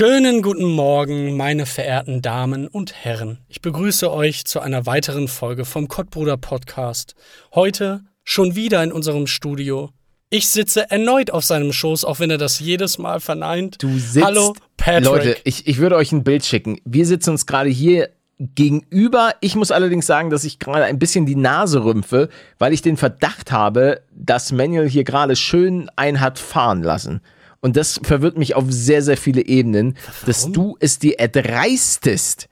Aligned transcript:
Schönen 0.00 0.42
guten 0.42 0.64
Morgen, 0.64 1.36
meine 1.36 1.66
verehrten 1.66 2.22
Damen 2.22 2.68
und 2.68 2.94
Herren. 2.94 3.38
Ich 3.48 3.60
begrüße 3.60 4.12
euch 4.12 4.44
zu 4.44 4.60
einer 4.60 4.86
weiteren 4.86 5.26
Folge 5.26 5.64
vom 5.64 5.88
Kottbruder 5.88 6.36
Podcast. 6.36 7.16
Heute 7.52 8.02
schon 8.22 8.54
wieder 8.54 8.84
in 8.84 8.92
unserem 8.92 9.26
Studio. 9.26 9.90
Ich 10.30 10.50
sitze 10.50 10.88
erneut 10.88 11.32
auf 11.32 11.44
seinem 11.44 11.72
Schoß, 11.72 12.04
auch 12.04 12.20
wenn 12.20 12.30
er 12.30 12.38
das 12.38 12.60
jedes 12.60 12.98
Mal 12.98 13.18
verneint. 13.18 13.82
Du 13.82 13.98
sitzt. 13.98 14.24
Hallo, 14.24 14.54
Patrick. 14.76 15.04
Leute, 15.04 15.36
ich, 15.42 15.66
ich 15.66 15.78
würde 15.78 15.96
euch 15.96 16.12
ein 16.12 16.22
Bild 16.22 16.44
schicken. 16.44 16.80
Wir 16.84 17.04
sitzen 17.04 17.30
uns 17.30 17.44
gerade 17.46 17.68
hier 17.68 18.10
gegenüber. 18.38 19.32
Ich 19.40 19.56
muss 19.56 19.72
allerdings 19.72 20.06
sagen, 20.06 20.30
dass 20.30 20.44
ich 20.44 20.60
gerade 20.60 20.84
ein 20.84 21.00
bisschen 21.00 21.26
die 21.26 21.34
Nase 21.34 21.82
rümpfe, 21.82 22.28
weil 22.60 22.72
ich 22.72 22.82
den 22.82 22.96
Verdacht 22.96 23.50
habe, 23.50 24.02
dass 24.12 24.52
Manuel 24.52 24.88
hier 24.88 25.02
gerade 25.02 25.34
schön 25.34 25.90
ein 25.96 26.20
hat 26.20 26.38
fahren 26.38 26.84
lassen. 26.84 27.20
Und 27.60 27.76
das 27.76 28.00
verwirrt 28.04 28.38
mich 28.38 28.54
auf 28.54 28.64
sehr, 28.68 29.02
sehr 29.02 29.16
viele 29.16 29.44
Ebenen, 29.44 29.96
dass 30.26 30.50
du 30.52 30.76
es 30.80 30.98
dir 30.98 31.18
erdreistest, 31.18 32.48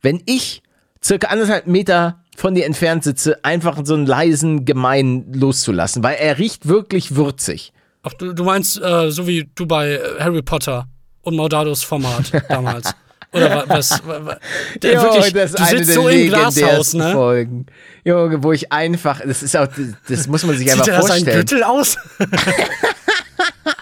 wenn 0.00 0.22
ich 0.26 0.62
circa 1.04 1.28
anderthalb 1.28 1.66
Meter 1.66 2.22
von 2.36 2.54
dir 2.54 2.64
entfernt 2.66 3.04
sitze, 3.04 3.44
einfach 3.44 3.78
so 3.84 3.94
einen 3.94 4.06
leisen 4.06 4.64
Gemein 4.64 5.32
loszulassen, 5.32 6.02
weil 6.02 6.16
er 6.16 6.38
riecht 6.38 6.66
wirklich 6.68 7.14
würzig. 7.16 7.72
Ach, 8.02 8.12
du, 8.14 8.32
du 8.32 8.44
meinst, 8.44 8.80
äh, 8.80 9.10
so 9.10 9.26
wie 9.26 9.50
du 9.54 9.66
bei 9.66 9.94
äh, 9.94 10.00
Harry 10.20 10.40
Potter 10.42 10.86
und 11.22 11.36
Maudados 11.36 11.82
Format 11.82 12.30
damals. 12.48 12.94
Oder 13.32 13.50
wa- 13.50 13.64
was? 13.66 13.90
wa- 14.06 14.24
wa- 14.24 14.38
der 14.82 14.94
Jo, 14.94 15.02
wirklich, 15.02 15.32
das 15.34 15.50
ist 15.50 15.58
du 15.58 15.62
eine 15.64 15.78
sitzt 15.78 15.88
der 15.90 15.94
so 15.96 16.08
im 16.08 16.28
Glashaus, 16.28 16.94
ne? 16.94 17.12
Folgen. 17.12 17.66
Junge, 18.04 18.42
wo 18.42 18.52
ich 18.52 18.72
einfach, 18.72 19.20
das 19.20 19.42
ist 19.42 19.54
auch, 19.56 19.66
das, 20.08 20.26
muss 20.28 20.44
man 20.44 20.56
sich 20.56 20.70
einfach 20.70 20.84
Zieht 20.84 20.94
er 20.94 21.00
da 21.00 21.06
seinen 21.06 21.24
vorstellen. 21.24 21.36
Gürtel 21.46 21.62
aus? 21.64 21.98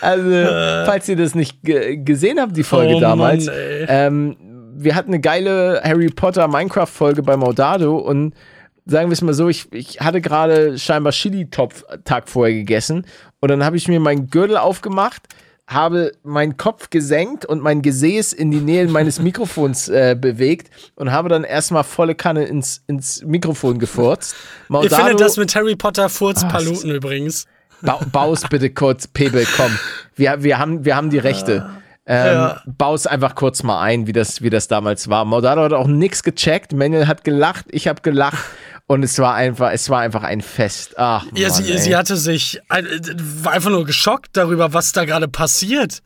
Also, 0.00 0.30
falls 0.86 1.08
ihr 1.08 1.16
das 1.16 1.34
nicht 1.34 1.62
ge 1.62 1.96
gesehen 1.96 2.40
habt, 2.40 2.56
die 2.56 2.64
Folge 2.64 2.96
Oh 2.96 3.00
damals, 3.00 3.46
Mann, 3.46 3.54
ähm, 3.88 4.36
wir 4.76 4.94
hatten 4.94 5.12
eine 5.12 5.20
geile 5.20 5.80
Harry 5.84 6.08
Potter 6.08 6.48
Minecraft 6.48 6.86
Folge 6.86 7.22
bei 7.22 7.36
Maudado 7.36 7.96
und 7.96 8.34
sagen 8.84 9.08
wir 9.08 9.14
es 9.14 9.22
mal 9.22 9.34
so, 9.34 9.48
ich, 9.48 9.72
ich 9.72 10.00
hatte 10.00 10.20
gerade 10.20 10.78
scheinbar 10.78 11.12
Chili-Topf 11.12 11.84
Tag 12.04 12.28
vorher 12.28 12.54
gegessen 12.54 13.04
und 13.40 13.50
dann 13.50 13.64
habe 13.64 13.76
ich 13.76 13.88
mir 13.88 14.00
meinen 14.00 14.30
Gürtel 14.30 14.56
aufgemacht, 14.56 15.22
habe 15.66 16.12
meinen 16.22 16.56
Kopf 16.56 16.90
gesenkt 16.90 17.44
und 17.44 17.60
mein 17.60 17.82
Gesäß 17.82 18.32
in 18.32 18.52
die 18.52 18.60
Nähe 18.60 18.86
meines 18.86 19.20
Mikrofons 19.20 19.88
äh, 19.88 20.16
bewegt 20.18 20.70
und 20.94 21.10
habe 21.10 21.28
dann 21.28 21.42
erstmal 21.42 21.82
volle 21.82 22.14
Kanne 22.14 22.44
ins, 22.44 22.84
ins 22.86 23.24
Mikrofon 23.24 23.78
gefurzt. 23.80 24.36
Ihr 24.70 24.90
findet 24.90 25.20
das 25.20 25.36
mit 25.36 25.54
Harry 25.56 25.74
Potter 25.74 26.08
Furzpaluten 26.08 26.90
übrigens. 26.90 27.46
Ba 27.82 28.00
baus 28.10 28.42
bitte 28.48 28.70
kurz, 28.70 29.06
Pebel, 29.06 29.46
komm. 29.56 29.76
Wir, 30.14 30.42
wir, 30.42 30.58
haben, 30.58 30.84
wir 30.84 30.96
haben 30.96 31.10
die 31.10 31.18
Rechte. 31.18 31.68
Ähm, 32.06 32.26
Ja. 32.34 32.62
Baus 32.66 33.06
einfach 33.06 33.34
kurz 33.34 33.62
mal 33.62 33.80
ein, 33.82 34.06
wie 34.06 34.12
das, 34.12 34.40
wie 34.42 34.50
das 34.50 34.68
damals 34.68 35.08
war. 35.08 35.24
Modado 35.24 35.62
hat 35.62 35.72
auch 35.72 35.86
nichts 35.88 36.22
gecheckt. 36.22 36.72
Manuel 36.72 37.06
hat 37.08 37.24
gelacht, 37.24 37.66
ich 37.70 37.88
habe 37.88 38.00
gelacht. 38.02 38.38
Und 38.88 39.02
es 39.02 39.18
war 39.18 39.34
einfach, 39.34 39.72
es 39.72 39.90
war 39.90 40.00
einfach 40.00 40.22
ein 40.22 40.40
Fest. 40.40 40.94
Ach, 40.96 41.26
Ja, 41.34 41.48
Mann, 41.48 41.62
sie, 41.64 41.72
ey. 41.72 41.78
sie 41.78 41.96
hatte 41.96 42.16
sich, 42.16 42.60
war 42.68 43.52
einfach 43.52 43.70
nur 43.70 43.84
geschockt 43.84 44.36
darüber, 44.36 44.72
was 44.72 44.92
da 44.92 45.04
gerade 45.04 45.26
passiert. 45.26 46.02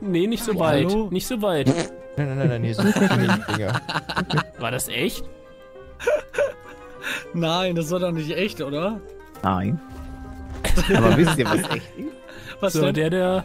Nee, 0.00 0.26
nicht 0.26 0.42
so 0.42 0.58
weit. 0.58 0.86
Hallo? 0.88 1.08
Nicht 1.12 1.28
so 1.28 1.40
weit. 1.42 1.68
Nein, 1.68 2.26
nein, 2.28 2.38
nein, 2.38 2.48
nein, 2.48 2.64
hier 2.64 2.74
sind 2.74 2.92
Finger. 2.92 3.80
War 4.58 4.70
das 4.72 4.88
echt? 4.88 5.22
Nein, 7.34 7.76
das 7.76 7.90
war 7.90 8.00
doch 8.00 8.10
nicht 8.12 8.30
echt, 8.30 8.60
oder? 8.60 9.00
Nein. 9.42 9.80
Aber 10.96 11.16
wisst 11.16 11.38
ihr, 11.38 11.44
was 11.46 11.60
echt 11.70 11.72
ist? 11.98 12.08
Was 12.60 12.72
So, 12.74 12.82
denn? 12.86 12.94
der, 12.94 13.10
der. 13.10 13.44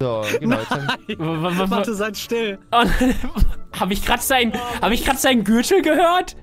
So, 0.00 0.22
genau. 0.40 0.56
W- 0.56 1.70
Warte, 1.70 1.94
seid 1.94 2.16
still. 2.16 2.58
Oh, 2.72 2.84
hab 3.78 3.90
ich 3.90 4.04
grad 4.04 4.22
sein, 4.22 4.52
hab 4.80 4.90
ich 4.92 5.04
grad 5.04 5.18
seinen 5.18 5.44
Gürtel 5.44 5.82
gehört? 5.82 6.36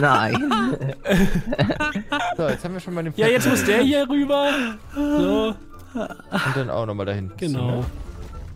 Nein. 0.00 0.94
so, 2.36 2.48
jetzt 2.48 2.64
haben 2.64 2.74
wir 2.74 2.80
schon 2.80 2.94
mal 2.94 3.04
den 3.04 3.14
Ja, 3.16 3.28
jetzt 3.28 3.48
muss 3.48 3.64
der 3.64 3.82
hier 3.82 4.08
rüber. 4.08 4.50
So, 4.94 5.54
Und 5.94 6.56
dann 6.56 6.68
auch 6.70 6.84
nochmal 6.86 7.06
dahin. 7.06 7.32
genau. 7.36 7.84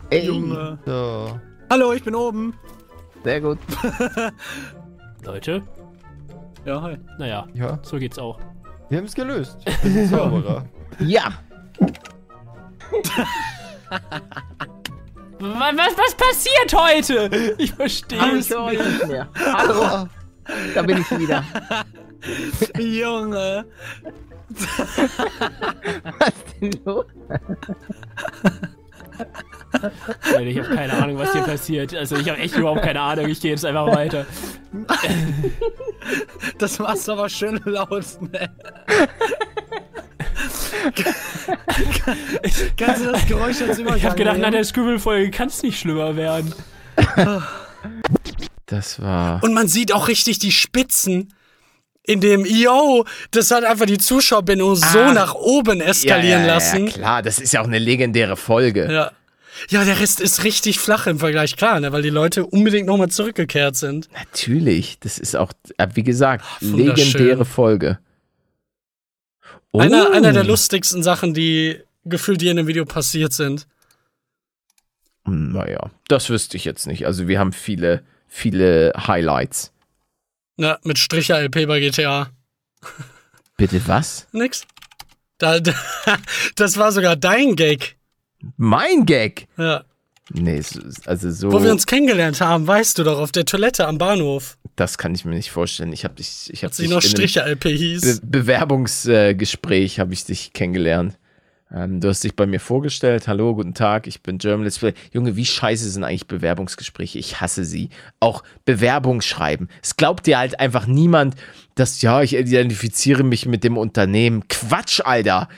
Ey, 0.09 0.25
Junge. 0.25 0.77
So. 0.85 1.39
Hallo, 1.69 1.93
ich 1.93 2.03
bin 2.03 2.13
oben. 2.15 2.53
sehr 3.23 3.41
gut. 3.41 3.57
Leute, 5.25 5.61
Ja, 6.65 6.81
hi. 6.81 6.97
naja, 7.17 7.47
Ja, 7.53 7.79
so 7.81 7.97
geht's 7.97 8.19
auch. 8.19 8.39
Wir 8.89 8.97
haben 8.97 9.05
es 9.05 9.13
gelöst. 9.15 9.57
Wir 9.83 9.91
sind 9.91 10.09
Zauberer. 10.09 10.65
Ja. 10.99 11.31
Was, 15.39 15.77
was, 15.77 15.95
was 15.95 16.15
passiert 16.15 16.73
heute? 16.73 17.53
Ich 17.59 17.71
verstehe 17.73 18.37
es 18.37 18.49
nicht. 18.49 18.59
nicht 18.59 19.07
mehr. 19.07 19.27
Hallo, 19.53 20.07
da 20.73 20.81
bin 20.81 20.97
ich 20.97 21.19
wieder. 21.19 21.43
Junge. 22.81 23.63
Was 26.19 26.33
denn 26.59 26.71
los? 26.83 27.05
Ich 30.41 30.57
habe 30.59 30.75
keine 30.75 30.93
Ahnung, 30.93 31.17
was 31.17 31.33
hier 31.33 31.41
passiert. 31.41 31.93
Also 31.93 32.15
ich 32.15 32.29
habe 32.29 32.39
echt 32.39 32.55
überhaupt 32.55 32.81
keine 32.81 33.01
Ahnung. 33.01 33.27
Ich 33.27 33.41
gehe 33.41 33.51
jetzt 33.51 33.65
einfach 33.65 33.87
weiter. 33.87 34.25
Das 36.57 36.79
machst 36.79 37.07
du 37.07 37.11
aber 37.13 37.29
schön 37.29 37.59
laut, 37.65 38.05
ne? 38.21 38.49
Kannst 42.77 43.05
du 43.05 43.11
das 43.11 43.25
Geräusch 43.27 43.59
jetzt 43.59 43.79
überall 43.79 43.97
Ich 43.97 44.05
habe 44.05 44.15
gedacht, 44.15 44.37
nach 44.37 44.51
der 44.51 44.63
Scribble-Folge 44.63 45.31
kann 45.31 45.47
es 45.47 45.61
nicht 45.63 45.79
schlimmer 45.79 46.15
werden. 46.15 46.53
Das 48.65 49.01
war. 49.01 49.43
Und 49.43 49.53
man 49.53 49.67
sieht 49.67 49.91
auch 49.93 50.07
richtig 50.07 50.39
die 50.39 50.51
Spitzen 50.51 51.33
in 52.03 52.21
dem 52.21 52.45
Yo, 52.45 53.05
das 53.31 53.51
hat 53.51 53.65
einfach 53.65 53.85
die 53.85 53.97
Zuschauerbindung 53.97 54.75
so 54.75 54.99
Ah. 54.99 55.13
nach 55.13 55.35
oben 55.35 55.81
eskalieren 55.81 56.41
ja, 56.41 56.47
ja, 56.47 56.53
lassen. 56.53 56.87
Ja, 56.87 56.93
klar, 56.93 57.21
das 57.21 57.37
ist 57.37 57.51
ja 57.53 57.61
auch 57.61 57.67
eine 57.67 57.79
legendäre 57.79 58.37
Folge. 58.37 58.89
Ja. 58.91 59.11
Ja, 59.69 59.83
der 59.83 59.99
Rest 59.99 60.21
ist 60.21 60.43
richtig 60.43 60.79
flach 60.79 61.07
im 61.07 61.19
Vergleich, 61.19 61.55
klar, 61.55 61.79
ne, 61.79 61.91
weil 61.91 62.01
die 62.01 62.09
Leute 62.09 62.45
unbedingt 62.45 62.87
nochmal 62.87 63.09
zurückgekehrt 63.09 63.75
sind. 63.75 64.09
Natürlich, 64.13 64.99
das 64.99 65.17
ist 65.19 65.35
auch, 65.35 65.51
äh, 65.77 65.87
wie 65.93 66.03
gesagt, 66.03 66.45
wunderschön. 66.61 66.95
legendäre 66.95 67.45
Folge. 67.45 67.99
Oh. 69.71 69.79
Einer, 69.79 70.11
einer 70.11 70.31
der 70.33 70.43
lustigsten 70.43 71.03
Sachen, 71.03 71.33
die 71.33 71.81
gefühlt 72.05 72.41
hier 72.41 72.51
in 72.51 72.57
dem 72.57 72.67
Video 72.67 72.85
passiert 72.85 73.33
sind. 73.33 73.67
Hm, 75.25 75.51
Naja, 75.51 75.91
das 76.07 76.29
wüsste 76.29 76.57
ich 76.57 76.65
jetzt 76.65 76.87
nicht. 76.87 77.05
Also 77.05 77.27
wir 77.27 77.39
haben 77.39 77.51
viele, 77.53 78.03
viele 78.27 78.93
Highlights. 78.95 79.73
Ne, 80.55 80.79
mit 80.83 80.97
Stricher 80.97 81.39
LP 81.41 81.67
bei 81.67 81.79
GTA. 81.79 82.29
Bitte 83.57 83.81
was? 83.87 84.27
Nix. 84.31 84.65
Da, 85.37 85.59
da, 85.59 85.73
das 86.55 86.77
war 86.77 86.91
sogar 86.91 87.15
dein 87.15 87.55
Gag. 87.55 87.96
Mein 88.57 89.05
Gag? 89.05 89.47
Ja. 89.57 89.83
Nee, 90.29 90.61
also 91.05 91.31
so, 91.31 91.51
Wo 91.53 91.63
wir 91.63 91.71
uns 91.71 91.85
kennengelernt 91.85 92.41
haben, 92.41 92.67
weißt 92.67 92.97
du 92.99 93.03
doch, 93.05 93.17
auf 93.17 93.31
der 93.31 93.45
Toilette 93.45 93.87
am 93.87 93.97
Bahnhof. 93.97 94.57
das 94.75 94.97
kann 94.97 95.15
ich 95.15 95.23
mir 95.23 95.33
nicht 95.35 95.51
vorstellen. 95.51 95.93
Ich 95.93 96.03
habe 96.03 96.15
dich, 96.15 96.49
ich 96.51 96.63
habe 96.65 96.75
dich 96.75 96.89
noch 96.89 97.01
Stricher 97.01 97.45
LP 97.47 97.63
hieß. 97.69 98.19
Be 98.21 98.39
Bewerbungsgespräch 98.39 99.99
habe 99.99 100.13
ich 100.13 100.25
dich 100.25 100.51
kennengelernt. 100.53 101.17
Ähm, 101.73 101.99
du 101.99 102.09
hast 102.09 102.23
dich 102.23 102.35
bei 102.35 102.45
mir 102.45 102.59
vorgestellt. 102.59 103.27
Hallo, 103.27 103.55
guten 103.55 103.73
Tag, 103.73 104.07
ich 104.07 104.21
bin 104.21 104.37
German 104.37 104.63
Let's 104.63 104.79
Play. 104.79 104.93
Junge, 105.13 105.35
wie 105.35 105.45
scheiße 105.45 105.89
sind 105.89 106.03
eigentlich 106.03 106.27
Bewerbungsgespräche? 106.27 107.19
Ich 107.19 107.41
hasse 107.41 107.65
sie. 107.65 107.89
Auch 108.19 108.43
Bewerbungsschreiben. 108.65 109.69
Es 109.81 109.97
glaubt 109.97 110.27
dir 110.27 110.37
halt 110.39 110.59
einfach 110.59 110.87
niemand, 110.87 111.35
dass, 111.79 112.01
ja, 112.01 112.21
ich 112.21 112.35
identifiziere 112.35 113.23
mich 113.23 113.45
mit 113.45 113.63
dem 113.63 113.77
Unternehmen. 113.77 114.47
Quatsch, 114.47 115.01
Alter. 115.03 115.49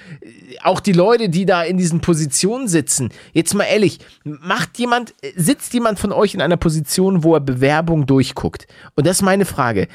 Auch 0.63 0.80
die 0.80 0.94
Leute, 0.94 1.30
die 1.30 1.46
da 1.46 1.63
in 1.63 1.78
diesen 1.78 2.02
Positionen 2.02 2.68
sitzen. 2.68 3.09
Jetzt 3.34 3.53
mal 3.53 3.66
ehrlich, 3.66 4.00
macht 4.24 4.77
jemand, 4.77 5.13
sitzt 5.36 5.74
jemand 5.74 6.00
von 6.00 6.12
euch 6.12 6.33
in 6.33 6.42
einer 6.42 6.57
Position, 6.57 7.24
wo 7.24 7.33
er 7.33 7.42
Bewerbung 7.42 8.06
durchguckt? 8.06 8.68
Und 8.95 9.07
das 9.07 9.18
ist 9.18 9.21
meine 9.24 9.45
Frage 9.45 9.88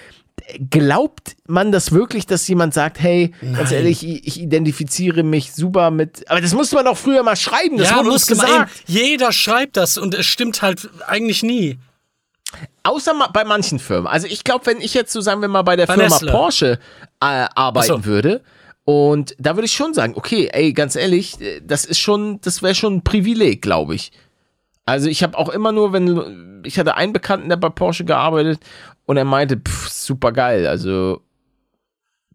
glaubt 0.71 1.37
man 1.47 1.73
das 1.73 1.93
wirklich, 1.93 2.27
dass 2.27 2.47
jemand 2.49 2.75
sagt, 2.75 3.01
hey, 3.01 3.33
ganz 3.41 3.71
Nein. 3.71 3.73
ehrlich, 3.73 4.07
ich, 4.07 4.41
identifiziere 4.41 5.23
mich 5.23 5.53
super 5.53 5.91
mit. 5.91 6.29
Aber 6.29 6.41
das 6.41 6.53
musste 6.55 6.77
man 6.77 6.85
doch 6.85 6.97
früher 6.97 7.23
mal 7.23 7.37
schreiben, 7.37 7.79
das 7.79 7.91
ja, 7.91 7.99
wurde 7.99 8.11
uns 8.11 8.29
man 8.29 8.39
eben. 8.39 8.47
gesagt. 8.47 8.73
Jeder 8.87 9.33
schreibt 9.33 9.77
das 9.77 9.97
und 9.97 10.15
es 10.15 10.27
stimmt 10.27 10.63
halt 10.63 10.91
eigentlich 11.07 11.43
nie. 11.43 11.79
Außer 12.83 13.15
ma 13.15 13.29
bei 13.29 13.45
manchen 13.45 13.79
Firmen. 13.79 14.07
Also 14.07 14.27
ich 14.27 14.45
glaube, 14.45 14.67
wenn 14.67 14.81
ich 14.81 14.95
jetzt 14.95 15.13
so 15.13 15.21
sagen 15.21 15.41
wir 15.41 15.49
mal 15.49 15.63
bei 15.63 15.77
der 15.77 15.87
Bei 15.87 15.95
Firma 15.95 16.11
Nestle. 16.11 16.31
Porsche 16.31 16.79
äh, 17.21 17.47
arbeiten 17.55 17.87
so. 17.87 18.05
würde. 18.05 18.43
Und 18.85 19.35
da 19.39 19.57
würde 19.57 19.65
ich 19.65 19.73
schon 19.73 19.95
sagen, 19.95 20.13
okay, 20.17 20.51
ey, 20.53 20.73
ganz 20.75 20.95
ehrlich, 20.95 21.41
äh, 21.41 21.61
das 21.65 21.85
ist 21.85 21.99
schon, 21.99 22.41
das 22.43 22.63
wäre 22.63 22.75
schon 22.75 22.97
ein 22.97 23.05
Privileg, 23.05 23.63
glaube 23.63 23.95
ich. 23.95 24.13
Also 24.87 25.09
ich 25.09 25.23
habe 25.23 25.39
auch 25.39 25.49
immer 25.49 25.73
nur, 25.73 25.93
wenn 25.93 26.63
ich 26.65 26.79
hatte 26.79 26.95
einen 26.97 27.13
Bekannten, 27.13 27.49
der 27.49 27.57
bei 27.57 27.71
Porsche 27.71 28.05
gearbeitet 28.05 28.61
und 29.07 29.17
er 29.17 29.25
meinte, 29.25 29.57
pff, 29.57 29.89
super 29.89 30.33
geil. 30.33 30.67
Also 30.67 31.23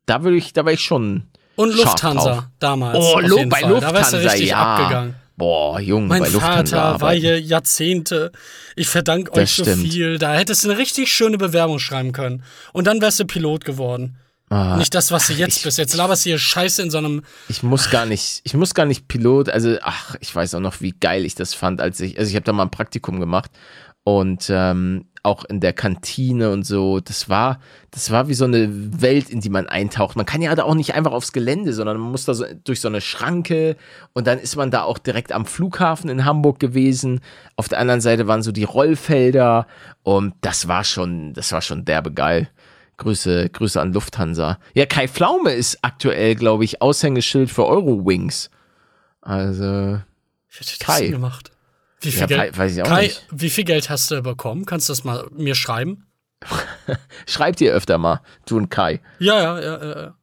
da 0.08 0.24
würde 0.24 0.38
ich, 0.38 0.54
da 0.54 0.66
wäre 0.66 0.74
ich 0.74 0.82
schon 0.82 1.28
Und 1.56 1.76
Lufthansa 1.76 2.50
damals. 2.60 2.98
Oh, 2.98 3.16
bei 3.16 3.28
Fall. 3.28 3.62
Da 3.62 3.70
Lufthansa, 3.70 4.18
richtig 4.18 4.50
ja. 4.50 4.58
abgegangen. 4.58 5.16
Boah, 5.40 5.80
Junge, 5.80 6.08
Mein 6.08 6.22
bei 6.22 6.30
Vater 6.30 7.00
war 7.02 7.14
hier 7.14 7.40
Jahrzehnte. 7.42 8.32
Ich 8.76 8.88
verdanke 8.90 9.32
euch 9.34 9.52
so 9.54 9.64
viel. 9.64 10.18
Da 10.20 10.36
hättest 10.36 10.64
du 10.66 10.70
eine 10.70 10.78
richtig 10.78 11.12
schöne 11.12 11.38
Bewerbung 11.38 11.80
schreiben 11.80 12.12
können. 12.12 12.44
Und 12.74 12.86
dann 12.86 13.02
wärst 13.02 13.20
du 13.22 13.26
Pilot 13.26 13.64
geworden. 13.66 14.18
Ah, 14.52 14.76
Nicht 14.78 14.94
das, 14.96 15.12
was 15.12 15.28
du 15.28 15.34
jetzt 15.34 15.58
ich- 15.58 15.64
bist. 15.64 15.78
Jetzt 15.78 15.96
laberst 15.96 16.26
du 16.26 16.32
hier 16.32 16.40
Scheiße 16.40 16.82
in 16.82 16.90
so 16.92 16.98
einem. 16.98 17.24
Ich 17.48 17.64
muss 17.64 17.90
gar 17.90 18.06
nicht, 18.06 18.42
ich 18.44 18.54
muss 18.56 18.74
gar 18.74 18.86
nicht 18.86 19.08
Pilot, 19.08 19.48
also 19.50 19.78
ach, 19.82 20.16
ich 20.20 20.36
weiß 20.36 20.56
auch 20.56 20.60
noch, 20.60 20.82
wie 20.82 20.92
geil 21.00 21.24
ich 21.24 21.36
das 21.36 21.54
fand, 21.54 21.80
als 21.82 22.00
ich, 22.00 22.18
also 22.20 22.30
ich 22.30 22.36
habe 22.36 22.44
da 22.46 22.52
mal 22.52 22.64
ein 22.64 22.72
Praktikum 22.72 23.20
gemacht 23.20 23.52
und 24.18 24.50
ähm, 24.50 25.06
auch 25.24 25.46
in 25.46 25.60
der 25.60 25.74
Kantine 25.74 26.52
und 26.52 26.64
so, 26.66 27.00
das 27.00 27.30
war, 27.30 27.60
das 27.92 28.10
war 28.12 28.28
wie 28.28 28.34
so 28.34 28.46
eine 28.46 29.02
Welt, 29.02 29.30
in 29.30 29.42
die 29.42 29.50
man 29.50 29.68
eintaucht. 29.68 30.16
Man 30.16 30.26
kann 30.26 30.42
ja 30.42 30.56
da 30.56 30.64
auch 30.64 30.76
nicht 30.76 30.96
einfach 30.96 31.12
aufs 31.12 31.34
Gelände, 31.34 31.74
sondern 31.74 31.98
man 31.98 32.12
muss 32.12 32.26
da 32.26 32.34
so 32.34 32.46
durch 32.64 32.82
so 32.82 32.88
eine 32.88 33.02
Schranke 33.02 33.76
und 34.14 34.28
dann 34.28 34.40
ist 34.40 34.56
man 34.56 34.72
da 34.72 34.84
auch 34.84 34.98
direkt 34.98 35.32
am 35.32 35.46
Flughafen 35.46 36.10
in 36.10 36.26
Hamburg 36.26 36.60
gewesen. 36.60 37.20
Auf 37.56 37.68
der 37.68 37.80
anderen 37.80 38.02
Seite 38.02 38.28
waren 38.28 38.42
so 38.42 38.52
die 38.52 38.64
Rollfelder 38.64 39.68
und 40.04 40.34
das 40.42 40.68
war 40.68 40.84
schon, 40.84 41.34
das 41.34 41.52
war 41.52 41.62
schon 41.62 41.86
derbe 41.86 42.12
geil. 42.12 42.50
Grüße, 42.98 43.50
Grüße 43.50 43.80
an 43.80 43.94
Lufthansa. 43.94 44.60
Ja, 44.74 44.86
Kai 44.86 45.08
Pflaume 45.08 45.52
ist 45.52 45.80
aktuell, 45.84 46.36
glaube 46.36 46.66
ich, 46.66 46.82
Aushängeschild 46.82 47.50
für 47.50 47.66
Eurowings. 47.66 48.50
Also, 49.22 49.64
Wie 49.64 50.60
hat 50.60 50.60
das 50.60 50.80
Kai. 50.80 51.08
gemacht? 51.08 51.52
Wie 52.02 52.12
viel, 52.12 52.22
Ja, 52.22 52.26
Geld, 52.28 52.40
wei- 52.40 52.58
weiß 52.58 52.76
ich 52.76 52.82
auch 52.82 52.88
Kai, 52.88 53.04
nicht. 53.04 53.26
wie 53.32 53.50
viel 53.50 53.64
Geld 53.66 53.90
hast 53.90 54.10
du 54.12 54.22
bekommen? 54.22 54.66
Kannst 54.66 54.88
du 54.90 54.92
das 54.94 55.04
mal 55.04 55.28
mir 55.32 55.56
schreiben? 55.56 56.06
schreibt 57.28 57.60
ihr 57.62 57.74
öfter 57.74 57.98
mal, 57.98 58.22
du 58.46 58.58
und 58.58 58.70
Kai. 58.70 59.02
Ja, 59.20 59.40
ja, 59.42 59.60
ja. 59.62 59.84
ja, 59.84 60.02
ja. 60.02 60.16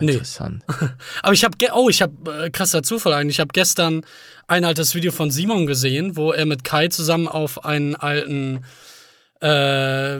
Nee. 0.00 0.12
Interessant. 0.12 0.64
Aber 1.22 1.32
ich 1.32 1.44
habe, 1.44 1.56
oh, 1.74 1.88
ich 1.88 2.02
habe, 2.02 2.46
äh, 2.46 2.50
krasser 2.50 2.82
Zufall 2.82 3.12
eigentlich, 3.12 3.36
ich 3.36 3.40
habe 3.40 3.52
gestern 3.52 4.04
ein 4.48 4.64
altes 4.64 4.94
Video 4.96 5.12
von 5.12 5.30
Simon 5.30 5.66
gesehen, 5.66 6.16
wo 6.16 6.32
er 6.32 6.44
mit 6.46 6.64
Kai 6.64 6.88
zusammen 6.88 7.28
auf 7.28 7.64
einen 7.64 7.94
alten, 7.94 8.64
äh, 9.40 10.16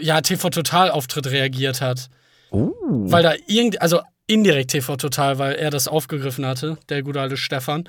ja, 0.00 0.20
TV 0.22 0.50
Total 0.50 0.90
Auftritt 0.90 1.26
reagiert 1.28 1.80
hat. 1.80 2.08
Uh, 2.50 2.72
Weil 3.10 3.22
da 3.22 3.34
irgendwie, 3.46 3.78
also 3.80 4.00
indirekt 4.26 4.72
TV 4.72 4.96
Total, 4.96 5.38
weil 5.38 5.54
er 5.54 5.70
das 5.70 5.88
aufgegriffen 5.88 6.44
hatte, 6.44 6.78
der 6.88 7.02
gute 7.02 7.20
alte 7.20 7.36
Stefan. 7.36 7.88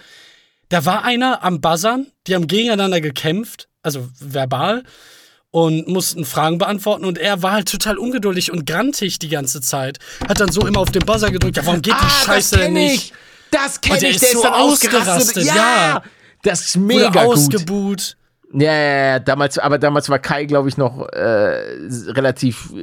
Da 0.73 0.85
war 0.85 1.05
einer 1.05 1.43
am 1.43 1.61
Buzzern, 1.61 2.07
die 2.25 2.33
haben 2.33 2.47
gegeneinander 2.47 2.99
gekämpft, 2.99 3.67
also 3.83 4.07
verbal, 4.19 4.81
und 5.51 5.87
mussten 5.87 6.25
Fragen 6.25 6.57
beantworten 6.57 7.05
und 7.05 7.19
er 7.19 7.43
war 7.43 7.51
halt 7.51 7.69
total 7.69 7.99
ungeduldig 7.99 8.51
und 8.51 8.65
grantig 8.65 9.19
die 9.19 9.29
ganze 9.29 9.61
Zeit. 9.61 9.99
Hat 10.27 10.39
dann 10.39 10.51
so 10.51 10.65
immer 10.65 10.79
auf 10.79 10.89
den 10.89 11.05
Buzzer 11.05 11.29
gedrückt, 11.29 11.57
ja, 11.57 11.65
warum 11.67 11.83
geht 11.83 11.93
die 11.93 12.25
Scheiße 12.25 12.57
denn 12.57 12.73
nicht? 12.73 13.11
Ich. 13.11 13.13
Das 13.51 13.81
kenne 13.81 13.97
Und 13.97 14.01
der 14.01 14.09
ich, 14.09 14.15
ist 14.15 14.21
der 14.23 14.29
ist 14.31 14.37
so 14.37 14.41
dann 14.41 14.53
ausgerastet. 14.53 15.43
Ja, 15.45 15.55
ja. 15.55 16.03
das 16.41 16.61
ist 16.61 16.75
Wurde 16.77 16.87
mega 16.87 17.23
gut. 17.23 17.37
ausgebuht. 17.37 18.17
Ja, 18.51 18.73
ja, 18.73 19.05
ja, 19.11 19.19
damals, 19.19 19.59
aber 19.59 19.77
damals 19.77 20.09
war 20.09 20.17
Kai, 20.17 20.45
glaube 20.45 20.69
ich, 20.69 20.77
noch 20.77 21.07
äh, 21.09 21.19
relativ 22.07 22.73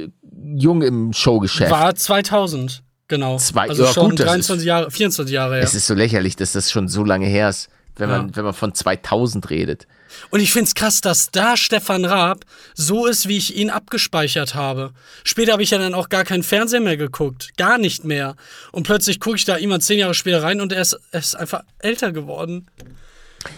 jung 0.55 0.81
im 0.81 1.11
Showgeschäft. 1.11 1.69
War 1.69 1.93
2000, 1.93 2.83
genau. 3.09 3.37
Zwei- 3.37 3.67
also 3.67 3.83
ja, 3.83 3.91
schon 3.91 4.11
gut, 4.11 4.19
das 4.21 4.27
23 4.27 4.65
Jahre, 4.65 4.89
24 4.91 5.33
Jahre 5.33 5.55
her. 5.55 5.63
Es 5.63 5.75
ist 5.75 5.87
so 5.87 5.93
lächerlich, 5.93 6.37
dass 6.37 6.53
das 6.53 6.71
schon 6.71 6.87
so 6.87 7.03
lange 7.03 7.25
her 7.25 7.49
ist, 7.49 7.67
wenn 7.95 8.09
man, 8.09 8.27
Ja. 8.29 8.35
wenn 8.35 8.43
man 8.45 8.53
von 8.53 8.73
2000 8.73 9.49
redet. 9.49 9.87
Und 10.29 10.39
ich 10.41 10.51
find's 10.51 10.75
krass, 10.75 10.99
dass 11.01 11.31
da 11.31 11.55
Stefan 11.55 12.03
Raab 12.03 12.43
so 12.73 13.05
ist, 13.05 13.27
wie 13.27 13.37
ich 13.37 13.55
ihn 13.55 13.69
abgespeichert 13.69 14.55
habe. 14.55 14.91
Später 15.23 15.53
habe 15.53 15.63
ich 15.63 15.71
ja 15.71 15.77
dann 15.77 15.93
auch 15.93 16.09
gar 16.09 16.23
keinen 16.25 16.43
Fernseher 16.43 16.81
mehr 16.81 16.97
geguckt. 16.97 17.51
Gar 17.57 17.77
nicht 17.77 18.03
mehr. 18.03 18.35
Und 18.71 18.83
plötzlich 18.83 19.19
gucke 19.19 19.37
ich 19.37 19.45
da 19.45 19.57
jemand 19.57 19.83
zehn 19.83 19.99
Jahre 19.99 20.13
später 20.13 20.43
rein 20.43 20.59
und 20.59 20.73
er 20.73 20.81
ist, 20.81 20.99
er 21.11 21.19
ist 21.19 21.35
einfach 21.35 21.61
älter 21.79 22.11
geworden. 22.11 22.67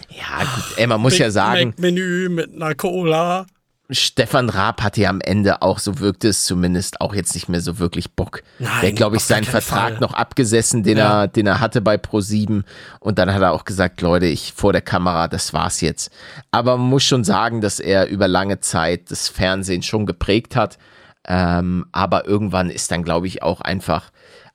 Ja, 0.08 0.44
gut, 0.44 0.64
ey, 0.76 0.86
man 0.86 1.00
muss 1.00 1.18
ja 1.18 1.30
sagen, 1.30 1.70
Mac 1.70 1.78
Menü 1.78 2.28
mit 2.30 2.54
einer 2.54 2.74
Cola. 2.74 3.46
Stefan 3.90 4.48
Raab 4.48 4.82
hatte 4.82 5.02
ja 5.02 5.10
am 5.10 5.20
Ende 5.20 5.60
auch, 5.60 5.78
so 5.78 5.98
wirkte 5.98 6.28
es 6.28 6.44
zumindest, 6.44 7.02
auch 7.02 7.14
jetzt 7.14 7.34
nicht 7.34 7.50
mehr 7.50 7.60
so 7.60 7.78
wirklich 7.78 8.12
Bock. 8.12 8.42
Nein, 8.58 8.80
der, 8.80 8.92
glaube 8.92 9.16
ich, 9.16 9.24
seinen 9.24 9.44
Vertrag 9.44 9.90
Fall. 9.92 10.00
noch 10.00 10.14
abgesessen, 10.14 10.82
den, 10.82 10.96
Ja. 10.96 11.22
er, 11.22 11.28
den 11.28 11.46
er 11.46 11.60
hatte 11.60 11.82
bei 11.82 11.96
Pro7. 11.96 12.62
Und 13.00 13.18
dann 13.18 13.32
hat 13.34 13.42
er 13.42 13.52
auch 13.52 13.64
gesagt, 13.66 14.00
Leute, 14.00 14.24
ich 14.26 14.54
vor 14.56 14.72
der 14.72 14.80
Kamera, 14.80 15.28
das 15.28 15.52
war's 15.52 15.82
jetzt. 15.82 16.10
Aber 16.50 16.78
man 16.78 16.88
muss 16.88 17.02
schon 17.04 17.24
sagen, 17.24 17.60
dass 17.60 17.78
er 17.78 18.08
über 18.08 18.26
lange 18.26 18.60
Zeit 18.60 19.10
das 19.10 19.28
Fernsehen 19.28 19.82
schon 19.82 20.06
geprägt 20.06 20.56
hat. 20.56 20.78
Ähm, 21.26 21.86
aber 21.92 22.26
irgendwann 22.26 22.70
ist 22.70 22.90
dann, 22.90 23.02
glaube 23.02 23.26
ich, 23.26 23.42
auch 23.42 23.60
einfach, 23.60 24.10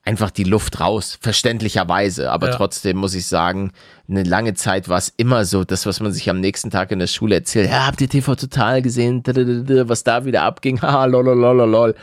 einfach 0.10 0.32
die 0.32 0.44
Luft 0.44 0.80
raus, 0.80 1.18
verständlicherweise. 1.22 2.32
Aber 2.32 2.48
Ja. 2.50 2.56
trotzdem 2.56 2.98
muss 2.98 3.14
ich 3.14 3.28
sagen, 3.28 3.72
eine 4.10 4.24
lange 4.24 4.56
Zeit 4.56 4.90
war 4.90 4.98
es 4.98 5.14
immer 5.18 5.46
so, 5.46 5.64
das, 5.64 5.86
was 5.86 6.00
man 6.00 6.12
sich 6.12 6.30
am 6.32 6.40
nächsten 6.40 6.72
Tag 6.72 6.92
in 6.92 6.98
der 7.00 7.06
Schule 7.08 7.36
erzählt, 7.36 7.70
ja, 7.70 7.86
habt 7.86 8.02
ihr 8.02 8.10
TV 8.10 8.36
Total 8.36 8.82
gesehen, 8.82 9.22
was 9.26 10.04
da 10.04 10.26
wieder 10.26 10.42
abging, 10.42 10.82
haha, 10.82 11.06
lololololol. 11.06 11.94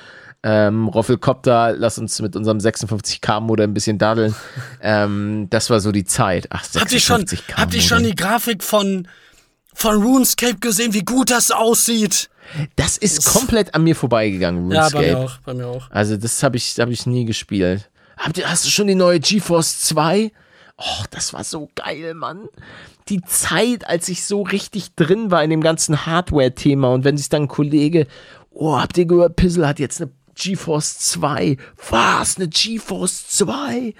Ähm, 0.44 0.86
Roffelkopter, 0.86 1.74
lass 1.76 1.98
uns 1.98 2.20
mit 2.22 2.36
unserem 2.36 2.58
56K-Modem 2.58 3.70
ein 3.70 3.74
bisschen 3.74 3.98
daddeln. 3.98 4.32
ähm, 4.80 5.48
das 5.50 5.68
war 5.70 5.80
so 5.80 5.90
die 5.90 6.04
Zeit. 6.04 6.46
Ach, 6.50 6.62
Habt 6.78 6.92
ihr 6.92 7.00
schon, 7.00 7.22
56K. 7.24 7.56
habt 7.56 7.74
ihr 7.74 7.80
schon 7.82 8.04
die 8.04 8.14
Grafik 8.14 8.62
von, 8.62 9.08
von 9.74 10.00
RuneScape 10.00 10.58
gesehen, 10.60 10.94
wie 10.94 11.02
gut 11.04 11.32
das 11.32 11.50
aussieht? 11.50 12.30
Das 12.76 12.96
ist 12.96 13.24
komplett 13.26 13.74
an 13.74 13.82
mir 13.82 13.96
vorbeigegangen, 13.96 14.70
Ja, 14.70 14.88
bei 14.90 14.98
RuneScape. 14.98 15.06
mir 15.06 15.18
auch, 15.18 15.38
bei 15.38 15.54
mir 15.54 15.66
auch. 15.66 15.90
Also 15.90 16.16
das 16.16 16.40
habe 16.44 16.56
ich, 16.58 16.76
hab 16.78 16.90
ich 16.90 17.04
nie 17.06 17.24
gespielt. 17.24 17.90
Habt 18.16 18.38
ihr, 18.38 18.50
hast 18.50 18.64
du 18.64 18.70
schon 18.70 18.86
die 18.86 18.94
neue 18.94 19.20
GeForce 19.20 19.80
2? 19.80 20.32
Oh, 20.78 21.04
das 21.10 21.32
war 21.32 21.44
so 21.44 21.70
geil, 21.74 22.14
Mann. 22.14 22.48
Die 23.08 23.22
Zeit, 23.22 23.86
als 23.86 24.08
ich 24.08 24.24
so 24.24 24.42
richtig 24.42 24.94
drin 24.94 25.30
war 25.30 25.42
in 25.42 25.50
dem 25.50 25.60
ganzen 25.62 26.06
Hardware-Thema 26.06 26.92
und 26.92 27.04
wenn 27.04 27.16
sich 27.16 27.28
dann 27.28 27.42
ein 27.42 27.48
Kollege, 27.48 28.06
oh, 28.50 28.78
habt 28.78 28.98
ihr 28.98 29.06
gehört, 29.06 29.36
Pizzle 29.36 29.66
hat 29.66 29.78
jetzt 29.78 30.00
eine 30.00 30.10
GeForce 30.34 30.98
2. 30.98 31.56
Was? 31.90 32.36
Eine 32.36 32.48
GeForce 32.48 33.28
2? 33.28 33.94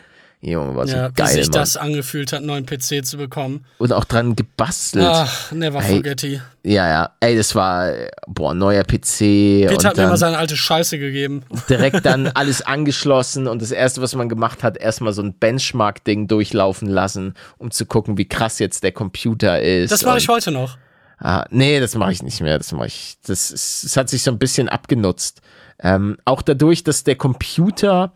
Junge, 0.53 0.77
war 0.77 0.87
so 0.87 0.95
Ja, 0.97 1.09
wie 1.09 1.15
geil, 1.15 1.27
sich 1.29 1.47
Mann. 1.47 1.53
das 1.53 1.77
angefühlt 1.77 2.33
hat, 2.33 2.39
einen 2.39 2.47
neuen 2.47 2.67
PC 2.67 3.05
zu 3.05 3.17
bekommen. 3.17 3.65
Und 3.79 3.93
auch 3.93 4.05
dran 4.05 4.37
gebastelt. 4.37 5.05
Ach, 5.09 5.51
never 5.53 5.81
Ey, 5.83 5.95
forget 5.97 6.23
it. 6.23 6.41
Ja, 6.63 6.89
ja. 6.89 7.11
Ey, 7.21 7.37
das 7.37 7.55
war, 7.55 7.93
boah, 8.29 8.55
neuer 8.55 8.85
PC. 8.85 9.69
Und 9.71 9.85
hat 9.85 9.97
mir 9.97 10.07
mal 10.07 10.17
seine 10.17 10.39
alte 10.39 10.57
Scheiße 10.57 10.99
gegeben. 10.99 11.43
direkt 11.69 12.07
dann 12.07 12.29
alles 12.35 12.63
angeschlossen 12.63 13.49
und 13.49 13.61
das 13.61 13.73
erste, 13.73 14.03
was 14.03 14.15
man 14.15 14.29
gemacht 14.29 14.63
hat, 14.63 14.77
erstmal 14.77 15.13
so 15.13 15.23
ein 15.23 15.35
Benchmark-Ding 15.35 16.29
durchlaufen 16.29 16.89
lassen, 16.89 17.35
um 17.59 17.71
zu 17.73 17.85
gucken, 17.85 18.17
wie 18.17 18.29
krass 18.29 18.59
jetzt 18.61 18.85
der 18.85 18.93
Computer 18.93 19.61
ist. 19.61 19.91
Das 19.91 20.05
mache 20.05 20.19
ich 20.19 20.29
heute 20.29 20.53
noch. 20.53 20.79
Ah, 21.19 21.45
nee, 21.51 21.81
das 21.81 21.95
mache 21.95 22.13
ich 22.13 22.23
nicht 22.23 22.41
mehr. 22.41 22.59
Das 22.59 22.73
mache 22.73 22.89
ich. 22.89 23.17
Das, 23.27 23.51
ist, 23.51 23.85
das 23.85 23.97
hat 23.97 24.09
sich 24.11 24.23
so 24.23 24.31
ein 24.31 24.39
bisschen 24.39 24.69
abgenutzt. 24.69 25.41
Ähm, 25.81 26.19
auch 26.25 26.43
dadurch, 26.43 26.85
dass 26.85 27.05
der 27.05 27.17
Computer, 27.17 28.13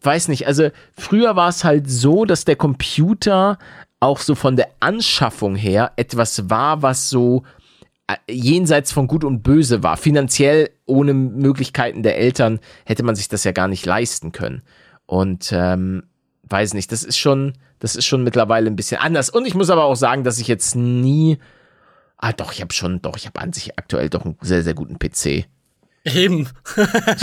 weiß 0.00 0.28
nicht, 0.28 0.46
also 0.46 0.70
früher 0.96 1.36
war 1.36 1.48
es 1.48 1.64
halt 1.64 1.90
so, 1.90 2.24
dass 2.24 2.44
der 2.44 2.56
Computer 2.56 3.58
auch 4.00 4.18
so 4.18 4.34
von 4.34 4.56
der 4.56 4.68
Anschaffung 4.80 5.56
her 5.56 5.92
etwas 5.96 6.50
war, 6.50 6.82
was 6.82 7.08
so 7.08 7.44
äh, 8.06 8.16
jenseits 8.30 8.92
von 8.92 9.06
Gut 9.06 9.24
und 9.24 9.42
Böse 9.42 9.82
war. 9.82 9.96
Finanziell 9.96 10.70
ohne 10.84 11.14
Möglichkeiten 11.14 12.02
der 12.02 12.18
Eltern 12.18 12.60
hätte 12.84 13.02
man 13.02 13.16
sich 13.16 13.28
das 13.28 13.44
ja 13.44 13.52
gar 13.52 13.68
nicht 13.68 13.86
leisten 13.86 14.32
können. 14.32 14.62
Und 15.06 15.50
ähm, 15.52 16.04
weiß 16.44 16.74
nicht, 16.74 16.92
das 16.92 17.02
ist 17.02 17.18
schon, 17.18 17.54
das 17.78 17.96
ist 17.96 18.06
schon 18.06 18.22
mittlerweile 18.22 18.68
ein 18.68 18.76
bisschen 18.76 19.00
anders. 19.00 19.30
Und 19.30 19.46
ich 19.46 19.54
muss 19.54 19.70
aber 19.70 19.84
auch 19.84 19.96
sagen, 19.96 20.24
dass 20.24 20.38
ich 20.38 20.48
jetzt 20.48 20.76
nie, 20.76 21.38
ah 22.18 22.32
doch, 22.32 22.52
ich 22.52 22.60
habe 22.60 22.72
schon, 22.72 23.02
doch, 23.02 23.16
ich 23.16 23.26
habe 23.26 23.40
an 23.40 23.52
sich 23.52 23.78
aktuell 23.78 24.08
doch 24.08 24.24
einen 24.24 24.36
sehr, 24.40 24.62
sehr 24.62 24.74
guten 24.74 24.98
PC. 24.98 25.46
Eben. 26.14 26.48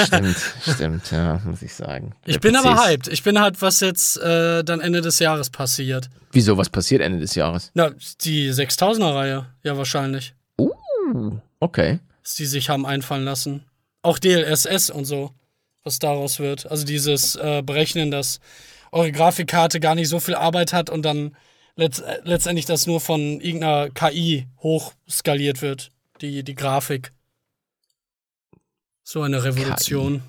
Stimmt, 0.04 0.36
stimmt, 0.62 1.12
ja, 1.12 1.40
muss 1.46 1.62
ich 1.62 1.74
sagen. 1.74 2.14
Ich 2.26 2.34
Der 2.34 2.40
bin 2.42 2.54
PC 2.54 2.66
aber 2.66 2.86
hyped. 2.86 3.08
Ich 3.08 3.24
bin 3.24 3.40
halt, 3.40 3.62
was 3.62 3.80
jetzt 3.80 4.18
äh, 4.18 4.64
dann 4.64 4.82
Ende 4.82 5.02
des 5.02 5.20
Jahres 5.20 5.50
passiert. 5.50 6.10
Wieso, 6.32 6.58
was 6.58 6.70
passiert 6.70 7.02
Ende 7.02 7.20
des 7.20 7.36
Jahres? 7.36 7.72
Na, 7.74 7.92
die 8.22 8.52
6000er-Reihe. 8.52 9.46
Ja, 9.64 9.78
wahrscheinlich. 9.78 10.36
Uh, 10.60 11.38
okay. 11.60 12.00
Dass 12.24 12.36
die 12.36 12.46
sich 12.46 12.70
haben 12.70 12.86
einfallen 12.86 13.24
lassen. 13.24 13.64
Auch 14.02 14.20
DLSS 14.20 14.90
und 14.90 15.06
so. 15.06 15.32
Was 15.84 16.00
daraus 16.00 16.40
wird. 16.40 16.70
Also 16.70 16.86
dieses 16.86 17.36
äh, 17.36 17.62
Berechnen, 17.62 18.10
dass 18.12 18.40
eure 18.92 19.12
Grafikkarte 19.12 19.80
gar 19.80 19.96
nicht 19.96 20.08
so 20.08 20.20
viel 20.20 20.36
Arbeit 20.36 20.72
hat 20.72 20.90
und 20.90 21.04
dann 21.04 21.36
letzt, 21.76 22.02
äh, 22.02 22.20
letztendlich 22.24 22.66
das 22.66 22.88
nur 22.88 23.02
von 23.02 23.40
irgendeiner 23.42 23.90
KI 23.90 24.48
hochskaliert 24.62 25.62
wird. 25.62 25.90
Die, 26.22 26.44
die 26.44 26.56
Grafik. 26.56 27.12
So 29.04 29.22
eine 29.22 29.44
Revolution. 29.44 30.22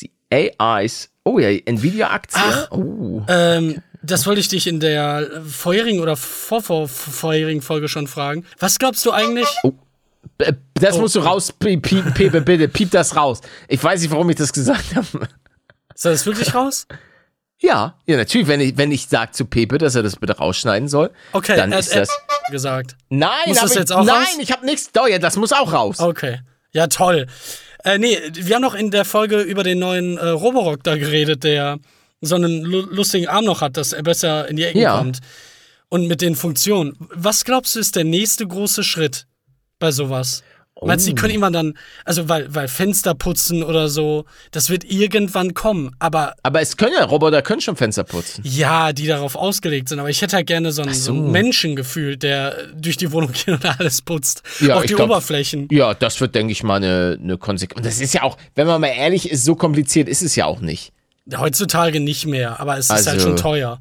Die 0.00 0.10
AIs. 0.58 1.10
Oh 1.24 1.38
ja, 1.38 1.48
Nvidia-Aktie. 1.48 2.68
Oh. 2.70 3.22
Ähm, 3.28 3.82
das 4.02 4.26
wollte 4.26 4.40
ich 4.40 4.48
dich 4.48 4.66
in 4.66 4.80
der 4.80 5.42
vorherigen 5.46 6.00
oder 6.00 6.16
vorvor- 6.16 6.88
vorherigen 6.88 7.62
Folge 7.62 7.88
schon 7.88 8.06
fragen. 8.06 8.44
Was 8.58 8.78
glaubst 8.78 9.04
du 9.04 9.12
eigentlich? 9.12 9.48
Äh, 10.38 10.52
Das 10.74 10.96
Oh. 10.96 11.00
musst 11.00 11.14
du 11.16 11.20
raus, 11.20 11.52
piep, 11.52 11.82
piep, 11.82 12.14
piep, 12.14 12.44
bitte, 12.44 12.68
piep 12.68 12.90
das 12.90 13.16
raus. 13.16 13.40
Ich 13.68 13.82
weiß 13.82 14.00
nicht, 14.02 14.10
warum 14.10 14.28
ich 14.30 14.36
das 14.36 14.52
gesagt 14.52 14.94
habe. 14.94 15.28
Ist 15.94 16.04
das 16.04 16.26
wirklich 16.26 16.54
raus? 16.54 16.86
Ja, 17.58 17.98
ja, 18.06 18.16
natürlich, 18.18 18.46
wenn 18.48 18.60
ich, 18.60 18.76
wenn 18.76 18.92
ich 18.92 19.06
sage 19.08 19.32
zu 19.32 19.46
Pepe, 19.46 19.78
dass 19.78 19.94
er 19.94 20.02
das 20.02 20.16
bitte 20.16 20.36
rausschneiden 20.36 20.88
soll, 20.88 21.10
Okay, 21.32 21.56
dann 21.56 21.72
ist 21.72 21.94
das. 21.94 22.10
gesagt. 22.50 22.96
Nein, 23.08 23.30
Muss 23.46 23.60
das 23.60 23.70
ich, 23.72 23.78
jetzt 23.78 23.92
auch 23.92 24.04
nein, 24.04 24.16
raus? 24.16 24.36
ich 24.38 24.52
habe 24.52 24.66
nichts. 24.66 24.92
Doch, 24.92 25.08
ja, 25.08 25.18
das 25.18 25.36
muss 25.36 25.52
auch 25.52 25.72
raus. 25.72 25.98
Okay. 26.00 26.40
Ja, 26.72 26.86
toll. 26.88 27.26
Äh, 27.86 27.98
nee, 27.98 28.18
wir 28.32 28.56
haben 28.56 28.62
noch 28.62 28.74
in 28.74 28.90
der 28.90 29.04
Folge 29.04 29.40
über 29.42 29.62
den 29.62 29.78
neuen 29.78 30.18
äh, 30.18 30.26
Roborock 30.28 30.82
da 30.82 30.96
geredet, 30.96 31.44
der 31.44 31.78
so 32.20 32.34
einen 32.34 32.62
lu 32.62 32.80
lustigen 32.90 33.28
Arm 33.28 33.44
noch 33.44 33.60
hat, 33.60 33.76
dass 33.76 33.92
er 33.92 34.02
besser 34.02 34.48
in 34.48 34.56
die 34.56 34.64
Ecken 34.64 34.80
Ja. 34.80 34.98
kommt. 34.98 35.20
Und 35.88 36.08
mit 36.08 36.20
den 36.20 36.34
Funktionen. 36.34 36.96
Was 37.14 37.44
glaubst 37.44 37.76
du, 37.76 37.78
ist 37.78 37.94
der 37.94 38.02
nächste 38.02 38.44
große 38.44 38.82
Schritt 38.82 39.28
bei 39.78 39.92
sowas? 39.92 40.42
Meinst 40.82 41.06
du, 41.06 41.10
die 41.10 41.14
Oh. 41.14 41.20
können 41.20 41.30
irgendwann 41.32 41.52
dann, 41.54 41.74
also 42.04 42.28
weil, 42.28 42.54
weil 42.54 42.68
Fenster 42.68 43.14
putzen 43.14 43.62
oder 43.62 43.88
so, 43.88 44.26
das 44.50 44.68
wird 44.68 44.84
irgendwann 44.84 45.54
kommen. 45.54 45.96
Aber 45.98 46.34
Aber 46.42 46.60
es 46.60 46.76
können 46.76 46.92
ja, 46.98 47.04
Roboter 47.06 47.40
können 47.40 47.62
schon 47.62 47.76
Fenster 47.76 48.04
putzen. 48.04 48.42
ja, 48.44 48.92
die 48.92 49.06
darauf 49.06 49.36
ausgelegt 49.36 49.88
sind. 49.88 50.00
Aber 50.00 50.10
ich 50.10 50.20
hätte 50.20 50.36
halt 50.36 50.46
gerne 50.46 50.72
so 50.72 50.82
einen, 50.82 50.92
so. 50.92 51.00
so. 51.00 51.12
einen 51.12 51.30
Menschen 51.30 51.76
gefühlt, 51.76 52.22
der 52.22 52.54
durch 52.74 52.98
die 52.98 53.10
Wohnung 53.12 53.32
geht 53.32 53.48
und 53.48 53.64
alles 53.64 54.02
putzt. 54.02 54.42
Ja, 54.60 54.76
Auch 54.76 54.82
die 54.84 54.94
glaub- 54.94 55.08
Oberflächen. 55.08 55.66
Ja, 55.70 55.94
das 55.94 56.20
wird, 56.20 56.34
denke 56.34 56.52
ich 56.52 56.62
mal, 56.62 56.76
eine, 56.76 57.18
eine 57.22 57.38
Konsequenz. 57.38 57.78
Und 57.78 57.86
das 57.86 57.98
ist 58.00 58.12
ja 58.12 58.22
auch, 58.22 58.36
wenn 58.54 58.66
man 58.66 58.78
mal 58.80 58.88
ehrlich 58.88 59.30
ist, 59.30 59.44
so 59.46 59.54
kompliziert 59.54 60.08
ist 60.10 60.20
es 60.22 60.36
ja 60.36 60.44
auch 60.44 60.60
nicht. 60.60 60.92
Heutzutage 61.34 62.00
nicht 62.00 62.26
mehr, 62.26 62.60
aber 62.60 62.76
es 62.78 62.86
ist 62.86 62.90
halt 62.90 63.08
Also- 63.08 63.28
schon 63.28 63.36
teuer. 63.36 63.80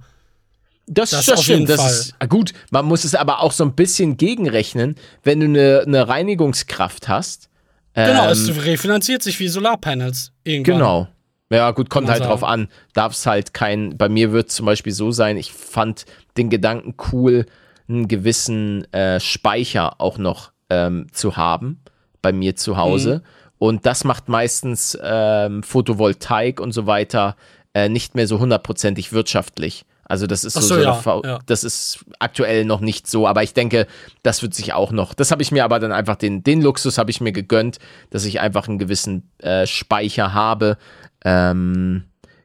Das, 0.88 1.10
Das 1.12 1.26
das, 1.26 1.40
auf 1.40 1.44
stimmt. 1.44 1.70
Das 1.70 1.82
Fall. 1.82 1.92
ist 1.92 2.16
ah, 2.20 2.26
gut. 2.26 2.54
Man 2.70 2.86
muss 2.86 3.04
es 3.04 3.16
aber 3.16 3.42
auch 3.42 3.52
so 3.52 3.64
ein 3.64 3.74
bisschen 3.74 4.18
gegenrechnen, 4.18 4.96
wenn 5.24 5.40
du 5.40 5.46
eine, 5.46 5.84
eine 5.86 6.08
Reinigungskraft 6.08 7.08
hast. 7.08 7.50
Genau, 7.94 8.26
Ähm, 8.26 8.32
es 8.32 8.66
refinanziert 8.66 9.24
sich 9.24 9.40
wie 9.40 9.48
Solarpanels. 9.48 10.32
Irgendwann. 10.44 10.78
Genau. 10.78 11.08
Ja, 11.50 11.72
gut, 11.72 11.90
kommt 11.90 12.10
halt 12.10 12.20
sagen. 12.20 12.30
drauf 12.30 12.44
an. 12.44 12.68
Darf 12.94 13.14
es 13.14 13.26
halt 13.26 13.54
kein. 13.54 13.98
Bei 13.98 14.10
mir 14.10 14.32
wird 14.32 14.52
zum 14.52 14.66
Beispiel 14.66 14.92
so 14.92 15.12
sein, 15.12 15.38
ich 15.38 15.54
fand 15.54 16.06
den 16.38 16.50
Gedanken 16.50 16.96
cool, 17.12 17.46
einen 17.88 18.08
gewissen 18.08 18.92
äh, 18.94 19.20
Speicher 19.20 20.02
auch 20.02 20.18
noch 20.18 20.52
ähm, 20.70 21.08
zu 21.12 21.38
haben 21.38 21.82
bei 22.22 22.34
mir 22.34 22.56
zu 22.56 22.78
Hause. 22.78 23.22
Mhm. 23.24 23.30
Und 23.58 23.86
das 23.86 24.04
macht 24.04 24.28
meistens 24.28 24.98
ähm, 25.02 25.64
Photovoltaik 25.64 26.60
und 26.60 26.72
so 26.72 26.88
weiter 26.88 27.36
äh, 27.74 27.88
nicht 27.88 28.16
mehr 28.16 28.28
so 28.28 28.40
hundertprozentig 28.40 29.14
wirtschaftlich. 29.14 29.86
Also 30.08 30.28
das 30.28 30.44
ist 30.44 30.54
so, 30.54 30.62
so, 30.62 30.76
so 30.76 30.82
ja, 30.82 30.94
V- 30.94 31.24
ja. 31.26 31.40
das 31.48 31.64
ist 31.64 32.06
aktuell 32.20 32.64
noch 32.64 32.80
nicht 32.80 33.08
so, 33.08 33.28
aber 33.28 33.42
ich 33.42 33.54
denke, 33.54 33.88
das 34.22 34.44
wird 34.44 34.54
sich 34.54 34.72
auch 34.74 34.92
noch. 34.92 35.14
Das 35.16 35.32
habe 35.32 35.42
ich 35.42 35.52
mir 35.52 35.64
aber 35.64 35.80
dann 35.80 35.92
einfach 35.92 36.16
den 36.16 36.44
den 36.44 36.62
Luxus 36.62 36.98
habe 37.00 37.10
ich 37.10 37.22
mir 37.22 37.32
gegönnt, 37.32 37.80
dass 38.12 38.24
ich 38.26 38.40
einfach 38.40 38.68
einen 38.68 38.78
gewissen 38.78 39.30
äh, 39.40 39.66
Speicher 39.66 40.34
habe. 40.36 40.78
Ähm, 41.24 42.04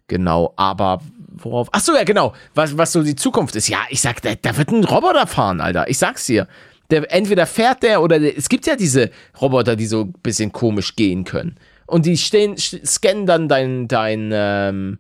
genau, 0.09 0.55
aber 0.57 1.03
worauf? 1.29 1.69
Ach 1.73 1.81
so 1.81 1.95
ja 1.95 2.05
genau, 2.05 2.33
was 2.55 2.79
was 2.79 2.93
so 2.93 3.03
die 3.03 3.17
Zukunft 3.17 3.55
ist. 3.57 3.69
Ja, 3.69 3.81
ich 3.91 4.01
sag, 4.01 4.23
da, 4.23 4.35
da 4.41 4.57
wird 4.57 4.71
ein 4.71 4.85
Roboter 4.85 5.27
fahren, 5.27 5.61
Alter. 5.61 5.89
Ich 5.89 5.99
sag's 5.99 6.25
dir. 6.27 6.49
Der, 6.91 7.13
entweder 7.15 7.47
fährt 7.47 7.83
der 7.85 8.03
oder 8.03 8.19
der, 8.19 8.37
es 8.37 8.49
gibt 8.49 8.67
ja 8.67 8.75
diese 8.75 9.11
Roboter, 9.41 9.77
die 9.77 9.87
so 9.87 10.01
ein 10.03 10.13
bisschen 10.23 10.51
komisch 10.51 10.97
gehen 10.97 11.23
können. 11.25 11.57
Und 11.87 12.05
die 12.07 12.17
stehen, 12.17 12.57
scannen 12.57 13.27
dann 13.27 13.49
dein, 13.49 13.87
dein, 13.87 14.31
ähm, 14.33 14.99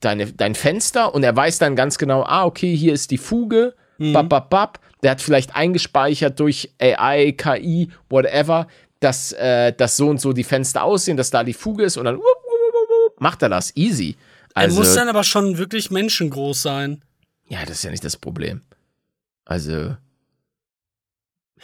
deine, 0.00 0.32
dein 0.32 0.54
Fenster 0.54 1.14
und 1.14 1.22
er 1.22 1.34
weiß 1.34 1.58
dann 1.58 1.76
ganz 1.76 1.98
genau, 1.98 2.22
ah, 2.24 2.44
okay, 2.44 2.74
hier 2.76 2.92
ist 2.92 3.10
die 3.10 3.18
Fuge, 3.18 3.74
bap, 3.98 4.28
bap, 4.28 4.50
bap. 4.50 4.80
Der 5.02 5.12
hat 5.12 5.20
vielleicht 5.20 5.54
eingespeichert 5.54 6.38
durch 6.40 6.72
AI, 6.80 7.32
KI, 7.32 7.90
whatever, 8.10 8.66
dass, 9.00 9.32
äh, 9.32 9.72
dass 9.72 9.96
so 9.96 10.08
und 10.08 10.20
so 10.20 10.32
die 10.32 10.42
Fenster 10.44 10.82
aussehen, 10.82 11.16
dass 11.16 11.30
da 11.30 11.44
die 11.44 11.52
Fuge 11.54 11.84
ist 11.84 11.96
und 11.96 12.04
dann 12.04 12.16
wupp, 12.16 12.22
wupp, 12.24 12.88
wupp, 13.12 13.20
macht 13.20 13.42
er 13.42 13.48
das. 13.48 13.74
Easy. 13.76 14.16
Er 14.54 14.62
Also, 14.62 14.80
muss 14.80 14.94
dann 14.94 15.08
aber 15.08 15.22
schon 15.24 15.56
wirklich 15.58 15.90
menschengroß 15.92 16.62
sein. 16.62 17.02
ja, 17.48 17.60
das 17.64 17.78
ist 17.78 17.84
ja 17.84 17.90
nicht 17.92 18.04
das 18.04 18.16
Problem. 18.16 18.62
Also, 19.44 19.96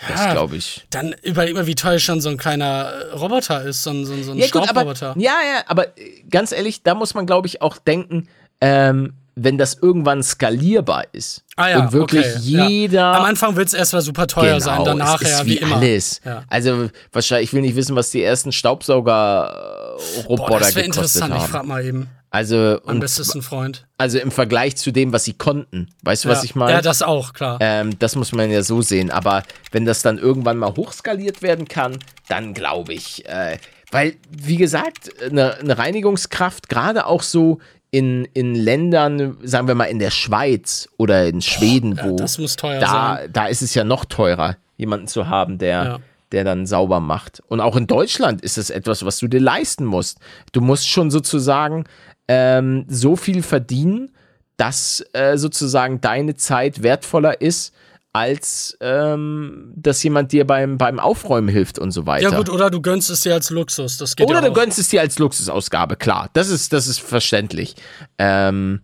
Ja, 0.08 0.32
glaube 0.32 0.56
ich. 0.56 0.86
Dann 0.90 1.14
überleg 1.22 1.54
mal, 1.54 1.66
wie 1.66 1.74
teuer 1.74 1.98
schon 1.98 2.20
so 2.20 2.28
ein 2.28 2.36
kleiner 2.36 2.92
äh, 2.92 3.12
Roboter 3.14 3.62
ist, 3.62 3.82
so 3.82 3.90
ein, 3.90 4.04
so 4.06 4.12
ein, 4.12 4.24
so 4.24 4.32
ein 4.32 4.38
Ja, 4.38 4.46
gut, 4.46 4.62
aber, 4.68 4.80
Staubroboter. 4.94 5.14
ja, 5.18 5.32
ja, 5.32 5.62
aber 5.66 5.96
äh, 5.98 6.22
ganz 6.30 6.52
ehrlich, 6.52 6.82
da 6.82 6.94
muss 6.94 7.14
man, 7.14 7.26
glaube 7.26 7.46
ich, 7.46 7.62
auch 7.62 7.78
denken, 7.78 8.28
ähm, 8.60 9.14
wenn 9.36 9.58
das 9.58 9.74
irgendwann 9.74 10.22
skalierbar 10.22 11.06
ist 11.10 11.42
Ah 11.56 11.68
ja, 11.68 11.80
und 11.80 11.92
wirklich 11.92 12.24
okay, 12.24 12.38
ja. 12.44 12.66
jeder 12.68 13.04
Am 13.16 13.24
Anfang 13.24 13.56
wird 13.56 13.66
es 13.66 13.74
erstmal 13.74 14.00
super 14.02 14.28
teuer 14.28 14.60
sein, 14.60 14.84
danach 14.84 15.18
Genau, 15.18 15.28
es 15.28 15.32
ist 15.32 15.38
ja 15.40 15.44
wie, 15.46 15.50
wie 15.50 15.56
immer. 15.56 15.76
alles. 15.76 16.20
Ja. 16.24 16.44
Also 16.48 16.88
wahrscheinlich, 17.12 17.48
ich 17.48 17.52
will 17.52 17.62
nicht 17.62 17.74
wissen, 17.74 17.96
was 17.96 18.10
die 18.10 18.22
ersten 18.22 18.52
Staubsauger-Roboter 18.52 20.46
Boah, 20.46 20.58
das 20.60 20.74
wäre 20.76 20.86
gekostet 20.86 21.22
interessant. 21.22 21.34
Ich 21.34 21.40
haben. 21.42 21.50
frag 21.50 21.66
mal 21.66 21.84
eben. 21.84 22.08
Also, 22.34 22.80
Mein 22.84 22.98
bestesten 22.98 23.42
Freund. 23.42 23.86
also 23.96 24.18
im 24.18 24.32
Vergleich 24.32 24.74
zu 24.76 24.90
dem, 24.90 25.12
was 25.12 25.22
sie 25.22 25.34
konnten. 25.34 25.88
Weißt 26.02 26.24
du, 26.24 26.28
was 26.28 26.38
ja. 26.38 26.44
ich 26.46 26.54
meine? 26.56 26.72
Ja, 26.72 26.80
das 26.82 27.00
auch, 27.00 27.32
klar. 27.32 27.58
Ähm, 27.60 27.96
das 28.00 28.16
muss 28.16 28.32
man 28.32 28.50
ja 28.50 28.64
so 28.64 28.82
sehen. 28.82 29.12
Aber 29.12 29.44
wenn 29.70 29.84
das 29.84 30.02
dann 30.02 30.18
irgendwann 30.18 30.56
mal 30.58 30.74
hochskaliert 30.74 31.42
werden 31.42 31.68
kann, 31.68 31.98
dann 32.26 32.52
glaube 32.52 32.92
ich, 32.92 33.24
äh, 33.28 33.58
weil, 33.92 34.16
wie 34.36 34.56
gesagt, 34.56 35.10
eine, 35.22 35.54
eine 35.58 35.78
Reinigungskraft, 35.78 36.68
gerade 36.68 37.06
auch 37.06 37.22
so 37.22 37.60
in, 37.92 38.24
in 38.34 38.56
Ländern, 38.56 39.36
sagen 39.44 39.68
wir 39.68 39.76
mal 39.76 39.84
in 39.84 40.00
der 40.00 40.10
Schweiz 40.10 40.88
oder 40.96 41.28
in 41.28 41.40
Schweden, 41.40 41.94
ja, 41.94 42.04
wo 42.08 42.16
das 42.16 42.38
muss 42.38 42.56
teuer 42.56 42.80
da, 42.80 43.18
sein. 43.20 43.30
da 43.32 43.46
ist 43.46 43.62
es 43.62 43.74
ja 43.74 43.84
noch 43.84 44.04
teurer, 44.04 44.56
jemanden 44.76 45.06
zu 45.06 45.28
haben, 45.28 45.58
der, 45.58 45.84
Ja. 45.84 45.98
der 46.32 46.42
dann 46.42 46.66
sauber 46.66 46.98
macht. 46.98 47.40
Und 47.46 47.60
auch 47.60 47.76
in 47.76 47.86
Deutschland 47.86 48.42
ist 48.42 48.58
es 48.58 48.70
etwas, 48.70 49.04
was 49.04 49.18
du 49.18 49.28
dir 49.28 49.40
leisten 49.40 49.84
musst. 49.84 50.18
Du 50.50 50.60
musst 50.60 50.88
schon 50.88 51.12
sozusagen 51.12 51.84
ähm, 52.28 52.86
so 52.88 53.16
viel 53.16 53.42
verdienen, 53.42 54.10
dass 54.56 55.04
äh, 55.12 55.36
sozusagen 55.36 56.00
deine 56.00 56.34
Zeit 56.34 56.82
wertvoller 56.82 57.40
ist, 57.40 57.74
als 58.12 58.78
ähm, 58.80 59.72
dass 59.74 60.00
jemand 60.04 60.30
dir 60.30 60.46
beim, 60.46 60.78
beim 60.78 61.00
Aufräumen 61.00 61.48
hilft 61.48 61.80
und 61.80 61.90
so 61.90 62.06
weiter. 62.06 62.30
Ja, 62.30 62.36
gut, 62.36 62.48
oder 62.48 62.70
du 62.70 62.80
gönnst 62.80 63.10
es 63.10 63.22
dir 63.22 63.34
als 63.34 63.50
Luxus. 63.50 63.96
Das 63.98 64.14
geht 64.14 64.28
Oder 64.28 64.36
ja 64.36 64.44
du 64.46 64.52
auch. 64.52 64.54
gönnst 64.54 64.78
es 64.78 64.88
dir 64.88 65.00
als 65.00 65.18
Luxusausgabe, 65.18 65.96
klar. 65.96 66.30
Das 66.32 66.48
ist, 66.48 66.72
das 66.72 66.86
ist 66.86 67.00
verständlich. 67.00 67.74
Ähm, 68.18 68.82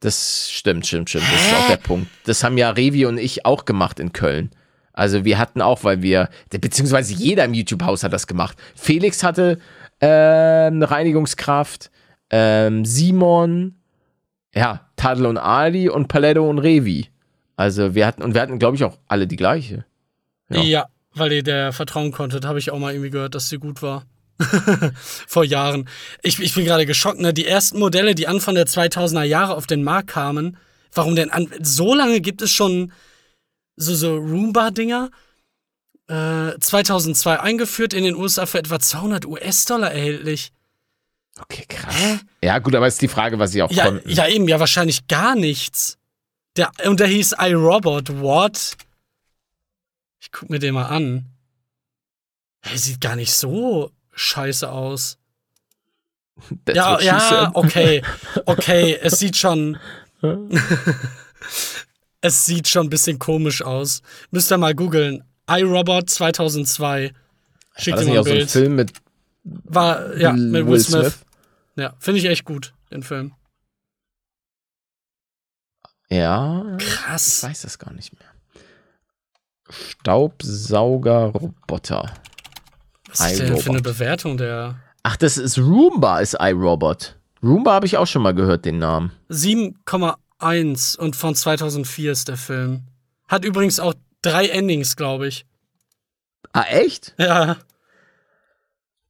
das 0.00 0.50
stimmt, 0.50 0.86
stimmt, 0.86 1.08
stimmt. 1.08 1.24
Das 1.32 1.46
ist 1.46 1.54
auch 1.54 1.68
der 1.68 1.76
Punkt. 1.76 2.08
Das 2.26 2.42
haben 2.42 2.58
ja 2.58 2.70
Revi 2.70 3.06
und 3.06 3.16
ich 3.16 3.46
auch 3.46 3.64
gemacht 3.64 4.00
in 4.00 4.12
Köln. 4.12 4.50
Also 4.92 5.24
wir 5.24 5.38
hatten 5.38 5.62
auch, 5.62 5.84
weil 5.84 6.02
wir, 6.02 6.28
beziehungsweise 6.50 7.14
jeder 7.14 7.44
im 7.44 7.54
YouTube-Haus 7.54 8.02
hat 8.02 8.12
das 8.12 8.26
gemacht. 8.26 8.58
Felix 8.74 9.22
hatte 9.22 9.58
äh, 10.00 10.06
eine 10.06 10.90
Reinigungskraft, 10.90 11.90
ähm, 12.30 12.84
Simon, 12.84 13.76
ja, 14.54 14.88
Tadel 14.96 15.26
und 15.26 15.38
Ali 15.38 15.88
und 15.88 16.08
Paletto 16.08 16.48
und 16.48 16.58
Revi. 16.58 17.08
Also 17.56 17.94
wir 17.94 18.06
hatten, 18.06 18.22
und 18.22 18.34
wir 18.34 18.40
hatten, 18.40 18.58
glaube 18.58 18.76
ich, 18.76 18.84
auch 18.84 18.98
alle 19.08 19.26
die 19.26 19.36
gleiche. 19.36 19.84
Ja. 20.48 20.62
Ja. 20.62 20.86
weil 21.14 21.32
ihr 21.32 21.42
der 21.42 21.72
vertrauen 21.72 22.12
konntet, 22.12 22.44
habe 22.44 22.58
ich 22.58 22.70
auch 22.70 22.78
mal 22.78 22.92
irgendwie 22.92 23.10
gehört, 23.10 23.34
dass 23.34 23.48
sie 23.48 23.58
gut 23.58 23.82
war. 23.82 24.04
Vor 25.26 25.44
Jahren. 25.44 25.88
Ich, 26.22 26.40
ich 26.40 26.54
bin 26.54 26.64
gerade 26.64 26.86
geschockt, 26.86 27.20
ne? 27.20 27.32
Die 27.32 27.46
ersten 27.46 27.78
Modelle, 27.78 28.14
die 28.14 28.26
Anfang 28.26 28.56
der 28.56 28.66
2000er 28.66 29.22
Jahre 29.22 29.54
auf 29.54 29.66
den 29.66 29.84
Markt 29.84 30.08
kamen, 30.08 30.56
warum 30.92 31.14
denn 31.14 31.30
an, 31.30 31.48
so 31.60 31.94
lange 31.94 32.20
gibt 32.20 32.42
es 32.42 32.50
schon 32.50 32.92
so, 33.76 33.94
so 33.94 34.16
Roomba-Dinger? 34.16 35.10
Äh, 36.08 36.58
2002 36.60 37.40
eingeführt, 37.40 37.94
in 37.94 38.04
den 38.04 38.16
USA 38.16 38.46
für 38.46 38.58
etwa 38.58 38.78
200 38.78 39.24
US-Dollar 39.24 39.92
erhältlich. 39.92 40.52
Okay, 41.40 41.64
krass. 41.68 41.94
Ja, 42.42 42.58
gut, 42.60 42.74
aber 42.74 42.86
ist 42.86 43.02
die 43.02 43.08
Frage, 43.08 43.38
was 43.38 43.52
sie 43.52 43.62
auch 43.62 43.70
Ja, 43.70 43.84
konnten. 43.86 44.08
ja, 44.08 44.28
eben, 44.28 44.46
ja, 44.48 44.60
wahrscheinlich 44.60 45.06
gar 45.08 45.34
nichts. 45.34 45.98
Der, 46.56 46.70
und 46.86 47.00
der 47.00 47.08
hieß 47.08 47.34
iRobot. 47.40 48.20
What? 48.20 48.76
Ich 50.20 50.30
guck 50.30 50.48
mir 50.50 50.58
den 50.60 50.74
mal 50.74 50.86
an. 50.86 51.26
Er 52.62 52.78
sieht 52.78 53.00
gar 53.00 53.16
nicht 53.16 53.32
so 53.34 53.90
scheiße 54.14 54.70
aus. 54.70 55.18
That's 56.64 56.76
ja, 56.76 57.00
ja, 57.00 57.50
okay. 57.54 58.02
Okay, 58.46 58.98
es 59.02 59.18
sieht 59.18 59.36
schon. 59.36 59.76
es 62.20 62.44
sieht 62.44 62.68
schon 62.68 62.86
ein 62.86 62.90
bisschen 62.90 63.18
komisch 63.18 63.62
aus. 63.62 64.02
Müsst 64.30 64.50
ihr 64.52 64.58
mal 64.58 64.74
googeln. 64.74 65.24
iRobot 65.48 66.08
2002. 66.10 67.12
Schickt 67.76 67.98
nicht 67.98 68.08
mal 68.08 68.18
auch 68.18 68.24
ein 68.24 68.24
so 68.24 68.30
ein 68.30 68.36
Bild. 68.36 68.50
Film 68.50 68.76
mit 68.76 68.92
War, 69.42 70.16
ja, 70.16 70.32
mit 70.32 70.52
Will 70.52 70.66
Will 70.68 70.80
Smith. 70.80 71.00
Smith? 71.02 71.18
Ja, 71.76 71.94
finde 71.98 72.20
ich 72.20 72.26
echt 72.26 72.44
gut, 72.44 72.74
den 72.90 73.02
Film. 73.02 73.32
Ja, 76.08 76.76
ich 76.78 76.86
Krass. 76.86 77.42
weiß 77.42 77.62
das 77.62 77.78
gar 77.78 77.92
nicht 77.92 78.12
mehr. 78.18 78.28
Staubsaugerroboter. 79.70 82.12
Was 83.08 83.32
ist 83.32 83.40
denn 83.40 83.56
für 83.56 83.70
eine. 83.70 83.80
Bewertung 83.80 84.36
der? 84.36 84.76
Ach, 85.02 85.16
das 85.16 85.38
ist 85.38 85.58
Roomba, 85.58 86.20
ist 86.20 86.36
iRobot. 86.38 87.18
Roomba 87.42 87.72
habe 87.72 87.86
ich 87.86 87.96
auch 87.96 88.06
schon 88.06 88.22
mal 88.22 88.34
gehört, 88.34 88.64
den 88.64 88.78
Namen. 88.78 89.10
7,1 89.30 90.96
und 90.98 91.16
von 91.16 91.34
2004 91.34 92.12
ist 92.12 92.28
der 92.28 92.36
Film. 92.36 92.84
Hat 93.28 93.44
übrigens 93.44 93.80
auch 93.80 93.94
drei 94.22 94.46
Endings, 94.48 94.96
glaube 94.96 95.26
ich. 95.28 95.46
Ah, 96.52 96.64
echt? 96.68 97.14
Ja. 97.18 97.56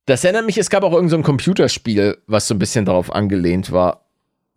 Das 0.07 0.23
erinnert 0.25 0.47
mich, 0.47 0.59
es 0.59 0.69
gab 0.71 0.83
auch 0.83 0.93
irgendein 0.93 1.11
so 1.11 1.17
ein 1.17 1.23
Computerspiel, 1.23 2.19
was 2.27 2.47
so 2.47 2.55
ein 2.55 2.59
bisschen 2.59 2.85
darauf 2.85 3.13
angelehnt 3.13 3.73
war. 3.73 4.07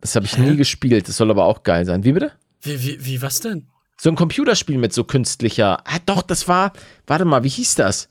Das 0.00 0.14
habe 0.14 0.26
ich 0.26 0.36
Hä? 0.36 0.42
nie 0.42 0.56
gespielt. 0.56 1.08
Das 1.08 1.16
soll 1.16 1.30
aber 1.30 1.44
auch 1.44 1.62
geil 1.62 1.84
sein. 1.84 2.04
Wie 2.04 2.12
bitte? 2.12 2.32
Wie, 2.60 2.82
wie, 2.82 3.04
wie, 3.04 3.22
was 3.22 3.40
denn? 3.40 3.66
So 3.96 4.10
ein 4.10 4.16
Computerspiel 4.16 4.78
mit 4.78 4.92
so 4.92 5.04
künstlicher. 5.04 5.80
Ah, 5.84 5.98
doch, 6.06 6.22
das 6.22 6.46
war. 6.46 6.72
Warte 7.06 7.24
mal, 7.24 7.42
wie 7.44 7.48
hieß 7.48 7.74
das? 7.76 8.08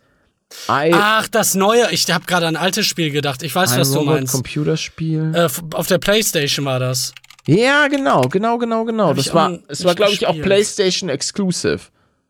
I, 0.69 0.91
Ach, 0.93 1.27
das 1.27 1.55
neue. 1.55 1.91
Ich 1.91 2.09
habe 2.09 2.25
gerade 2.25 2.47
an 2.47 2.55
ein 2.55 2.61
altes 2.61 2.85
Spiel 2.85 3.11
gedacht. 3.11 3.43
Ich 3.43 3.53
weiß, 3.53 3.77
was 3.77 3.91
du 3.91 4.01
meinst. 4.01 4.33
Computerspiel. 4.33 5.33
Äh, 5.33 5.47
auf 5.73 5.87
der 5.87 5.97
Playstation 5.97 6.65
war 6.65 6.79
das. 6.79 7.13
Ja, 7.45 7.87
genau, 7.87 8.21
genau, 8.23 8.57
genau, 8.57 8.83
genau. 8.83 9.09
Hab 9.09 9.15
Das 9.15 9.33
war, 9.33 9.59
es 9.67 9.83
war, 9.85 9.95
glaube 9.95 10.13
ich, 10.13 10.27
auch. 10.27 10.39
PlayStation 10.41 11.09
Exclusive, 11.09 11.79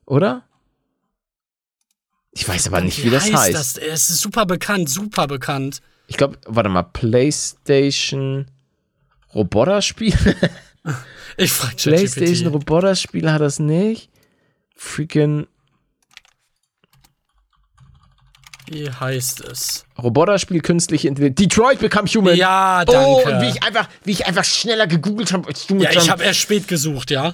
oder? 0.05 0.43
Ich 2.39 2.48
weiß 2.48 2.67
aber 2.67 2.82
nicht, 2.82 3.03
wie, 3.03 3.10
das 3.10 3.34
heißt. 3.34 3.56
Das? 3.56 3.77
Es 3.77 4.12
ist 4.12 4.22
super 4.22 4.46
bekannt, 4.46 4.89
super 4.91 5.25
bekannt. 5.25 5.82
Ich 6.06 6.17
glaube, 6.17 6.38
warte 6.46 6.70
mal, 6.70 6.84
PlayStation 6.84 8.46
Roboterspiel? 9.34 10.13
Ich 11.39 11.51
frag 11.51 11.75
PlayStation 11.77 12.46
ChatGPT. 12.51 12.53
Roboterspiel 12.53 13.32
hat 13.32 13.41
das 13.41 13.60
nicht. 13.60 14.10
Freaking 14.75 15.46
Wie 18.67 18.89
heißt 18.89 19.41
es? 19.41 19.86
Roboterspiel 20.01 20.62
künstliche 20.62 21.08
Intelligenz. 21.10 21.38
Detroit 21.39 21.79
Become 21.79 22.08
Human. 22.08 22.36
Ja, 22.36 22.84
Oh, 22.88 22.91
danke. 23.24 23.32
und 23.36 23.41
wie 23.41 23.50
ich 23.50 23.63
einfach, 23.63 23.89
wie 24.03 24.12
ich 24.12 24.25
einfach 24.25 24.46
schneller 24.46 24.88
gegoogelt 24.88 25.34
habe 25.34 25.48
als 25.48 25.67
du 25.67 25.75
mit 25.75 25.84
ja, 25.84 25.91
ich 26.01 26.10
habe 26.10 26.24
erst 26.24 26.39
spät 26.39 26.67
gesucht, 26.67 27.12
ja. 27.12 27.34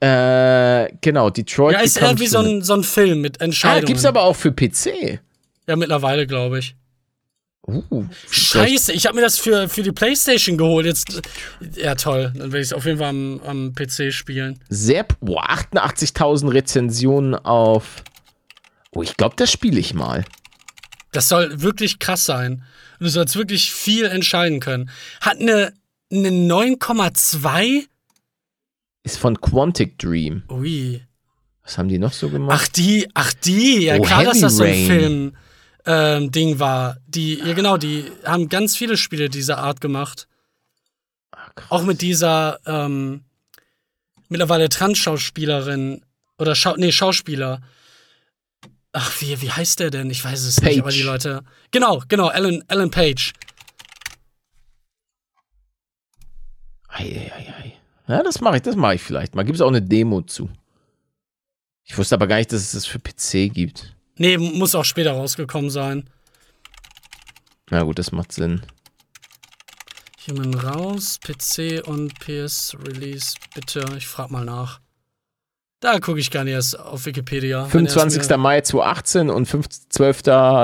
Äh, 0.00 0.92
genau, 1.00 1.30
Detroit 1.30 1.74
Ja, 1.74 1.80
ist 1.80 1.94
Become 1.94 2.10
irgendwie 2.12 2.26
so 2.26 2.38
ein, 2.38 2.62
so 2.62 2.74
ein 2.74 2.82
Film 2.84 3.20
mit 3.20 3.40
Ah, 3.40 3.44
Entscheidungen. 3.44 3.86
gibt's 3.86 4.04
aber 4.04 4.22
auch 4.22 4.36
für 4.36 4.52
PC. 4.52 5.20
ja, 5.66 5.76
mittlerweile, 5.76 6.26
glaube 6.26 6.58
ich. 6.58 6.76
Uh, 7.66 8.04
Scheiße, 8.30 8.92
ich 8.92 9.06
habe 9.06 9.16
mir 9.16 9.22
das 9.22 9.38
für, 9.38 9.70
für 9.70 9.82
die 9.82 9.92
Playstation 9.92 10.58
geholt. 10.58 10.84
Jetzt, 10.84 11.22
ja 11.76 11.94
toll, 11.94 12.30
dann 12.34 12.52
werde 12.52 12.58
ich 12.60 12.66
es 12.66 12.72
auf 12.74 12.84
jeden 12.84 12.98
Fall 12.98 13.08
am, 13.08 13.40
am 13.46 13.74
PC 13.74 14.12
spielen. 14.12 14.60
Sehr, 14.68 15.06
boah, 15.20 15.48
88.000 15.48 16.52
Rezensionen 16.52 17.34
auf. 17.34 18.02
Oh, 18.90 19.02
ich 19.02 19.16
glaube, 19.16 19.36
das 19.38 19.50
spiele 19.50 19.80
ich 19.80 19.94
mal. 19.94 20.26
Das 21.12 21.28
soll 21.30 21.62
wirklich 21.62 21.98
krass 22.00 22.26
sein. 22.26 22.64
Du 23.00 23.08
sollst 23.08 23.34
wirklich 23.36 23.72
viel 23.72 24.04
entscheiden 24.04 24.60
können. 24.60 24.90
Hat 25.22 25.40
eine, 25.40 25.72
eine 26.12 26.28
9,2? 26.28 27.86
Ist 29.04 29.18
von 29.18 29.40
Quantic 29.40 29.98
Dream. 29.98 30.42
Ui. 30.50 31.00
Was 31.62 31.78
haben 31.78 31.88
die 31.88 31.98
noch 31.98 32.12
so 32.12 32.30
gemacht? 32.30 32.58
Ach 32.60 32.68
die, 32.68 33.06
ach 33.14 33.32
die, 33.32 33.84
ja 33.84 33.96
Oh, 33.96 34.02
klar, 34.02 34.24
dass 34.24 34.40
das 34.40 34.56
so 34.56 34.64
ein. 34.64 34.86
Film 34.86 35.36
ähm, 35.86 36.32
Ding 36.32 36.58
war. 36.58 36.96
Die, 37.06 37.34
ja 37.38 37.52
genau, 37.52 37.76
die 37.76 38.10
haben 38.24 38.48
ganz 38.48 38.76
viele 38.76 38.96
Spiele 38.96 39.28
dieser 39.28 39.58
Art 39.58 39.82
gemacht. 39.82 40.26
Ach. 41.32 41.70
Auch 41.70 41.82
mit 41.82 42.00
dieser 42.00 42.58
ähm, 42.66 43.24
mittlerweile 44.28 44.70
Trans-Schauspielerin 44.70 46.02
oder 46.38 46.54
Schau 46.54 46.74
nee, 46.76 46.90
Schauspieler. 46.90 47.60
Ach, 48.92 49.20
wie, 49.20 49.40
wie 49.42 49.50
heißt 49.50 49.80
der 49.80 49.90
denn? 49.90 50.10
Ich 50.10 50.24
weiß 50.24 50.42
es 50.44 50.56
Page. 50.56 50.68
nicht, 50.68 50.80
aber 50.80 50.92
die 50.92 51.02
Leute. 51.02 51.42
Genau, 51.72 52.02
genau, 52.08 52.28
Alan, 52.28 52.64
Alan 52.68 52.90
Page. 52.90 53.32
Ei, 56.88 57.04
ei, 57.04 57.32
ei, 57.34 57.54
ei. 57.58 57.72
Ja, 58.06 58.22
das 58.22 58.40
mache 58.40 58.56
ich, 58.56 58.62
das 58.62 58.76
mache 58.76 58.94
ich 58.96 59.02
vielleicht 59.02 59.34
mal. 59.34 59.44
Gibt 59.44 59.56
es 59.56 59.62
auch 59.62 59.68
eine 59.68 59.82
Demo 59.82 60.22
zu? 60.22 60.48
Ich 61.84 61.96
wusste 61.96 62.14
aber 62.14 62.26
gar 62.26 62.36
nicht, 62.36 62.52
dass 62.52 62.60
es 62.62 62.72
das 62.72 62.86
für 62.86 62.98
PC 62.98 63.52
gibt. 63.52 63.94
Nee, 64.16 64.38
muss 64.38 64.74
auch 64.74 64.84
später 64.84 65.12
rausgekommen 65.12 65.70
sein. 65.70 66.08
Na 67.70 67.82
gut, 67.82 67.98
das 67.98 68.12
macht 68.12 68.32
Sinn. 68.32 68.62
Human 70.28 70.54
raus, 70.54 71.18
PC 71.20 71.82
und 71.86 72.18
PS 72.20 72.76
Release, 72.86 73.34
bitte. 73.54 73.84
Ich 73.98 74.06
frag 74.06 74.30
mal 74.30 74.44
nach. 74.44 74.80
Da 75.80 75.98
gucke 75.98 76.18
ich 76.18 76.30
gar 76.30 76.44
nicht 76.44 76.54
erst 76.54 76.78
auf 76.78 77.04
Wikipedia. 77.04 77.68
wenn 77.70 77.84
er's 77.84 77.92
25. 77.94 78.30
mir- 78.30 78.36
Mai 78.38 78.60
2018 78.62 79.28
und 79.28 79.46
5, 79.46 79.66
12. 79.90 80.22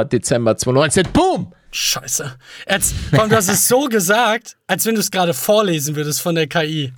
Dezember 0.08 0.56
2019. 0.56 1.12
Boom! 1.12 1.52
Scheiße. 1.72 2.36
Jetzt, 2.68 2.94
komm, 3.14 3.28
du 3.28 3.36
hast 3.36 3.48
es 3.48 3.68
so 3.68 3.84
gesagt, 3.88 4.56
als 4.66 4.86
wenn 4.86 4.94
du 4.94 5.00
es 5.00 5.10
gerade 5.10 5.34
vorlesen 5.34 5.94
würdest 5.94 6.20
von 6.22 6.34
der 6.34 6.46
KI. 6.46 6.92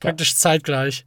Praktisch 0.00 0.36
zeitgleich. 0.36 1.04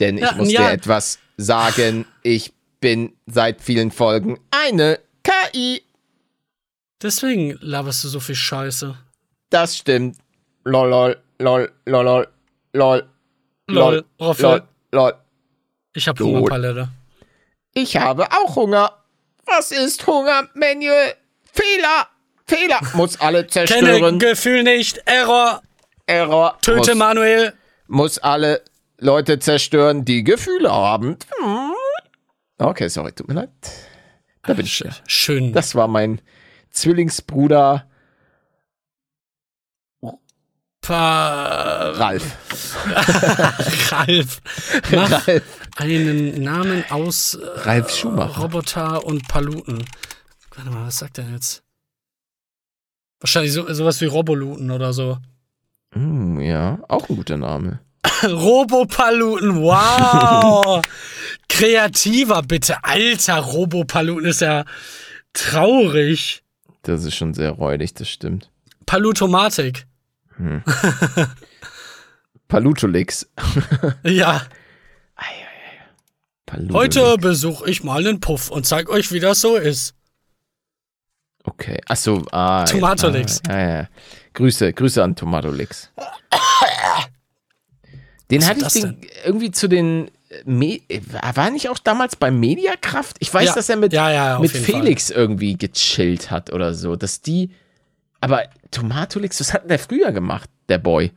Denn 0.00 0.16
ich 0.18 0.24
Ja, 0.24 0.32
muss 0.34 0.48
dir 0.48 0.70
etwas 0.70 1.18
sagen. 1.36 2.06
Ich 2.22 2.52
bin 2.80 3.16
seit 3.26 3.60
vielen 3.60 3.90
Folgen 3.90 4.38
eine 4.50 5.00
KI. 5.22 5.82
Deswegen 7.02 7.58
laberst 7.60 8.04
du 8.04 8.08
so 8.08 8.20
viel 8.20 8.34
Scheiße. 8.34 8.96
Das 9.50 9.76
stimmt. 9.76 10.16
Lol, 10.64 10.88
lol, 10.88 11.16
lol, 11.38 11.72
lol, 11.86 12.04
lol, 12.04 12.28
lol, 12.72 13.08
Lol, 13.70 14.04
Roffel. 14.20 14.62
lol. 14.92 15.14
Ich 15.94 16.08
hab 16.08 16.18
Lol. 16.18 16.28
Hungerpalette. 16.36 16.88
Ich 17.74 17.96
habe 17.96 18.26
auch 18.32 18.56
Hunger. 18.56 18.92
Was 19.46 19.70
ist 19.72 20.06
Hunger, 20.06 20.48
Manuel? 20.54 21.14
Fehler. 21.52 22.08
Fehler. 22.46 22.80
Muss 22.94 23.20
alle 23.20 23.44
Kenne 23.44 23.66
zerstören. 23.66 24.18
Gefühl 24.18 24.62
nicht. 24.62 24.98
Error. 25.06 25.62
Error. 26.06 26.58
Töte 26.62 26.94
Manuel. 26.94 27.52
Muss 27.88 28.18
alle 28.18 28.62
Leute 28.98 29.38
zerstören, 29.38 30.04
die 30.04 30.22
Gefühle 30.24 30.70
haben. 30.70 31.16
Okay, 32.58 32.88
sorry, 32.88 33.12
tut 33.12 33.28
mir 33.28 33.34
leid. 33.34 33.50
Da 34.42 34.54
bin 34.54 34.64
ich. 34.66 34.84
Schön. 35.06 35.52
Das 35.52 35.74
war 35.74 35.88
mein 35.88 36.20
Zwillingsbruder 36.70 37.88
Pa 40.88 41.90
Ralf. 41.90 42.24
Ralf. 43.92 44.40
Mach 44.90 45.28
Ralf. 45.28 45.42
einen 45.76 46.42
Namen 46.42 46.82
aus 46.88 47.34
äh, 47.34 47.44
Ralf 47.44 47.94
Schumacher. 47.94 48.40
Roboter 48.40 49.04
und 49.04 49.28
Paluten. 49.28 49.84
Warte 50.54 50.70
mal, 50.70 50.86
was 50.86 50.98
sagt 51.00 51.18
er 51.18 51.28
jetzt? 51.28 51.62
Wahrscheinlich 53.20 53.52
so, 53.52 53.70
sowas 53.70 54.00
wie 54.00 54.06
Roboluten 54.06 54.70
oder 54.70 54.94
so. 54.94 55.18
Hm, 55.94 56.40
ja, 56.40 56.78
auch 56.88 57.08
ein 57.08 57.16
guter 57.16 57.36
Name. 57.36 57.80
Robopaluten, 58.24 59.60
wow! 59.62 60.82
Kreativer, 61.48 62.42
bitte. 62.42 62.84
Alter, 62.84 63.38
Robopaluten 63.38 64.26
ist 64.26 64.40
ja 64.40 64.64
traurig. 65.32 66.42
Das 66.82 67.04
ist 67.04 67.14
schon 67.14 67.34
sehr 67.34 67.50
räudig, 67.50 67.94
das 67.94 68.08
stimmt. 68.08 68.50
Palutomatik. 68.86 69.86
Palutolix. 72.48 73.28
Ja. 74.04 74.42
Palutolix. 76.46 76.96
Heute 76.96 77.18
besuche 77.18 77.68
ich 77.68 77.84
mal 77.84 77.98
einen 77.98 78.20
Puff 78.20 78.50
und 78.50 78.64
zeig 78.64 78.88
euch, 78.88 79.12
wie 79.12 79.20
das 79.20 79.40
so 79.40 79.56
ist. 79.56 79.94
Okay. 81.44 81.78
Achso, 81.86 82.24
ah. 82.32 82.64
Tomatolix. 82.64 83.42
Ja, 83.46 83.58
ja, 83.58 83.68
ja. 83.80 83.88
Grüße, 84.38 84.72
Grüße 84.72 85.02
an 85.02 85.16
Tomatolix. 85.16 85.90
Den 88.30 88.40
Was 88.42 88.48
hatte 88.50 88.60
ich 88.66 88.82
den 88.82 89.00
irgendwie 89.24 89.50
zu 89.50 89.68
den. 89.68 90.08
äh, 90.28 90.42
Me 90.44 90.80
war 91.34 91.50
nicht 91.50 91.68
auch 91.70 91.78
damals 91.78 92.14
bei 92.16 92.30
Mediakraft? 92.30 93.16
Ich 93.20 93.32
weiß, 93.32 93.48
Ja. 93.48 93.54
dass 93.54 93.68
er 93.68 93.76
mit, 93.76 93.92
Ja, 93.92 94.10
ja, 94.12 94.38
mit 94.38 94.50
Felix 94.52 95.10
irgendwie 95.10 95.56
gechillt 95.56 96.30
hat 96.30 96.52
oder 96.52 96.74
so. 96.74 96.94
Dass 96.96 97.20
die. 97.20 97.50
Aber 98.20 98.42
Tomatolix, 98.70 99.40
was 99.40 99.52
hat 99.54 99.62
denn 99.62 99.68
der 99.70 99.78
früher 99.78 100.12
gemacht, 100.12 100.48
der 100.68 100.78
Boy? 100.78 101.10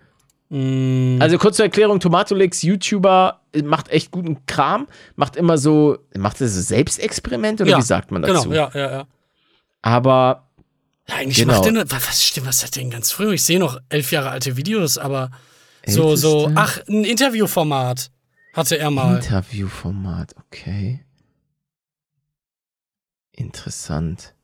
Mm, 0.50 1.18
Also 1.22 1.38
kurze 1.38 1.64
Erklärung, 1.64 2.00
Tomatolix, 2.00 2.62
YouTuber, 2.64 3.42
äh, 3.54 3.62
macht 3.62 3.90
echt 3.90 4.12
guten 4.12 4.46
Kram, 4.48 4.88
macht 5.16 5.36
immer 5.36 5.58
so, 5.58 5.98
macht 6.18 6.40
er 6.42 6.48
so 6.48 6.62
Selbstexperimente 6.62 7.64
oder 7.64 7.78
wie 7.78 7.82
sagt 7.84 8.12
man 8.12 8.22
dazu? 8.22 8.50
Genau, 8.50 8.56
ja, 8.56 8.72
ja, 8.74 8.92
ja. 8.92 9.08
Aber 9.82 10.48
eigentlich 11.13 11.38
Genau. 11.38 11.54
macht 11.54 11.65
der 11.65 11.71
nur, 11.74 11.91
was, 11.91 12.24
stimmt, 12.24 12.47
was 12.47 12.63
hat 12.63 12.76
der 12.76 12.84
denn 12.84 12.91
ganz 12.91 13.12
früh? 13.12 13.34
Ich 13.34 13.43
sehe 13.43 13.60
noch 13.60 13.80
elf 13.89 14.12
Jahre 14.12 14.30
alte 14.30 14.58
Videos, 14.58 14.97
aber 14.97 15.32
so, 15.86 16.15
so, 16.15 16.47
Älteste? 16.47 16.62
ach, 16.62 16.88
ein 16.88 17.04
Interviewformat 17.06 18.12
hatte 18.54 18.78
er 18.78 18.91
mal. 18.91 19.17
Interviewformat, 19.17 20.36
okay. 20.38 21.04
Interessant. 23.32 24.36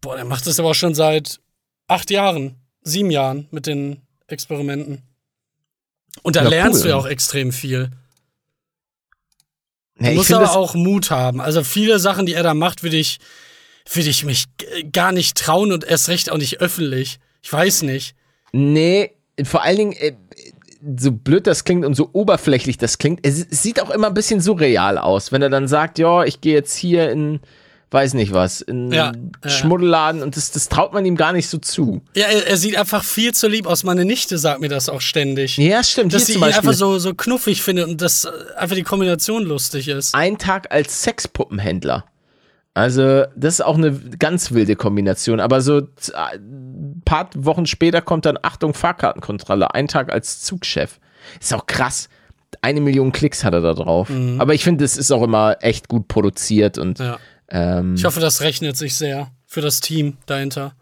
Boah, 0.00 0.16
der 0.16 0.24
macht 0.24 0.46
das 0.46 0.58
aber 0.58 0.70
auch 0.70 0.74
schon 0.74 0.94
seit 0.94 1.40
acht 1.88 2.10
Jahren, 2.10 2.56
sieben 2.82 3.10
Jahren 3.10 3.48
mit 3.50 3.66
den 3.66 4.02
Experimenten. 4.26 5.02
Und 6.22 6.36
da 6.36 6.42
Ja, 6.42 6.48
lernst 6.48 6.78
cool. 6.80 6.82
du 6.84 6.88
ja 6.90 6.96
auch 6.96 7.06
extrem 7.06 7.52
viel. 7.52 7.90
Du 9.96 10.04
Ja, 10.04 10.12
musst 10.14 10.32
aber 10.32 10.52
auch 10.56 10.74
Mut 10.74 11.10
haben. 11.10 11.40
Also 11.40 11.62
viele 11.64 11.98
Sachen, 11.98 12.26
die 12.26 12.34
er 12.34 12.42
da 12.42 12.54
macht, 12.54 12.82
würde 12.82 12.96
ich, 12.96 13.18
würde 13.90 14.08
ich 14.08 14.24
mich 14.24 14.44
gar 14.92 15.12
nicht 15.12 15.36
trauen 15.36 15.72
und 15.72 15.84
erst 15.84 16.08
recht 16.08 16.30
auch 16.30 16.38
nicht 16.38 16.60
öffentlich. 16.60 17.18
Ich 17.42 17.52
weiß 17.52 17.82
nicht. 17.82 18.14
nee, 18.52 19.12
vor 19.42 19.62
allen 19.62 19.76
Dingen, 19.76 19.92
äh, 19.94 20.12
so 20.98 21.12
blöd 21.12 21.46
das 21.46 21.64
klingt 21.64 21.84
und 21.84 21.94
so 21.94 22.10
oberflächlich 22.12 22.78
das 22.78 22.98
klingt, 22.98 23.26
es, 23.26 23.46
sieht 23.50 23.80
auch 23.80 23.90
immer 23.90 24.08
ein 24.08 24.14
bisschen 24.14 24.40
surreal 24.40 24.98
aus, 24.98 25.32
wenn 25.32 25.42
er 25.42 25.50
dann 25.50 25.66
sagt, 25.66 25.98
ja, 25.98 26.24
ich 26.24 26.40
gehe 26.40 26.54
jetzt 26.54 26.76
hier 26.76 27.10
in, 27.10 27.40
weiß 27.90 28.14
nicht 28.14 28.32
was, 28.32 28.60
in 28.60 28.92
Ja, 28.92 29.12
ja. 29.42 29.50
Schmuddelladen 29.50 30.22
und 30.22 30.36
das, 30.36 30.50
das 30.50 30.68
traut 30.68 30.92
man 30.92 31.04
ihm 31.06 31.16
gar 31.16 31.32
nicht 31.32 31.48
so 31.48 31.58
zu. 31.58 32.02
Ja, 32.14 32.26
er, 32.26 32.46
er 32.46 32.56
sieht 32.56 32.76
einfach 32.76 33.02
viel 33.02 33.32
zu 33.32 33.48
lieb 33.48 33.66
aus. 33.66 33.82
Meine 33.82 34.04
Nichte 34.04 34.36
sagt 34.36 34.60
mir 34.60 34.68
das 34.68 34.88
auch 34.88 35.00
ständig. 35.00 35.56
Ja, 35.56 35.82
stimmt. 35.82 36.12
dass 36.12 36.26
sie 36.26 36.34
ihn 36.34 36.40
Beispiel 36.40 36.68
einfach 36.68 36.78
so, 36.78 36.98
so 36.98 37.14
knuffig 37.14 37.62
findet 37.62 37.88
und 37.88 38.00
dass 38.00 38.24
äh, 38.24 38.30
einfach 38.56 38.76
die 38.76 38.82
Kombination 38.82 39.44
lustig 39.44 39.88
ist. 39.88 40.14
ein 40.14 40.38
Tag 40.38 40.70
als 40.70 41.02
Sexpuppenhändler. 41.02 42.04
Also, 42.74 43.24
das 43.36 43.54
ist 43.54 43.60
auch 43.64 43.76
eine 43.78 43.92
ganz 44.18 44.50
wilde 44.52 44.74
Kombination. 44.74 45.38
Aber 45.40 45.60
so 45.60 45.82
ein 46.14 47.02
paar 47.04 47.30
Wochen 47.36 47.66
später 47.66 48.02
kommt 48.02 48.26
dann, 48.26 48.36
Achtung, 48.42 48.74
Fahrkartenkontrolle. 48.74 49.72
Ein 49.74 49.86
Tag 49.86 50.12
als 50.12 50.40
Zugchef. 50.42 50.98
Ist 51.40 51.54
auch 51.54 51.66
krass. 51.66 52.08
Eine 52.62 52.80
Million 52.80 53.12
Klicks 53.12 53.44
hat 53.44 53.52
er 53.54 53.60
da 53.60 53.74
drauf. 53.74 54.10
Aber 54.38 54.54
ich 54.54 54.64
finde, 54.64 54.84
das 54.84 54.96
ist 54.96 55.10
auch 55.12 55.22
immer 55.22 55.56
echt 55.60 55.88
gut 55.88 56.08
produziert 56.08 56.76
und 56.78 56.98
Ja. 56.98 57.18
ähm, 57.48 57.94
Ich 57.94 58.04
hoffe, 58.04 58.20
das 58.20 58.40
rechnet 58.40 58.76
sich 58.76 58.94
sehr 58.96 59.28
für 59.46 59.60
das 59.60 59.80
Team 59.80 60.16
dahinter. 60.26 60.74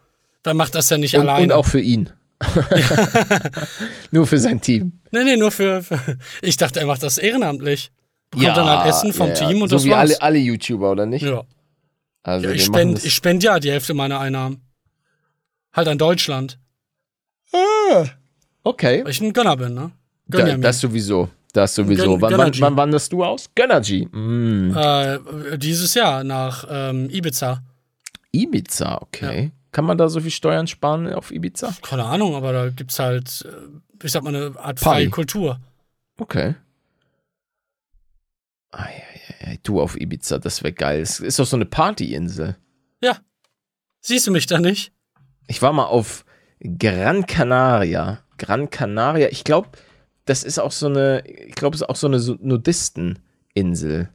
Weil 0.43 0.55
macht 0.55 0.75
das 0.75 0.89
ja 0.89 0.97
nicht 0.97 1.15
und, 1.15 1.21
alleine. 1.21 1.43
und 1.45 1.51
auch 1.51 1.65
für 1.65 1.79
ihn. 1.79 2.09
Nur 4.11 4.27
für 4.27 4.37
sein 4.37 4.61
Team. 4.61 4.93
nee, 5.11 5.23
nee, 5.23 5.37
nur 5.37 5.51
für, 5.51 5.81
für. 5.83 5.99
Ich 6.41 6.57
dachte, 6.57 6.79
er 6.79 6.85
macht 6.85 7.03
das 7.03 7.17
ehrenamtlich. 7.17 7.91
Bekommt 8.31 8.57
dann 8.57 8.67
halt 8.67 8.89
Essen 8.89 9.13
vom 9.13 9.27
ja, 9.29 9.33
ja. 9.35 9.47
Team 9.47 9.61
und 9.61 9.69
so 9.69 9.75
das 9.75 9.85
wie 9.85 9.91
war's. 9.91 9.99
alle, 10.19 10.21
alle 10.21 10.37
YouTuber, 10.39 10.91
oder 10.91 11.05
nicht? 11.05 11.23
ja. 11.23 11.43
Also 12.23 12.47
ja 12.47 12.53
ich 12.53 12.63
spende 12.65 12.99
spend 13.09 13.43
ja 13.43 13.59
die 13.59 13.71
Hälfte 13.71 13.93
meiner 13.93 14.19
Einnahmen. 14.19 14.61
Halt 15.73 15.87
an 15.87 15.97
Deutschland. 15.97 16.59
Okay. 18.63 19.03
Weil 19.03 19.11
ich 19.11 19.21
ein 19.21 19.33
Gönner 19.33 19.57
bin, 19.57 19.73
ne? 19.73 19.91
Gönn 20.29 20.45
Da, 20.45 20.51
ja 20.51 20.57
das 20.57 20.79
sowieso. 20.79 21.29
Das 21.51 21.75
sowieso. 21.75 22.15
Gön- 22.15 22.21
wann, 22.21 22.37
wann, 22.37 22.59
wann 22.59 22.77
wanderst 22.77 23.11
du 23.11 23.23
aus? 23.23 23.49
Gönnergy. 23.53 24.05
Mm. 24.11 24.75
Äh, 24.75 25.57
dieses 25.57 25.93
Jahr 25.93 26.23
nach 26.23 26.65
ähm, 26.69 27.09
Ibiza. 27.11 27.61
Ibiza, 28.31 28.97
okay. 29.01 29.51
Kann 29.71 29.85
man 29.85 29.97
da 29.97 30.07
so 30.09 30.19
viel 30.19 30.31
Steuern 30.31 30.65
sparen 30.67 31.13
auf 31.13 31.31
Ibiza? 31.31 31.75
Keine 31.83 32.05
Ahnung, 32.05 32.35
aber 32.35 32.53
da 32.53 32.69
gibt's 32.69 32.97
halt, 32.99 33.45
äh, 33.45 34.05
ich 34.05 34.11
sag 34.11 34.23
mal, 34.23 34.35
eine 34.35 34.45
Art 34.57 34.79
Party. 34.79 34.79
freie 34.81 35.09
Kultur. 35.09 35.59
Okay. 36.17 36.55
Ei, 38.71 39.03
ei, 39.12 39.12
du 39.63 39.81
auf 39.81 39.99
Ibiza, 39.99 40.39
das 40.39 40.63
wäre 40.63 40.73
geil. 40.73 41.01
Es 41.01 41.19
ist 41.19 41.39
doch 41.39 41.45
so 41.45 41.55
eine 41.57 41.65
Partyinsel. 41.65 42.57
Ja. 43.01 43.17
Siehst 44.01 44.27
du 44.27 44.31
mich 44.31 44.47
da 44.47 44.59
nicht? 44.59 44.91
Ich 45.47 45.61
war 45.61 45.73
mal 45.73 45.85
auf 45.85 46.25
Gran 46.59 47.25
Canaria. 47.25 48.19
Gran 48.37 48.69
Canaria, 48.69 49.29
ich 49.29 49.43
glaube, 49.43 49.69
das 50.25 50.43
ist 50.43 50.59
auch 50.59 50.71
so 50.71 50.87
eine, 50.87 51.23
ich 51.27 51.55
glaube, 51.55 51.75
es 51.75 51.81
ist 51.81 51.89
auch 51.89 51.95
so 51.95 52.07
eine 52.07 52.19
Nudisteninsel. 52.39 54.09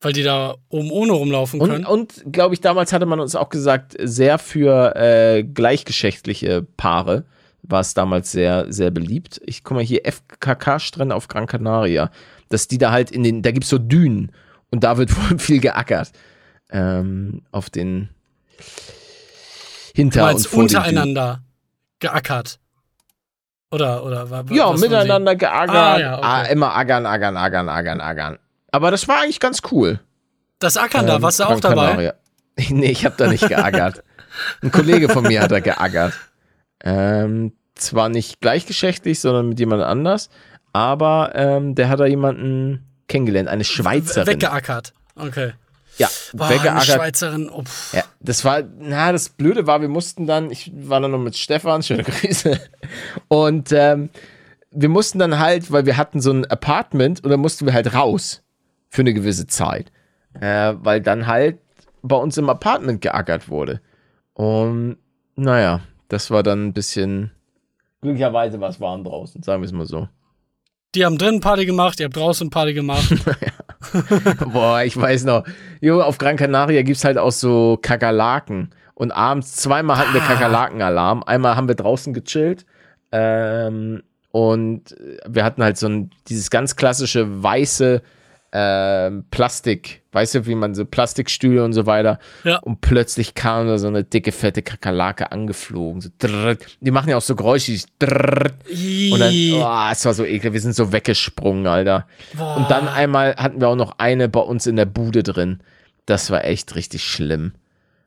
Weil 0.00 0.12
die 0.12 0.22
da 0.24 0.56
oben 0.68 0.90
ohne 0.90 1.12
rumlaufen 1.12 1.60
Und, 1.60 1.70
können. 1.70 1.86
und 1.86 2.24
glaube 2.32 2.54
ich, 2.54 2.60
damals 2.60 2.92
hatte 2.92 3.06
man 3.06 3.20
uns 3.20 3.36
auch 3.36 3.48
gesagt, 3.50 3.96
sehr 4.02 4.38
für 4.38 4.96
äh, 4.96 5.44
gleichgeschlechtliche 5.44 6.62
Paare 6.62 7.24
war 7.62 7.80
es 7.80 7.94
damals 7.94 8.32
sehr, 8.32 8.72
sehr 8.72 8.90
beliebt. 8.90 9.40
Ich 9.46 9.62
guck 9.64 9.76
mal 9.76 9.84
hier, 9.84 10.02
FKK-Strände 10.04 11.14
auf 11.14 11.28
Gran 11.28 11.46
Canaria. 11.46 12.10
Dass 12.48 12.68
die 12.68 12.78
da 12.78 12.90
halt 12.92 13.10
in 13.10 13.22
den, 13.22 13.42
da 13.42 13.50
gibt's 13.52 13.68
so 13.70 13.78
Dünen 13.78 14.32
und 14.70 14.84
da 14.84 14.96
wird 14.98 15.10
wohl 15.30 15.38
viel 15.38 15.60
geackert. 15.60 16.12
Ähm, 16.70 17.42
auf 17.52 17.70
den 17.70 18.08
Hinter- 19.94 20.22
und 20.22 20.26
meinst 20.32 20.46
vor 20.46 20.62
den 20.64 20.68
Dünen. 20.68 20.78
untereinander 20.78 21.42
geackert. 22.00 22.58
Oder, 23.70 24.04
oder 24.04 24.30
wa- 24.30 24.44
wa- 24.48 24.54
Ja, 24.54 24.72
miteinander 24.72 25.34
geackert. 25.36 25.74
Ah, 25.76 25.98
ja, 25.98 26.18
okay. 26.18 26.26
ah, 26.26 26.42
immer 26.44 26.74
ackern, 26.76 27.06
ackern, 27.06 27.36
ackern, 27.36 27.68
ackern, 27.68 28.00
ackern. 28.00 28.38
Aber 28.70 28.90
das 28.90 29.06
war 29.08 29.20
eigentlich 29.22 29.40
ganz 29.40 29.60
cool. 29.70 30.00
Das 30.58 30.76
Ackern 30.76 31.06
da, 31.06 31.16
Ähm, 31.16 31.22
warst 31.22 31.40
du 31.40 31.44
auch 31.44 31.60
Gran 31.60 31.76
dabei? 31.76 31.86
Canaria. 31.88 32.14
Nee, 32.68 32.90
ich 32.90 33.04
habe 33.06 33.14
da 33.16 33.28
nicht 33.28 33.48
geackert. 33.48 34.02
Ein 34.62 34.70
Kollege 34.70 35.08
von 35.08 35.24
mir 35.24 35.40
hat 35.42 35.50
da 35.52 35.60
geackert. 35.60 36.12
Ähm, 36.82 37.52
zwar 37.74 38.08
nicht 38.08 38.40
gleichgeschlechtlich, 38.40 39.20
sondern 39.20 39.48
mit 39.48 39.58
jemand 39.58 39.82
anders, 39.82 40.30
aber 40.72 41.32
ähm, 41.34 41.74
der 41.74 41.88
hat 41.88 42.00
da 42.00 42.06
jemanden 42.06 42.86
kennengelernt, 43.08 43.48
eine 43.48 43.64
Schweizerin. 43.64 44.26
Weggeackert. 44.26 44.94
Okay. 45.16 45.52
ja, 45.98 46.08
Boah, 46.32 46.46
eine 46.46 46.54
weggeackert. 46.56 46.84
Schweizerin. 46.84 47.50
Oh, 47.50 47.62
pff. 47.62 47.94
Ja, 47.94 48.04
das 48.20 48.44
war, 48.44 48.62
na, 48.78 49.12
das 49.12 49.28
Blöde 49.28 49.66
war, 49.66 49.80
wir 49.80 49.88
mussten 49.88 50.26
dann, 50.26 50.50
ich 50.50 50.72
war 50.74 51.00
dann 51.00 51.10
noch 51.10 51.18
mit 51.18 51.36
Stefan, 51.36 51.82
schöne 51.82 52.02
Grüße, 52.04 52.60
und 53.28 53.72
ähm, 53.72 54.10
wir 54.70 54.88
mussten 54.88 55.18
dann 55.18 55.38
halt, 55.38 55.70
weil 55.70 55.86
wir 55.86 55.96
hatten 55.96 56.20
so 56.20 56.32
ein 56.32 56.46
Apartment 56.46 57.22
und 57.22 57.30
dann 57.30 57.40
mussten 57.40 57.66
wir 57.66 57.74
halt 57.74 57.94
raus 57.94 58.42
für 58.88 59.02
eine 59.02 59.12
gewisse 59.12 59.46
Zeit, 59.46 59.92
äh, 60.40 60.74
weil 60.78 61.00
dann 61.00 61.26
halt 61.26 61.58
bei 62.02 62.16
uns 62.16 62.38
im 62.38 62.48
Apartment 62.48 63.00
geackert 63.00 63.48
wurde. 63.48 63.80
Und 64.34 64.96
naja, 65.36 65.80
das 66.12 66.30
war 66.30 66.42
dann 66.42 66.66
ein 66.66 66.72
bisschen, 66.74 67.30
glücklicherweise 68.02 68.60
war 68.60 68.68
es 68.68 68.80
warm 68.80 69.02
draußen, 69.02 69.42
sagen 69.42 69.62
wir 69.62 69.66
es 69.66 69.72
mal 69.72 69.86
so. 69.86 70.08
Die 70.94 71.06
haben 71.06 71.16
drinnen 71.16 71.40
Party 71.40 71.64
gemacht, 71.64 71.98
ihr 72.00 72.04
habt 72.04 72.16
draußen 72.16 72.50
Party 72.50 72.74
gemacht. 72.74 73.08
Boah, 74.52 74.82
ich 74.82 74.94
weiß 74.94 75.24
noch. 75.24 75.44
Jo, 75.80 76.02
auf 76.02 76.18
Gran 76.18 76.36
Canaria 76.36 76.82
gibt's 76.82 77.04
halt 77.04 77.16
auch 77.16 77.32
so 77.32 77.78
Kakerlaken. 77.80 78.74
Und 78.94 79.10
abends 79.10 79.56
zweimal 79.56 79.96
hatten 79.96 80.12
wir 80.12 80.22
Ah. 80.22 80.26
Kakerlakenalarm. 80.26 81.22
Einmal 81.22 81.56
haben 81.56 81.66
wir 81.66 81.76
draußen 81.76 82.12
gechillt. 82.12 82.66
Ähm, 83.10 84.02
und 84.32 84.94
wir 85.26 85.44
hatten 85.44 85.62
halt 85.62 85.78
so 85.78 85.88
ein, 85.88 86.10
dieses 86.28 86.50
ganz 86.50 86.76
klassische 86.76 87.42
weiße 87.42 88.02
ähm, 88.52 89.24
Plastik, 89.30 90.01
weißt 90.12 90.34
du, 90.34 90.46
wie 90.46 90.54
man 90.54 90.74
so 90.74 90.84
Plastikstühle 90.84 91.64
und 91.64 91.72
so 91.72 91.86
weiter. 91.86 92.18
Ja. 92.44 92.58
Und 92.58 92.80
plötzlich 92.80 93.34
kam 93.34 93.66
da 93.66 93.78
so 93.78 93.88
eine 93.88 94.04
dicke, 94.04 94.30
fette 94.30 94.62
Kakerlake 94.62 95.32
angeflogen. 95.32 96.00
So. 96.02 96.10
Die 96.80 96.90
machen 96.90 97.08
ja 97.08 97.16
auch 97.16 97.22
so 97.22 97.34
Geräusche. 97.34 97.72
Und 97.72 99.18
dann, 99.18 99.34
oh, 99.54 99.90
es 99.90 100.04
war 100.04 100.14
so 100.14 100.24
eklig. 100.24 100.52
Wir 100.52 100.60
sind 100.60 100.76
so 100.76 100.92
weggesprungen, 100.92 101.66
Alter. 101.66 102.06
boah. 102.34 102.56
Und 102.56 102.70
dann 102.70 102.88
einmal 102.88 103.34
hatten 103.36 103.60
wir 103.60 103.68
auch 103.68 103.76
noch 103.76 103.98
eine 103.98 104.28
bei 104.28 104.40
uns 104.40 104.66
in 104.66 104.76
der 104.76 104.86
Bude 104.86 105.22
drin. 105.22 105.60
Das 106.06 106.30
war 106.30 106.44
echt 106.44 106.74
richtig 106.74 107.04
schlimm. 107.04 107.52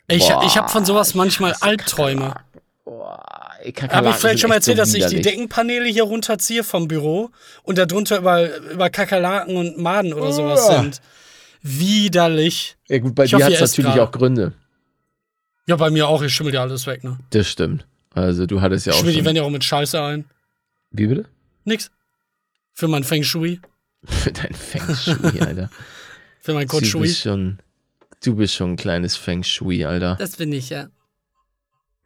ich, 0.08 0.28
boah, 0.28 0.44
ich 0.46 0.58
habe 0.58 0.70
von 0.70 0.86
sowas 0.86 1.16
manchmal 1.16 1.56
Albträume. 1.62 2.36
Habe 3.90 4.10
ich 4.10 4.16
vielleicht 4.16 4.42
schon 4.42 4.50
mal 4.50 4.58
echt 4.58 4.66
so 4.66 4.72
erzählt, 4.72 4.80
dass 4.80 4.94
ich 4.94 5.06
die. 5.08 5.22
Deckenpaneele 5.22 5.86
hier 5.86 6.04
runterziehe 6.04 6.64
vom 6.64 6.88
Büro 6.88 7.32
und 7.64 7.80
darunter 7.80 8.18
über, 8.20 8.56
über 8.58 8.92
Kakerlaken 8.92 9.58
und 9.58 9.80
Maden 9.80 10.14
oder 10.14 10.32
sowas 10.32 10.68
Uah. 10.68 10.82
sind? 10.82 11.02
Widerlich. 11.68 12.78
Ja 12.88 13.00
gut, 13.00 13.16
bei 13.16 13.24
Ich 13.26 13.32
dir 13.32 13.44
hat 13.44 13.52
es 13.52 13.60
natürlich 13.78 14.00
auch 14.00 14.12
Gründe. 14.12 14.54
Ja, 15.68 15.76
bei 15.78 15.90
mir 15.90 16.08
auch, 16.08 16.22
ich 16.22 16.32
schimmel 16.32 16.54
ja 16.54 16.62
alles 16.62 16.86
weg, 16.86 17.04
ne? 17.04 17.18
Das 17.32 17.48
stimmt. 17.48 17.88
Also 18.14 18.46
du 18.46 18.62
hattest 18.62 18.86
ja 18.86 18.92
Ich 18.92 18.98
auch 18.98 19.00
schimmel 19.02 19.16
die. 19.16 19.26
Wände 19.26 19.42
ja 19.42 19.48
auch 19.48 19.50
mit 19.50 19.64
Scheiße 19.64 20.00
ein. 20.02 20.26
Wie 20.92 21.08
bitte? 21.08 21.26
Nix. 21.64 21.90
Für 22.74 22.88
mein 22.88 23.04
Feng 23.04 23.24
Shui, 23.24 23.60
Für 24.06 24.32
dein 24.32 24.54
Feng 24.54 24.96
Shui, 24.96 25.40
Alter. 25.42 25.70
für 26.40 26.54
mein 26.54 26.68
Code 26.68 26.86
Shui. 26.86 27.02
bist 27.04 27.22
schon... 27.22 27.60
Du 28.24 28.36
bist 28.36 28.54
schon 28.54 28.74
ein 28.74 28.76
kleines 28.76 29.16
Feng 29.18 29.44
Shui, 29.44 29.86
Alter. 29.86 30.16
Das 30.20 30.36
bin 30.38 30.54
ich, 30.54 30.70
ja. 30.70 30.88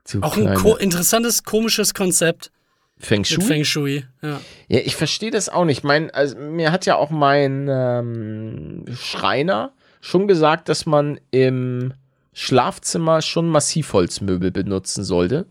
Du 0.09 0.21
Auch 0.21 0.37
ein 0.37 0.43
kleine- 0.43 0.59
ko 0.59 0.75
interessantes, 0.77 1.43
komisches 1.43 1.93
Konzept 1.93 2.51
Feng 2.99 3.19
mit 3.19 3.27
Shui? 3.27 3.43
Feng 3.43 3.63
Shui. 3.63 4.05
Ja. 4.21 4.41
Ja, 4.67 4.79
ich 4.79 4.95
verstehe 4.95 5.31
das 5.31 5.49
auch 5.49 5.65
nicht. 5.65 5.83
Mein, 5.83 6.11
also, 6.11 6.37
mir 6.37 6.71
hat 6.71 6.85
ja 6.85 6.95
auch 6.95 7.09
mein 7.09 7.67
ähm, 7.69 8.85
Schreiner 8.93 9.71
schon 10.01 10.27
gesagt, 10.27 10.69
dass 10.69 10.85
man 10.85 11.19
im 11.31 11.93
Schlafzimmer 12.33 13.21
schon 13.21 13.47
Massivholzmöbel 13.47 14.51
benutzen 14.51 15.03
sollte. 15.03 15.45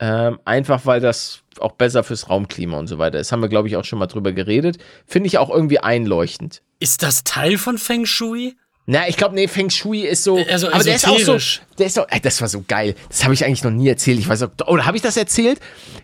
Ähm, 0.00 0.40
einfach 0.44 0.86
weil 0.86 1.00
das 1.00 1.42
auch 1.60 1.72
besser 1.72 2.02
fürs 2.02 2.28
Raumklima 2.28 2.76
und 2.76 2.88
so 2.88 2.98
weiter 2.98 3.20
ist. 3.20 3.30
Haben 3.30 3.42
wir, 3.42 3.48
glaube 3.48 3.68
ich, 3.68 3.76
auch 3.76 3.84
schon 3.84 4.00
mal 4.00 4.06
drüber 4.06 4.32
geredet. 4.32 4.78
Finde 5.06 5.28
ich 5.28 5.38
auch 5.38 5.50
irgendwie 5.50 5.78
einleuchtend. 5.78 6.62
Ist 6.80 7.04
das 7.04 7.22
Teil 7.22 7.58
von 7.58 7.78
Feng 7.78 8.04
Shui? 8.04 8.56
Na, 8.86 9.08
ich 9.08 9.16
glaube, 9.16 9.34
nee, 9.34 9.48
Feng 9.48 9.70
Shui 9.70 10.00
ist 10.00 10.24
so. 10.24 10.38
Also 10.50 10.70
aber 10.70 10.84
der 10.84 10.96
ist 10.96 11.08
auch 11.08 11.18
so. 11.18 11.38
Der 11.78 11.86
ist 11.86 11.94
so. 11.94 12.02
Ey, 12.08 12.20
das 12.20 12.40
war 12.40 12.48
so 12.48 12.62
geil. 12.66 12.94
Das 13.08 13.24
habe 13.24 13.32
ich 13.32 13.44
eigentlich 13.44 13.64
noch 13.64 13.70
nie 13.70 13.88
erzählt. 13.88 14.18
Ich 14.18 14.28
weiß 14.28 14.42
auch. 14.42 14.50
Oder 14.66 14.84
habe 14.84 14.96
ich 14.96 15.02
das 15.02 15.16
erzählt? 15.16 15.58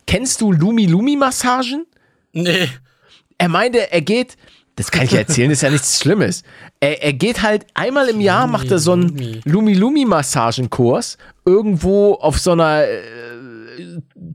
Kennst 0.07 0.41
du 0.41 0.51
Lumi-Lumi-Massagen? 0.53 1.87
Nee. 2.33 2.69
er 3.39 3.49
meinte, 3.49 3.91
er 3.91 4.01
geht, 4.01 4.37
das 4.77 4.91
kann 4.91 5.05
ich 5.05 5.11
ja 5.11 5.19
erzählen, 5.19 5.51
das 5.51 5.59
ist 5.59 5.63
ja 5.63 5.71
nichts 5.71 6.01
Schlimmes. 6.01 6.43
Er, 6.79 7.03
er 7.03 7.13
geht 7.13 7.43
halt 7.43 7.67
einmal 7.75 8.09
im 8.09 8.21
Jahr, 8.21 8.47
macht 8.47 8.71
er 8.71 8.79
so 8.79 8.93
einen 8.93 9.43
Lumi-Lumi-Massagenkurs 9.45 11.19
irgendwo 11.45 12.15
auf 12.15 12.39
so 12.39 12.53
einer 12.53 12.85
äh, 12.85 13.01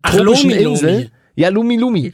Ach, 0.01 0.15
tropischen 0.15 0.51
Lomi, 0.51 0.63
Insel. 0.63 0.93
Lomi. 0.93 1.11
Ja, 1.35 1.49
Lumi 1.49 1.75
Lumi. 1.75 2.13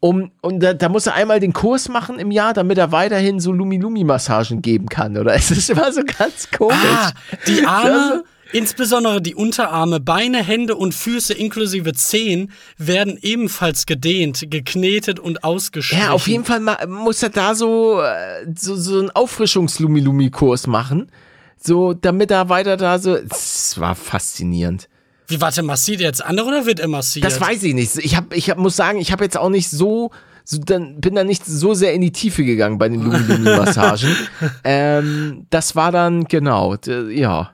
Um, 0.00 0.32
und 0.40 0.60
da, 0.60 0.74
da 0.74 0.88
muss 0.88 1.06
er 1.06 1.14
einmal 1.14 1.38
den 1.40 1.52
Kurs 1.52 1.88
machen 1.88 2.18
im 2.18 2.30
Jahr, 2.30 2.52
damit 2.52 2.78
er 2.78 2.90
weiterhin 2.92 3.38
so 3.38 3.52
Lumi 3.52 3.78
Lumi 3.78 4.04
Massagen 4.04 4.60
geben 4.60 4.88
kann, 4.88 5.16
oder? 5.16 5.34
Es 5.46 5.50
ist 5.50 5.70
immer 5.70 5.92
so 5.92 6.02
ganz 6.02 6.50
komisch. 6.50 6.76
Ah, 6.82 7.12
die 7.46 7.64
Arme, 7.64 8.24
insbesondere 8.52 9.22
die 9.22 9.36
Unterarme, 9.36 10.00
Beine, 10.00 10.42
Hände 10.42 10.74
und 10.74 10.94
Füße 10.94 11.34
inklusive 11.34 11.92
Zehen 11.92 12.50
werden 12.76 13.18
ebenfalls 13.20 13.86
gedehnt, 13.86 14.50
geknetet 14.50 15.20
und 15.20 15.44
ausgestrichen. 15.44 16.04
Ja, 16.04 16.10
auf 16.10 16.26
jeden 16.26 16.44
Fall 16.44 16.60
muss 16.88 17.22
er 17.22 17.30
da 17.30 17.54
so, 17.54 18.00
äh, 18.00 18.46
so, 18.56 18.74
so 18.74 18.98
einen 18.98 19.10
Auffrischungs-Lumi-Lumi-Kurs 19.10 20.66
machen. 20.66 21.10
So, 21.56 21.94
damit 21.94 22.30
er 22.30 22.48
weiter 22.48 22.76
da 22.76 22.98
so. 22.98 23.14
Es 23.16 23.78
war 23.78 23.94
faszinierend. 23.94 24.88
Wie, 25.28 25.40
warte, 25.40 25.62
massiert 25.62 26.00
er 26.00 26.06
jetzt 26.06 26.24
andere 26.24 26.48
oder 26.48 26.66
wird 26.66 26.80
er 26.80 26.88
massiert? 26.88 27.24
Das 27.24 27.40
weiß 27.40 27.62
ich 27.64 27.74
nicht. 27.74 27.96
Ich, 27.98 28.16
hab, 28.16 28.34
ich 28.34 28.50
hab, 28.50 28.58
muss 28.58 28.76
sagen, 28.76 28.98
ich 28.98 29.12
habe 29.12 29.24
jetzt 29.24 29.36
auch 29.36 29.48
nicht 29.48 29.68
so, 29.70 30.10
so 30.44 30.58
dann, 30.58 31.00
bin 31.00 31.14
da 31.14 31.24
nicht 31.24 31.44
so 31.44 31.74
sehr 31.74 31.94
in 31.94 32.00
die 32.00 32.12
Tiefe 32.12 32.44
gegangen 32.44 32.78
bei 32.78 32.88
den 32.88 33.02
Lumi-Lumi-Massagen. 33.02 34.14
ähm, 34.64 35.46
das 35.50 35.74
war 35.74 35.90
dann, 35.90 36.24
genau, 36.24 36.76
ja. 37.10 37.52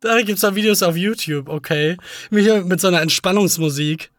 Da 0.00 0.22
gibt's 0.22 0.42
da 0.42 0.54
Videos 0.54 0.82
auf 0.82 0.96
YouTube, 0.96 1.48
okay. 1.48 1.96
Mich 2.30 2.48
mit 2.64 2.80
so 2.80 2.88
einer 2.88 3.00
Entspannungsmusik. 3.00 4.10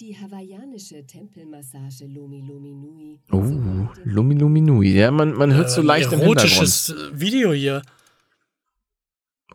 Die 0.00 0.14
hawaiianische 0.14 1.06
Tempelmassage 1.06 2.04
Lomi 2.06 2.44
Lomi 2.46 2.74
Nui. 2.74 3.18
Oh, 3.32 3.88
Lumi 4.04 4.34
Lumi 4.34 4.60
Nui. 4.60 4.92
Ja, 4.92 5.10
man, 5.10 5.32
man 5.32 5.54
hört 5.54 5.70
so 5.70 5.80
Äh, 5.80 5.84
leicht 5.84 6.12
im 6.12 6.20
Hintergrund. 6.20 6.38
Erotisches 6.40 6.94
Video 7.12 7.52
hier. 7.52 7.82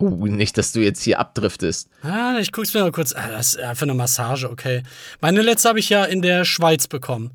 Uh, 0.02 0.26
nicht, 0.26 0.58
dass 0.58 0.72
du 0.72 0.80
jetzt 0.80 1.02
hier 1.02 1.18
abdriftest. 1.20 1.88
Ah, 2.02 2.36
ich 2.40 2.50
guck's 2.52 2.74
mir 2.74 2.80
mal 2.82 2.92
kurz. 2.92 3.12
Ah, 3.14 3.28
das 3.28 3.54
ist 3.54 3.60
einfach 3.60 3.82
eine 3.84 3.94
Massage, 3.94 4.50
okay. 4.50 4.82
Meine 5.20 5.42
letzte 5.42 5.68
habe 5.68 5.78
ich 5.78 5.88
ja 5.88 6.04
in 6.04 6.22
der 6.22 6.44
Schweiz 6.44 6.86
bekommen. 6.88 7.30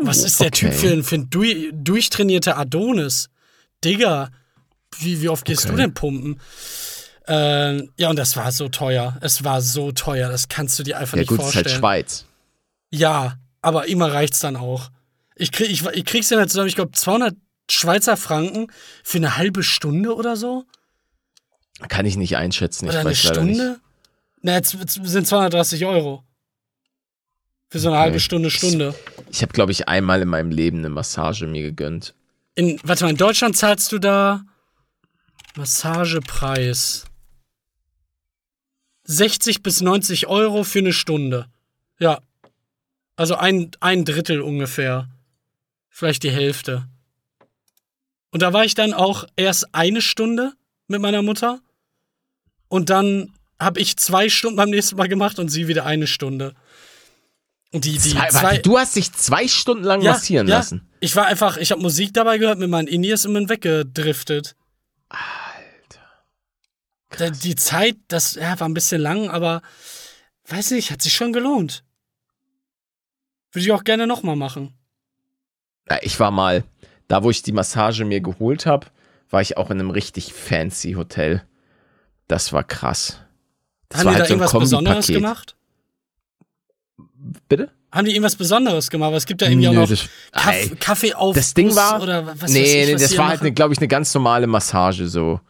Was 0.00 0.24
ist 0.24 0.40
der 0.40 0.48
okay. 0.48 0.70
Typ 0.70 0.74
für 0.74 0.88
ein, 0.92 1.02
für 1.02 1.14
ein 1.16 1.30
durch, 1.30 1.70
durchtrainierter 1.72 2.58
Adonis? 2.58 3.28
Digga, 3.84 4.30
wie, 4.98 5.20
wie 5.22 5.28
oft 5.28 5.44
gehst 5.44 5.64
Okay. 5.64 5.72
du 5.72 5.76
denn 5.76 5.94
pumpen? 5.94 6.40
Ähm, 7.26 7.90
ja, 7.96 8.10
und 8.10 8.16
das 8.18 8.36
war 8.36 8.52
so 8.52 8.68
teuer. 8.68 9.16
Es 9.20 9.44
war 9.44 9.60
so 9.62 9.92
teuer, 9.92 10.28
das 10.30 10.48
kannst 10.48 10.78
du 10.78 10.82
dir 10.82 10.98
einfach 10.98 11.16
Ja 11.16 11.20
nicht 11.20 11.28
gut, 11.28 11.38
es 11.40 11.46
ist 11.46 11.52
vorstellen. 11.54 11.72
halt 11.74 11.80
Schweiz. 11.80 12.26
Ja, 12.90 13.38
aber 13.62 13.86
immer 13.88 14.12
reicht's 14.12 14.40
dann 14.40 14.56
auch. 14.56 14.90
Ich, 15.36 15.52
krieg, 15.52 15.70
ich, 15.70 15.84
ich 15.86 16.04
krieg's 16.04 16.28
dann 16.28 16.38
halt 16.38 16.50
zusammen, 16.50 16.68
ich 16.68 16.74
glaube, 16.76 16.92
200 16.92 17.34
Schweizer 17.70 18.16
Franken 18.16 18.66
für 19.02 19.18
eine 19.18 19.36
halbe 19.38 19.62
Stunde 19.62 20.14
oder 20.14 20.36
so. 20.36 20.64
Kann 21.88 22.06
ich 22.06 22.16
nicht 22.16 22.36
einschätzen. 22.36 22.86
Ich 22.86 22.90
oder 22.90 23.00
eine. 23.00 23.14
Stunde. 23.14 23.80
Na, 24.42 24.54
jetzt 24.54 24.76
sind 25.04 25.26
230 25.26 25.84
Euro. 25.86 26.22
Für 27.68 27.78
so 27.78 27.88
eine 27.88 27.98
halbe 27.98 28.20
Stunde, 28.20 28.50
Stunde. 28.50 28.94
Ich 29.30 29.42
habe, 29.42 29.52
glaube 29.52 29.72
ich, 29.72 29.88
einmal 29.88 30.22
in 30.22 30.28
meinem 30.28 30.50
Leben 30.50 30.78
eine 30.78 30.90
Massage 30.90 31.46
mir 31.46 31.62
gegönnt. 31.62 32.14
In, 32.54 32.78
warte 32.84 33.04
mal, 33.04 33.10
in 33.10 33.16
Deutschland 33.16 33.56
zahlst 33.56 33.90
du 33.90 33.98
da 33.98 34.44
Massagepreis 35.56 37.04
60 39.04 39.62
bis 39.62 39.80
90 39.80 40.26
Euro 40.28 40.64
für 40.64 40.78
eine 40.78 40.92
Stunde. 40.92 41.46
Ja. 41.98 42.20
Also 43.16 43.36
ein, 43.36 43.70
ein 43.80 44.04
Drittel 44.04 44.40
ungefähr. 44.40 45.08
Vielleicht 45.88 46.22
die 46.22 46.30
Hälfte. 46.30 46.88
Und 48.30 48.42
da 48.42 48.52
war 48.52 48.64
ich 48.64 48.74
dann 48.74 48.92
auch 48.92 49.24
erst 49.36 49.74
eine 49.74 50.00
Stunde 50.00 50.52
mit 50.88 51.00
meiner 51.00 51.22
Mutter. 51.22 51.60
Und 52.68 52.90
dann 52.90 53.32
habe 53.58 53.80
ich 53.80 53.96
zwei 53.96 54.28
Stunden 54.28 54.56
beim 54.56 54.70
nächsten 54.70 54.96
Mal 54.96 55.08
gemacht 55.08 55.38
und 55.38 55.48
sie 55.48 55.68
wieder 55.68 55.86
eine 55.86 56.06
Stunde. 56.06 56.54
Und 57.72 57.84
die, 57.84 57.98
die 57.98 58.10
Zwei, 58.10 58.28
zwei, 58.28 58.58
du 58.58 58.78
hast 58.78 58.94
dich 58.94 59.12
zwei 59.12 59.48
Stunden 59.48 59.84
lang 59.84 60.02
massieren 60.02 60.46
ja. 60.46 60.58
lassen. 60.58 60.88
Ich 61.00 61.16
war 61.16 61.26
einfach, 61.26 61.56
ich 61.56 61.72
habe 61.72 61.82
Musik 61.82 62.14
dabei 62.14 62.38
gehört, 62.38 62.58
mit 62.58 62.70
meinen 62.70 62.86
Indies 62.86 63.24
bin 63.24 63.48
weggedriftet. 63.48 64.54
Alter. 65.08 67.30
Die 67.30 67.56
Zeit, 67.56 67.96
das 68.08 68.36
ja, 68.36 68.58
war 68.60 68.68
ein 68.68 68.74
bisschen 68.74 69.00
lang, 69.00 69.28
aber 69.28 69.62
weiß 70.46 70.70
nicht, 70.70 70.90
hat 70.90 71.02
sich 71.02 71.14
schon 71.14 71.32
gelohnt. 71.32 71.84
Würde 73.52 73.64
ich 73.64 73.72
auch 73.72 73.84
gerne 73.84 74.06
nochmal 74.06 74.36
machen. 74.36 74.74
Ja, 75.90 75.98
ich 76.02 76.18
war 76.20 76.30
mal, 76.30 76.64
da 77.08 77.22
wo 77.22 77.30
ich 77.30 77.42
die 77.42 77.52
Massage 77.52 78.04
mir 78.04 78.20
geholt 78.20 78.66
habe, 78.66 78.86
war 79.30 79.40
ich 79.40 79.56
auch 79.56 79.70
in 79.70 79.80
einem 79.80 79.90
richtig 79.90 80.32
fancy 80.32 80.92
Hotel. 80.92 81.42
Das 82.28 82.52
war 82.52 82.64
krass. 82.64 83.20
Das 83.88 84.00
Haben 84.00 84.06
war 84.06 84.12
die 84.14 84.18
da 84.18 84.20
halt 84.20 84.28
so 84.28 84.34
ein 84.34 84.40
irgendwas 84.40 84.60
Besonderes 84.60 85.06
gemacht? 85.08 85.56
Bitte? 87.48 87.70
Haben 87.92 88.06
die 88.06 88.12
irgendwas 88.12 88.36
Besonderes 88.36 88.90
gemacht? 88.90 89.14
Es 89.14 89.26
gibt 89.26 89.40
ja 89.42 89.48
irgendwie 89.48 89.68
auch 89.68 89.72
Nö, 89.72 89.80
noch 89.80 89.88
das- 89.88 90.08
Kaff 90.32 90.54
Ey, 90.54 90.68
Kaffee 90.80 91.14
auf 91.14 91.34
das 91.34 91.54
Ding 91.54 91.68
Bus 91.68 91.76
war- 91.76 92.02
oder 92.02 92.26
was 92.40 92.50
nee, 92.50 92.82
ich, 92.82 92.86
nee, 92.88 92.92
das 92.92 93.16
war 93.16 93.26
da 93.26 93.30
halt, 93.30 93.40
machen. 93.42 93.54
glaube 93.54 93.72
ich, 93.72 93.78
eine 93.78 93.88
ganz 93.88 94.12
normale 94.14 94.46
Massage 94.46 95.06
so. 95.08 95.40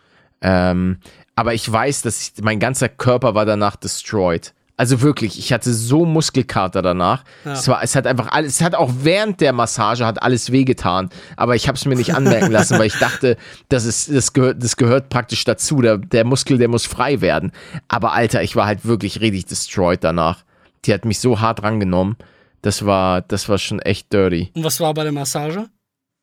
Ähm, 0.42 0.98
aber 1.36 1.54
ich 1.54 1.70
weiß, 1.70 2.02
dass 2.02 2.20
ich, 2.20 2.32
mein 2.42 2.60
ganzer 2.60 2.88
Körper 2.88 3.34
war 3.34 3.46
danach 3.46 3.76
destroyed. 3.76 4.53
Also 4.76 5.02
wirklich, 5.02 5.38
ich 5.38 5.52
hatte 5.52 5.72
so 5.72 6.04
Muskelkater 6.04 6.82
danach. 6.82 7.22
Ja. 7.44 7.52
Es, 7.52 7.68
war, 7.68 7.82
es 7.82 7.94
hat 7.94 8.08
einfach 8.08 8.32
alles, 8.32 8.56
es 8.56 8.60
hat 8.60 8.74
auch 8.74 8.90
während 9.02 9.40
der 9.40 9.52
Massage 9.52 10.04
hat 10.04 10.20
alles 10.20 10.50
wehgetan. 10.50 11.10
Aber 11.36 11.54
ich 11.54 11.68
habe 11.68 11.76
es 11.76 11.84
mir 11.84 11.94
nicht 11.94 12.14
anmerken 12.14 12.50
lassen, 12.50 12.76
weil 12.78 12.88
ich 12.88 12.98
dachte, 12.98 13.36
das, 13.68 13.84
ist, 13.84 14.12
das, 14.12 14.32
gehört, 14.32 14.62
das 14.64 14.76
gehört 14.76 15.10
praktisch 15.10 15.44
dazu. 15.44 15.80
Der, 15.80 15.98
der 15.98 16.24
Muskel, 16.24 16.58
der 16.58 16.68
muss 16.68 16.86
frei 16.86 17.20
werden. 17.20 17.52
Aber 17.86 18.12
Alter, 18.12 18.42
ich 18.42 18.56
war 18.56 18.66
halt 18.66 18.84
wirklich 18.84 19.20
richtig 19.20 19.46
destroyed 19.46 20.02
danach. 20.02 20.44
Die 20.86 20.92
hat 20.92 21.04
mich 21.04 21.20
so 21.20 21.40
hart 21.40 21.62
rangenommen. 21.62 22.16
Das 22.60 22.84
war, 22.84 23.20
das 23.20 23.48
war 23.48 23.58
schon 23.58 23.78
echt 23.78 24.12
dirty. 24.12 24.50
Und 24.54 24.64
was 24.64 24.80
war 24.80 24.92
bei 24.92 25.04
der 25.04 25.12
Massage? 25.12 25.68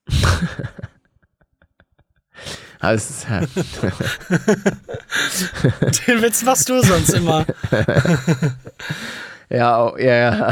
Also, 2.81 3.27
Den 6.07 6.21
Witz 6.21 6.43
machst 6.43 6.67
du 6.67 6.81
sonst 6.83 7.13
immer. 7.13 7.45
ja, 9.49 9.97
ja, 9.97 10.15
ja. 10.15 10.49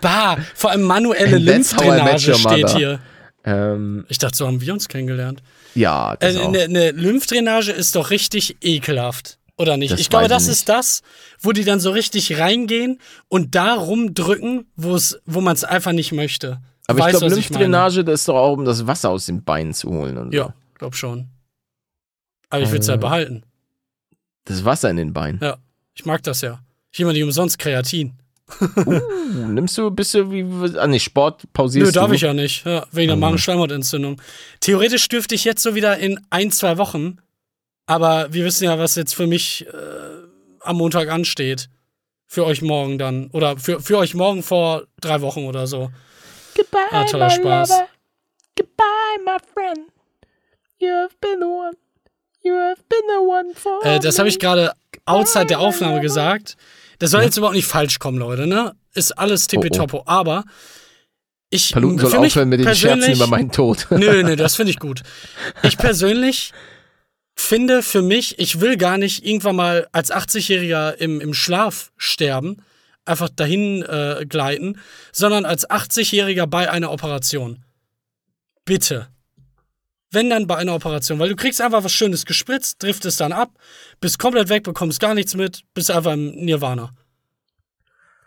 Bah, 0.00 0.36
vor 0.54 0.70
allem 0.70 0.82
manuelle 0.82 1.38
Lymphdrainage 1.38 2.34
steht 2.34 2.70
hier. 2.70 3.00
Ähm, 3.44 4.04
Ich 4.08 4.18
dachte, 4.18 4.36
so 4.36 4.46
haben 4.46 4.60
wir 4.60 4.72
uns 4.72 4.88
kennengelernt. 4.88 5.42
ja, 5.74 6.16
das 6.16 6.36
Äh, 6.36 6.38
auch. 6.38 6.48
Eine 6.48 6.62
eine 6.62 6.90
Lymphdrainage 6.92 7.72
ist 7.72 7.96
doch 7.96 8.10
richtig 8.10 8.56
ekelhaft. 8.62 9.38
Oder 9.56 9.76
nicht? 9.76 9.92
Das 9.92 10.00
ich 10.00 10.10
glaube, 10.10 10.24
ich 10.24 10.30
das 10.30 10.44
nicht. 10.48 10.52
ist 10.56 10.68
das, 10.68 11.02
wo 11.40 11.52
die 11.52 11.64
dann 11.64 11.78
so 11.80 11.90
richtig 11.92 12.38
reingehen 12.40 12.98
und 13.28 13.54
da 13.54 13.74
rumdrücken, 13.74 14.66
wo 14.76 15.40
man 15.40 15.54
es 15.54 15.62
einfach 15.62 15.92
nicht 15.92 16.10
möchte. 16.12 16.60
Aber 16.86 16.98
ich 16.98 17.04
Weißt, 17.06 17.18
glaube, 17.20 17.26
was 17.26 17.30
meine? 17.32 17.34
Lymphdrainage, 17.48 18.04
das 18.04 18.20
ist 18.20 18.28
doch 18.28 18.36
auch, 18.36 18.52
um 18.54 18.64
das 18.64 18.86
Wasser 18.86 19.10
aus 19.10 19.26
den 19.26 19.44
Beinen 19.44 19.72
zu 19.72 19.88
holen. 19.90 20.18
Und 20.18 20.32
so. 20.32 20.36
Ja, 20.38 20.54
glaub 20.78 20.94
schon. 20.96 21.28
Aber 22.50 22.62
ich 22.62 22.70
will 22.70 22.80
es 22.80 22.88
halt 22.88 23.00
behalten. 23.00 23.42
Das 24.44 24.64
Wasser 24.64 24.90
in 24.90 24.96
den 24.96 25.12
Beinen. 25.12 25.40
Ja, 25.42 25.56
ich 25.94 26.04
mag 26.04 26.22
das 26.22 26.40
ja. 26.42 26.60
Ich 26.92 26.98
nehme 26.98 27.12
nicht 27.12 27.22
umsonst 27.22 27.58
Kreatin. 27.58 28.12
Uh, 28.60 29.00
nimmst 29.48 29.76
du, 29.78 29.90
bist 29.90 30.12
du 30.14 30.30
wie, 30.30 30.78
ah 30.78 30.86
nee, 30.86 30.98
Sport 31.00 31.50
pausierst 31.54 31.86
Nö, 31.86 31.92
darf 32.00 32.08
du? 32.08 32.14
ich 32.14 32.20
ja 32.20 32.34
nicht. 32.34 32.64
Ja, 32.66 32.86
wegen 32.92 33.08
der 33.08 33.16
Magenschleimhautentzündung. 33.16 34.20
Theoretisch 34.60 35.08
dürfte 35.08 35.34
ich 35.34 35.44
jetzt 35.44 35.62
so 35.62 35.74
wieder 35.74 35.96
in 35.98 36.20
ein, 36.30 36.50
zwei 36.52 36.76
Wochen. 36.76 37.18
Aber 37.86 38.32
wir 38.32 38.44
wissen 38.44 38.64
ja, 38.64 38.78
was 38.78 38.94
jetzt 38.96 39.14
für 39.14 39.26
mich 39.26 39.66
äh, 39.66 39.72
am 40.60 40.76
Montag 40.76 41.08
ansteht. 41.08 41.68
Für 42.26 42.44
euch 42.44 42.62
morgen 42.62 42.98
dann. 42.98 43.28
Oder 43.30 43.56
für, 43.56 43.80
für 43.80 43.98
euch 43.98 44.14
morgen 44.14 44.42
vor 44.42 44.86
drei 45.00 45.20
Wochen 45.22 45.44
oder 45.46 45.66
so. 45.66 45.90
Goodbye, 46.54 46.78
Ah, 46.90 47.04
toller 47.04 47.26
my 47.28 47.34
Spaß. 47.34 47.68
lover. 47.70 47.86
Goodbye, 48.56 49.24
my 49.24 49.36
friend. 49.54 49.88
You 50.78 50.88
have 50.90 51.14
been 51.20 51.40
the 51.40 51.46
one. 51.46 51.76
You 52.42 52.52
have 52.54 52.76
been 52.90 52.92
the 52.92 52.92
one 52.92 52.92
for 52.92 52.93
Äh, 53.82 54.00
das 54.00 54.18
habe 54.18 54.28
ich 54.28 54.38
gerade 54.38 54.72
outside 55.04 55.46
der 55.46 55.60
Aufnahme 55.60 56.00
gesagt. 56.00 56.56
Das 56.98 57.10
soll 57.10 57.22
jetzt 57.22 57.36
überhaupt 57.36 57.56
nicht 57.56 57.66
falsch 57.66 57.98
kommen, 57.98 58.18
Leute, 58.18 58.46
ne? 58.46 58.74
Ist 58.94 59.12
alles 59.12 59.46
tippitoppo. 59.46 60.02
Aber 60.06 60.44
ich. 61.50 61.72
Paluten 61.72 61.98
soll 61.98 62.14
aufhören 62.14 62.48
mit 62.48 62.60
den 62.60 62.74
Scherzen 62.74 63.12
über 63.12 63.26
meinen 63.26 63.50
Tod. 63.50 63.86
Nö, 63.90 64.22
nö, 64.22 64.36
das 64.36 64.56
finde 64.56 64.70
ich 64.70 64.78
gut. 64.78 65.02
Ich 65.62 65.76
persönlich 65.76 66.52
finde 67.36 67.82
für 67.82 68.02
mich, 68.02 68.38
ich 68.38 68.60
will 68.60 68.76
gar 68.76 68.98
nicht 68.98 69.26
irgendwann 69.26 69.56
mal 69.56 69.88
als 69.92 70.12
80-Jähriger 70.12 70.94
im, 70.94 71.20
im 71.20 71.34
Schlaf 71.34 71.92
sterben, 71.96 72.62
einfach 73.04 73.28
dahin 73.28 73.82
äh, 73.82 74.24
gleiten, 74.28 74.78
sondern 75.12 75.44
als 75.44 75.68
80-Jähriger 75.68 76.46
bei 76.46 76.70
einer 76.70 76.92
Operation. 76.92 77.64
Bitte. 78.64 79.08
Wenn 80.14 80.30
dann 80.30 80.46
bei 80.46 80.56
einer 80.56 80.74
Operation, 80.74 81.18
weil 81.18 81.28
du 81.28 81.36
kriegst 81.36 81.60
einfach 81.60 81.84
was 81.84 81.92
Schönes 81.92 82.24
gespritzt, 82.24 82.82
driftest 82.82 83.20
dann 83.20 83.32
ab, 83.32 83.50
bist 84.00 84.18
komplett 84.18 84.48
weg, 84.48 84.62
bekommst 84.62 85.00
gar 85.00 85.14
nichts 85.14 85.34
mit, 85.34 85.62
bist 85.74 85.90
einfach 85.90 86.12
im 86.12 86.30
Nirvana. 86.44 86.90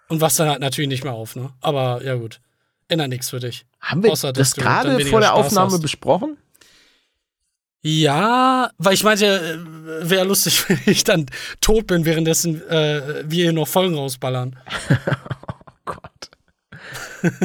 Und 0.10 0.22
wachst 0.22 0.40
dann 0.40 0.50
halt 0.50 0.62
natürlich 0.62 0.90
nicht 0.90 1.04
mehr 1.04 1.14
auf, 1.14 1.36
ne? 1.36 1.52
Aber 1.62 2.04
ja 2.04 2.16
gut. 2.16 2.40
Ändert 2.88 3.10
nichts 3.10 3.30
für 3.30 3.40
dich. 3.40 3.66
Haben 3.82 4.04
wir 4.04 4.12
Außer, 4.12 4.32
das 4.32 4.56
gerade 4.56 5.00
vor 5.06 5.20
der 5.20 5.30
Spaß 5.30 5.46
Aufnahme 5.46 5.74
hast. 5.74 5.82
besprochen? 5.82 6.38
Ja, 7.82 8.72
weil 8.78 8.94
ich 8.94 9.04
meinte, 9.04 9.26
äh, 9.26 10.10
wäre 10.10 10.26
lustig, 10.26 10.68
wenn 10.70 10.80
ich 10.86 11.04
dann 11.04 11.26
tot 11.62 11.88
bin, 11.88 12.06
währenddessen 12.06 12.62
äh, 12.70 13.24
wir 13.26 13.44
hier 13.44 13.54
noch 13.54 13.68
Folgen 13.68 13.96
rausballern. 13.96 14.58
Oh 15.90 15.94
Gott. 15.94 16.32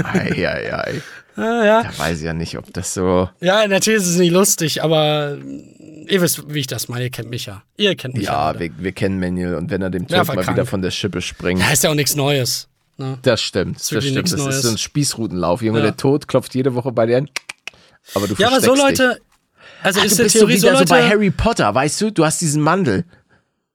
ei, 0.04 0.48
ei, 0.48 0.74
ei. 0.74 1.02
Ah, 1.36 1.64
ja. 1.64 1.82
Da 1.82 1.98
weiß 1.98 2.18
ich 2.18 2.24
ja 2.24 2.32
nicht, 2.34 2.58
ob 2.58 2.72
das 2.72 2.92
so. 2.94 3.28
ja, 3.40 3.66
natürlich 3.66 4.02
ist 4.02 4.08
es 4.08 4.16
nicht 4.18 4.32
lustig, 4.32 4.82
aber 4.82 5.38
äh, 5.38 6.04
ihr 6.12 6.20
wisst, 6.20 6.52
wie 6.52 6.60
ich 6.60 6.66
das 6.66 6.88
meine. 6.88 7.04
Ihr 7.04 7.10
kennt 7.10 7.30
mich 7.30 7.46
ja. 7.46 7.62
Ihr 7.76 7.94
kennt 7.96 8.14
mich 8.14 8.24
ja. 8.26 8.52
Ja, 8.52 8.60
wir, 8.60 8.70
wir 8.78 8.92
kennen 8.92 9.18
Manuel 9.18 9.54
und 9.54 9.70
wenn 9.70 9.80
er 9.82 9.90
dem 9.90 10.02
Ja, 10.08 10.18
Tod 10.18 10.28
mal 10.28 10.34
verkrankt. 10.34 10.58
wieder 10.58 10.66
von 10.66 10.82
der 10.82 10.90
Schippe 10.90 11.22
springt. 11.22 11.60
Ja, 11.60 11.70
ist 11.72 11.84
ja 11.84 11.90
auch 11.90 11.94
nichts 11.94 12.16
Neues. 12.16 12.68
Ne? 12.98 13.18
Das 13.22 13.40
stimmt, 13.40 13.76
das, 13.76 13.90
wirklich 13.92 14.12
stimmt. 14.12 14.26
Das 14.30 14.32
ist 14.40 14.44
Neues. 14.44 14.62
so 14.62 14.68
ein 14.70 14.78
Spießrutenlauf. 14.78 15.62
Junge, 15.62 15.78
Ja. 15.78 15.84
der 15.86 15.96
Tod 15.96 16.28
klopft 16.28 16.54
jede 16.54 16.74
Woche 16.74 16.92
bei 16.92 17.06
dir 17.06 17.18
an. 17.18 17.30
Aber 18.14 18.28
du 18.28 18.34
Ja, 18.34 18.48
aber 18.48 18.60
so 18.60 18.74
Leute, 18.74 19.18
Also 19.82 20.00
Ach, 20.00 20.04
ist 20.04 20.18
du 20.18 20.24
bist 20.24 20.34
so 20.34 20.40
Theorie 20.40 20.56
so, 20.58 20.66
wieder 20.66 20.72
so 20.76 20.80
Leute, 20.80 20.90
bei 20.92 21.08
Harry 21.08 21.30
Potter, 21.30 21.74
weißt 21.74 22.00
du? 22.02 22.10
Du 22.12 22.24
hast 22.26 22.40
diesen 22.42 22.62
Mandel. 22.62 23.04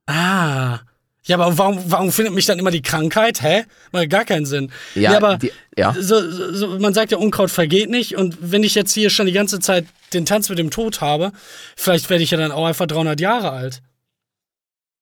Ah. 0.06 0.80
Ja, 1.28 1.38
aber 1.38 1.58
warum, 1.58 1.80
warum 1.92 2.12
findet 2.12 2.34
mich 2.34 2.46
dann 2.46 2.58
immer 2.58 2.72
die 2.72 2.82
Krankheit? 2.82 3.42
Hä? 3.42 3.66
Macht 3.92 4.10
gar 4.10 4.26
keinen 4.26 4.46
Sinn. 4.46 4.72
Ja, 4.96 5.16
aber 5.18 5.38
die- 5.38 5.52
ja. 5.78 5.94
So, 6.00 6.22
so, 6.54 6.80
man 6.80 6.94
sagt 6.94 7.12
ja, 7.12 7.18
Unkraut 7.18 7.52
vergeht 7.52 7.90
nicht. 7.90 8.16
Und 8.18 8.38
wenn 8.40 8.63
ich 8.63 8.76
jetzt 8.76 8.94
hier 8.94 9.10
schon 9.10 9.26
die 9.26 9.34
ganze 9.34 9.60
Zeit 9.60 9.86
den 10.13 10.26
Tanz 10.26 10.50
mit 10.50 10.58
dem 10.58 10.72
Tod 10.72 11.02
habe, 11.02 11.32
vielleicht 11.76 12.10
werde 12.10 12.24
ich 12.24 12.32
ja 12.32 12.38
dann 12.38 12.52
auch 12.52 12.66
einfach 12.66 12.88
300 12.88 13.20
Jahre 13.20 13.52
alt. 13.52 13.82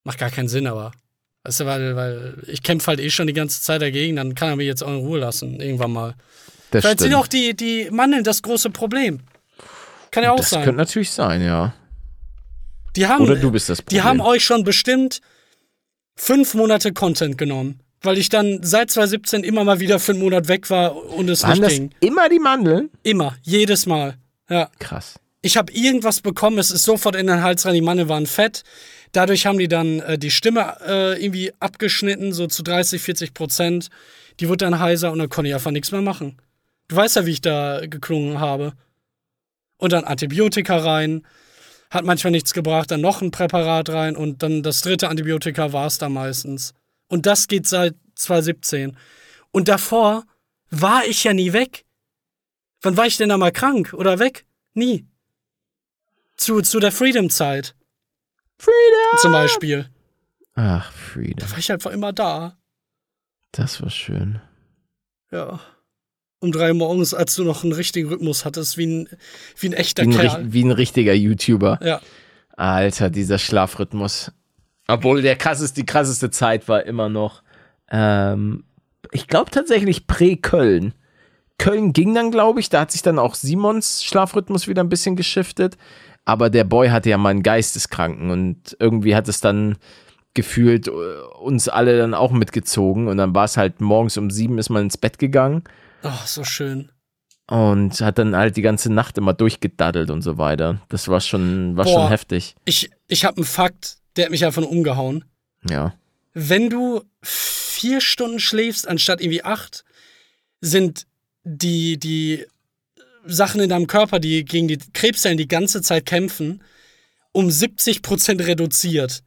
Macht 0.04 0.18
gar 0.20 0.30
keinen 0.32 0.48
Sinn, 0.48 0.68
aber. 0.68 0.92
Weißt 1.44 1.60
du, 1.60 1.66
weil, 1.68 1.96
weil 1.96 2.38
ich 2.48 2.64
kämpfe 2.64 2.88
halt 2.88 3.00
eh 3.00 3.10
schon 3.12 3.28
die 3.28 3.34
ganze 3.34 3.62
Zeit 3.62 3.82
dagegen, 3.82 4.16
dann 4.16 4.34
kann 4.34 4.50
er 4.50 4.56
mich 4.56 4.66
jetzt 4.68 4.84
auch 4.84 4.90
in 4.90 4.96
Ruhe 4.98 5.20
lassen, 5.20 5.60
irgendwann 5.60 5.92
mal. 5.92 6.16
Das 6.72 6.82
Vielleicht 6.82 7.00
sind 7.00 7.10
stimmt. 7.10 7.22
auch 7.24 7.28
die, 7.28 7.56
die 7.56 7.90
Mandeln 7.92 8.24
das 8.24 8.42
große 8.42 8.72
Problem. 8.72 9.20
Kann 10.10 10.24
ja 10.24 10.32
auch 10.32 10.38
das 10.38 10.50
sein. 10.50 10.64
könnte 10.64 10.78
natürlich 10.80 11.12
sein, 11.12 11.44
ja. 11.44 11.74
Die 12.96 13.06
haben, 13.06 13.24
Oder 13.26 13.36
du 13.36 13.52
bist 13.52 13.70
das 13.70 13.78
Die 13.78 13.84
Problem. 13.84 14.04
haben 14.04 14.22
euch 14.22 14.44
schon 14.44 14.64
bestimmt 14.64 15.22
fünf 16.16 16.54
Monate 16.54 16.94
Content 16.94 17.38
genommen, 17.38 17.80
weil 18.02 18.18
ich 18.18 18.30
dann 18.30 18.60
seit 18.64 18.92
2017 18.92 19.44
immer 19.44 19.64
mal 19.64 19.80
wieder 19.80 20.00
für 20.00 20.14
einen 20.14 20.22
Monat 20.22 20.48
weg 20.48 20.70
war 20.70 20.96
und 20.96 21.30
es 21.30 21.44
Waren 21.44 21.52
nicht 21.52 21.64
das 21.64 21.74
ging. 21.74 21.90
immer 22.00 22.30
die 22.30 22.40
Mandeln? 22.40 22.90
Immer, 23.04 23.36
jedes 23.44 23.86
Mal. 23.86 24.16
Ja. 24.50 24.70
Krass. 24.80 25.16
Ich 25.42 25.58
habe 25.58 25.72
irgendwas 25.74 26.22
bekommen, 26.22 26.58
es 26.58 26.72
ist 26.72 26.84
sofort 26.84 27.16
in 27.16 27.28
den 27.28 27.44
Hals 27.44 27.66
rein, 27.66 27.76
die 27.76 27.82
Manne 27.82 28.10
waren 28.10 28.26
fett. 28.26 28.64
Dadurch 29.12 29.46
haben 29.46 29.60
die 29.60 29.68
dann 29.68 30.00
äh, 30.00 30.18
die 30.18 30.32
Stimme 30.32 30.76
äh, 30.86 31.24
irgendwie 31.24 31.54
abgeschnitten, 31.60 32.34
so 32.34 32.48
zu 32.48 32.64
30, 32.64 33.02
40 33.02 33.34
Prozent. 33.34 33.90
Die 34.40 34.50
wurde 34.50 34.66
dann 34.66 34.80
heiser 34.80 35.12
und 35.12 35.20
dann 35.20 35.30
konnte 35.30 35.50
ich 35.50 35.54
einfach 35.54 35.72
nichts 35.72 35.92
mehr 35.92 36.02
machen. 36.02 36.38
Du 36.88 36.96
weißt 36.96 37.16
ja, 37.16 37.26
wie 37.26 37.32
ich 37.32 37.42
da 37.42 37.82
geklungen 37.86 38.40
habe. 38.40 38.74
Und 39.78 39.94
dann 39.94 40.04
Antibiotika 40.04 40.78
rein. 40.78 41.26
Hat 41.96 42.04
manchmal 42.04 42.32
nichts 42.32 42.54
gebracht, 42.54 42.92
dann 42.92 43.00
noch 43.00 43.22
ein 43.22 43.32
Präparat 43.32 43.88
rein 43.88 44.18
und 44.18 44.44
dann 44.44 44.64
das 44.64 44.82
dritte 44.82 45.08
Antibiotika 45.08 45.72
war 45.72 45.88
es 45.88 45.98
da 45.98 46.10
meistens. 46.10 46.74
Und 47.08 47.26
das 47.26 47.48
geht 47.48 47.70
seit 47.70 47.96
2017. 48.16 48.98
Und 49.52 49.70
davor 49.70 50.26
war 50.72 51.06
ich 51.06 51.24
ja 51.24 51.34
nie 51.34 51.54
weg. 51.54 51.86
Wann 52.82 52.98
war 52.98 53.06
ich 53.06 53.16
denn 53.16 53.30
da 53.30 53.38
mal 53.38 53.54
krank 53.54 53.94
oder 53.94 54.20
weg? 54.20 54.46
Nie. 54.74 55.08
Zu, 56.36 56.62
zu 56.62 56.82
der 56.82 56.92
Freedom-Zeit 56.92 57.78
Freedom! 58.58 59.20
zum 59.22 59.32
Beispiel. 59.32 59.90
Ach, 60.54 60.92
Freedom. 60.92 61.48
Da 61.48 61.52
war 61.52 61.60
ich 61.60 61.72
einfach 61.72 61.92
immer 61.92 62.12
da. 62.12 62.58
Das 63.54 63.82
war 63.82 63.90
schön. 63.90 64.42
Ja. 65.32 65.62
Um 66.46 66.52
drei 66.52 66.70
Uhr 66.70 66.76
morgens, 66.76 67.16
als 67.16 67.34
du 67.34 67.44
noch 67.44 67.64
einen 67.64 67.74
richtigen 67.74 68.08
Rhythmus 68.08 68.46
hattest, 68.46 68.78
wie 68.78 68.86
ein, 68.86 69.10
wie 69.58 69.70
ein 69.70 69.74
echter 69.74 70.04
Wie 70.04 70.10
ein, 70.10 70.16
Kerl. 70.16 70.54
wie 70.54 70.64
ein 70.64 70.72
richtiger 70.72 71.14
YouTuber. 71.14 71.80
Ja. 71.82 72.02
Alter, 72.56 73.10
dieser 73.10 73.40
Schlafrhythmus. 73.40 74.32
Obwohl 74.88 75.24
der 75.24 75.38
krasseste, 75.38 75.82
die 75.82 75.88
krasseste 75.88 76.30
Zeit 76.30 76.68
war 76.68 76.84
immer 76.84 77.10
noch. 77.10 77.42
Ähm, 77.90 78.64
ich 79.12 79.28
glaube 79.28 79.50
tatsächlich 79.50 80.06
Prä-Köln. 80.06 80.94
Köln 81.58 81.94
ging 81.94 82.14
dann, 82.14 82.30
glaube 82.30 82.60
ich, 82.60 82.70
da 82.70 82.82
hat 82.82 82.92
sich 82.92 83.02
dann 83.02 83.18
auch 83.18 83.34
Simons 83.34 84.04
Schlafrhythmus 84.04 84.68
wieder 84.68 84.84
ein 84.84 84.90
bisschen 84.90 85.16
geschiftet. 85.16 85.78
Aber 86.26 86.52
der 86.52 86.64
Boy 86.64 86.90
hatte 86.90 87.10
ja 87.10 87.18
mal 87.18 87.30
einen 87.30 87.42
Geisteskranken 87.42 88.30
und 88.30 88.78
irgendwie 88.80 89.16
hat 89.16 89.28
es 89.28 89.42
dann 89.42 89.78
gefühlt 90.36 90.90
äh, 90.90 90.92
uns 91.42 91.70
alle 91.70 91.98
dann 91.98 92.14
auch 92.14 92.32
mitgezogen. 92.32 93.08
Und 93.08 93.18
dann 93.18 93.34
war 93.34 93.46
es 93.46 93.58
halt 93.58 93.82
morgens 93.82 94.16
um 94.18 94.30
sieben 94.30 94.60
ist 94.60 94.70
man 94.70 94.84
ins 94.84 94.98
Bett 94.98 95.18
gegangen 95.18 95.64
Oh, 96.06 96.26
so 96.26 96.44
schön. 96.44 96.92
und 97.48 98.00
hat 98.02 98.18
dann 98.18 98.36
halt 98.36 98.58
die 98.58 98.62
ganze 98.62 98.92
Nacht 98.92 99.18
immer 99.18 99.34
durchgedaddelt 99.34 100.10
und 100.10 100.22
so 100.22 100.38
weiter. 100.38 100.82
Das 100.90 101.08
war 101.08 101.22
schon, 101.22 101.76
war 101.78 101.86
Boah. 101.86 101.94
schon 101.94 102.08
heftig. 102.10 102.56
Ich, 102.66 102.90
ich 103.08 103.26
habe 103.26 103.38
einen 103.38 103.46
Fakt, 103.46 103.98
der 104.16 104.26
hat 104.26 104.32
mich 104.32 104.46
einfach 104.46 104.62
nur 104.62 104.72
umgehauen. 104.72 105.26
Ja. 105.70 105.94
Wenn 106.34 106.70
du 106.70 107.04
vier 107.22 108.02
Stunden 108.02 108.40
schläfst, 108.40 108.88
anstatt 108.88 109.22
irgendwie 109.22 109.44
acht, 109.44 109.84
sind 110.62 111.06
die, 111.44 111.98
die 111.98 112.46
Sachen 113.26 113.62
in 113.62 113.70
deinem 113.70 113.88
Körper, 113.88 114.20
die 114.20 114.46
gegen 114.46 114.68
die 114.68 114.80
Krebszellen 114.94 115.38
die 115.38 115.48
ganze 115.48 115.82
Zeit 115.82 116.06
kämpfen, 116.06 116.64
um 117.32 117.50
70 117.52 118.02
Prozent 118.02 118.42
reduziert. 118.42 119.24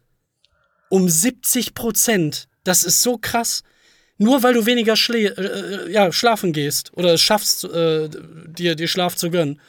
Um 0.91 1.09
70 1.09 1.75
Prozent. 1.75 2.49
Das 2.65 2.83
ist 2.85 3.03
so 3.03 3.19
krass. 3.19 3.63
Nur 4.19 4.43
weil 4.43 4.55
du 4.55 4.67
weniger 4.67 4.97
schlä 4.97 5.29
äh, 5.29 5.91
ja, 5.91 6.13
schlafen 6.13 6.53
gehst 6.53 6.93
oder 6.95 7.15
es 7.15 7.21
schaffst, 7.21 7.65
äh, 7.65 8.09
dir, 8.49 8.75
dir 8.75 8.89
Schlaf 8.89 9.17
zu 9.17 9.31
gönnen. 9.31 9.61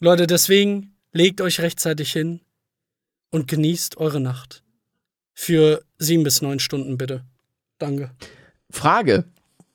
Leute, 0.00 0.26
deswegen 0.26 0.94
legt 1.12 1.40
euch 1.40 1.60
rechtzeitig 1.60 2.12
hin 2.12 2.40
und 3.30 3.46
genießt 3.48 3.96
eure 3.98 4.20
Nacht. 4.20 4.62
Für 5.34 5.82
sieben 5.98 6.24
bis 6.24 6.42
neun 6.42 6.58
Stunden 6.58 6.98
bitte. 6.98 7.24
Danke. 7.78 8.10
Frage. 8.70 9.24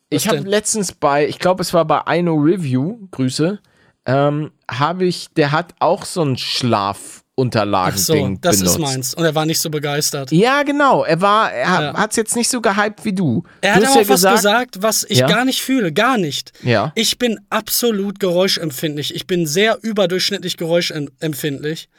Ich 0.10 0.25
Was 0.25 0.27
habe 0.27 0.41
denn? 0.41 0.47
letztens 0.47 0.91
bei, 0.91 1.27
ich 1.27 1.39
glaube, 1.39 1.62
es 1.62 1.73
war 1.73 1.86
bei 1.86 2.17
Ino 2.17 2.36
Review, 2.36 3.08
Grüße, 3.12 3.60
ähm, 4.05 4.51
habe 4.69 5.05
ich, 5.05 5.29
der 5.29 5.51
hat 5.51 5.73
auch 5.79 6.05
so 6.05 6.21
ein 6.21 6.36
Ach 6.36 7.24
Schlafunterlagen-Ding 7.37 8.35
so, 8.35 8.37
das 8.41 8.57
benutzt. 8.59 8.75
ist 8.75 8.79
meins. 8.81 9.13
Und 9.13 9.25
er 9.25 9.35
war 9.35 9.45
nicht 9.45 9.59
so 9.59 9.69
begeistert. 9.69 10.31
Ja, 10.31 10.63
genau. 10.63 11.03
Er 11.03 11.21
war, 11.21 11.51
er 11.51 11.65
Ja. 11.81 11.93
hat 11.97 12.11
es 12.11 12.15
jetzt 12.17 12.35
nicht 12.35 12.49
so 12.49 12.61
gehypt 12.61 13.03
wie 13.03 13.13
du. 13.13 13.43
Er 13.61 13.75
du 13.79 13.81
hat 13.81 13.91
aber 13.91 13.95
ja 14.01 14.05
auch 14.05 14.09
was 14.09 14.21
gesagt, 14.35 14.81
was 14.81 15.03
ich 15.07 15.19
Ja. 15.19 15.27
gar 15.27 15.45
nicht 15.45 15.61
fühle. 15.61 15.91
Gar 15.91 16.17
nicht. 16.17 16.53
Ja. 16.63 16.91
Ich 16.95 17.17
bin 17.19 17.39
absolut 17.49 18.19
geräuschempfindlich. 18.19 19.13
Ich 19.13 19.27
bin 19.27 19.45
sehr 19.45 19.77
überdurchschnittlich 19.81 20.57
geräuschempfindlich. 20.57 21.89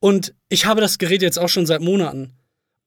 Und 0.00 0.34
ich 0.48 0.66
habe 0.66 0.80
das 0.80 0.98
Gerät 0.98 1.22
jetzt 1.22 1.38
auch 1.38 1.48
schon 1.48 1.66
seit 1.66 1.80
Monaten. 1.80 2.32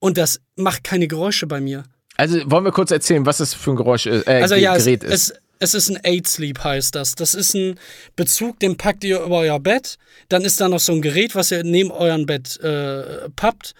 Und 0.00 0.18
das 0.18 0.40
macht 0.56 0.84
keine 0.84 1.08
Geräusche 1.08 1.46
bei 1.46 1.60
mir. 1.60 1.84
Also 2.16 2.38
wollen 2.50 2.64
wir 2.64 2.72
kurz 2.72 2.90
erzählen, 2.90 3.26
was 3.26 3.38
das 3.38 3.54
für 3.54 3.70
ein 3.70 3.76
Geräusch 3.76 4.06
ist, 4.06 4.26
äh, 4.26 4.42
Also 4.42 4.54
ja, 4.56 4.74
es, 4.76 4.84
Gerät 4.84 5.04
ist. 5.04 5.30
es, 5.30 5.34
es 5.58 5.74
ist 5.74 5.88
ein 5.88 5.98
Aid 6.02 6.26
Sleep 6.26 6.62
heißt 6.62 6.94
das. 6.94 7.14
Das 7.14 7.34
ist 7.34 7.54
ein 7.54 7.78
Bezug, 8.16 8.60
den 8.60 8.76
packt 8.76 9.04
ihr 9.04 9.20
über 9.20 9.38
euer 9.38 9.60
Bett. 9.60 9.98
Dann 10.28 10.44
ist 10.44 10.60
da 10.60 10.68
noch 10.68 10.80
so 10.80 10.92
ein 10.92 11.02
Gerät, 11.02 11.34
was 11.34 11.50
ihr 11.50 11.64
neben 11.64 11.90
eurem 11.90 12.26
Bett 12.26 12.58
äh, 12.60 13.28
pappt. 13.30 13.74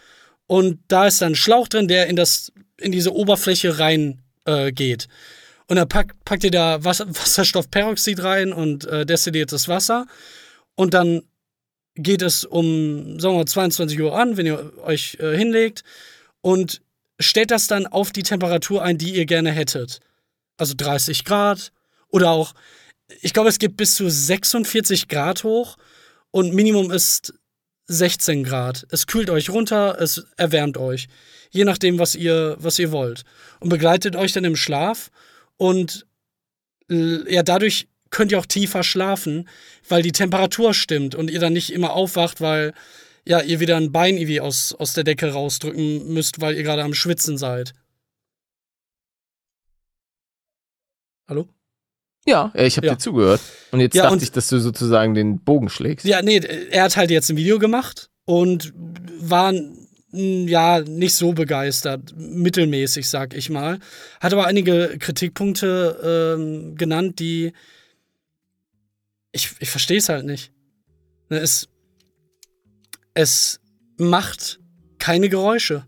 Und 0.46 0.80
da 0.88 1.06
ist 1.06 1.20
dann 1.22 1.32
ein 1.32 1.36
Schlauch 1.36 1.68
drin, 1.68 1.88
der 1.88 2.06
in, 2.06 2.16
das, 2.16 2.52
in 2.78 2.92
diese 2.92 3.14
Oberfläche 3.14 3.78
rein 3.78 4.22
äh. 4.46 4.72
Und 5.66 5.76
dann 5.76 5.88
packt, 5.88 6.24
packt 6.24 6.44
ihr 6.44 6.50
da 6.50 6.82
Wasser, 6.82 7.06
Wasserstoffperoxid 7.08 8.22
rein 8.22 8.52
und 8.52 8.86
äh, 8.86 9.04
destilliertes 9.04 9.68
Wasser. 9.68 10.06
Und 10.74 10.94
dann 10.94 11.22
geht 11.94 12.22
es 12.22 12.44
um, 12.44 13.20
sagen 13.20 13.34
wir 13.34 13.40
mal, 13.40 13.46
22 13.46 14.00
Uhr 14.00 14.16
an, 14.16 14.36
wenn 14.36 14.46
ihr 14.46 14.72
euch 14.84 15.18
äh, 15.20 15.36
hinlegt. 15.36 15.84
Und 16.40 16.80
stellt 17.20 17.50
das 17.50 17.66
dann 17.66 17.86
auf 17.86 18.12
die 18.12 18.22
Temperatur 18.22 18.82
ein, 18.82 18.96
die 18.96 19.14
ihr 19.14 19.26
gerne 19.26 19.50
hättet. 19.50 20.00
Also 20.58 20.74
30 20.76 21.24
Grad 21.24 21.72
oder 22.08 22.30
auch, 22.30 22.54
ich 23.22 23.32
glaube, 23.32 23.48
es 23.48 23.58
geht 23.58 23.76
bis 23.76 23.94
zu 23.94 24.10
46 24.10 25.08
Grad 25.08 25.44
hoch 25.44 25.76
und 26.30 26.52
Minimum 26.54 26.90
ist 26.90 27.32
16 27.86 28.44
Grad. 28.44 28.86
Es 28.90 29.06
kühlt 29.06 29.30
euch 29.30 29.48
runter, 29.48 29.98
es 29.98 30.26
erwärmt 30.36 30.76
euch. 30.76 31.08
Je 31.50 31.64
nachdem, 31.64 31.98
was 31.98 32.14
ihr, 32.14 32.56
was 32.58 32.78
ihr 32.78 32.92
wollt. 32.92 33.22
Und 33.60 33.70
begleitet 33.70 34.14
euch 34.14 34.32
dann 34.32 34.44
im 34.44 34.56
Schlaf 34.56 35.10
und 35.56 36.06
l- 36.88 37.24
ja, 37.30 37.42
dadurch 37.42 37.88
könnt 38.10 38.32
ihr 38.32 38.38
auch 38.38 38.46
tiefer 38.46 38.82
schlafen, 38.82 39.48
weil 39.88 40.02
die 40.02 40.12
Temperatur 40.12 40.74
stimmt 40.74 41.14
und 41.14 41.30
ihr 41.30 41.40
dann 41.40 41.52
nicht 41.54 41.72
immer 41.72 41.92
aufwacht, 41.92 42.40
weil 42.40 42.74
ja, 43.26 43.40
ihr 43.40 43.60
wieder 43.60 43.76
ein 43.76 43.92
Bein 43.92 44.16
irgendwie 44.16 44.40
aus, 44.40 44.74
aus 44.74 44.92
der 44.94 45.04
Decke 45.04 45.32
rausdrücken 45.32 46.12
müsst, 46.12 46.40
weil 46.40 46.56
ihr 46.56 46.62
gerade 46.62 46.82
am 46.82 46.94
Schwitzen 46.94 47.36
seid. 47.38 47.74
Hallo? 51.28 51.46
Ja, 52.26 52.52
ja, 52.54 52.62
ich 52.64 52.76
habe 52.76 52.86
Ja. 52.86 52.94
dir 52.94 52.98
zugehört. 52.98 53.40
Und 53.70 53.80
jetzt 53.80 53.94
Ja, 53.94 54.02
dachte 54.04 54.14
und- 54.14 54.22
ich, 54.22 54.32
dass 54.32 54.48
du 54.48 54.58
sozusagen 54.58 55.14
den 55.14 55.40
Bogen 55.40 55.68
schlägst. 55.68 56.06
Ja, 56.06 56.22
nee, 56.22 56.38
er 56.38 56.84
hat 56.84 56.96
halt 56.96 57.10
jetzt 57.10 57.30
ein 57.30 57.36
Video 57.36 57.58
gemacht 57.58 58.10
und 58.24 58.72
war 59.20 59.52
ja 60.10 60.80
nicht 60.80 61.14
so 61.14 61.32
begeistert, 61.32 62.14
mittelmäßig, 62.16 63.08
sag 63.08 63.34
ich 63.34 63.50
mal. 63.50 63.78
Hat 64.20 64.32
aber 64.32 64.46
einige 64.46 64.96
Kritikpunkte 64.98 66.36
ähm, 66.38 66.74
genannt, 66.76 67.18
die 67.18 67.52
ich, 69.32 69.50
ich 69.60 69.68
verstehe 69.70 69.98
es 69.98 70.08
halt 70.08 70.24
nicht. 70.24 70.50
Ne, 71.28 71.38
Es, 71.38 71.68
es 73.12 73.60
macht 73.98 74.60
keine 74.98 75.28
Geräusche. 75.28 75.86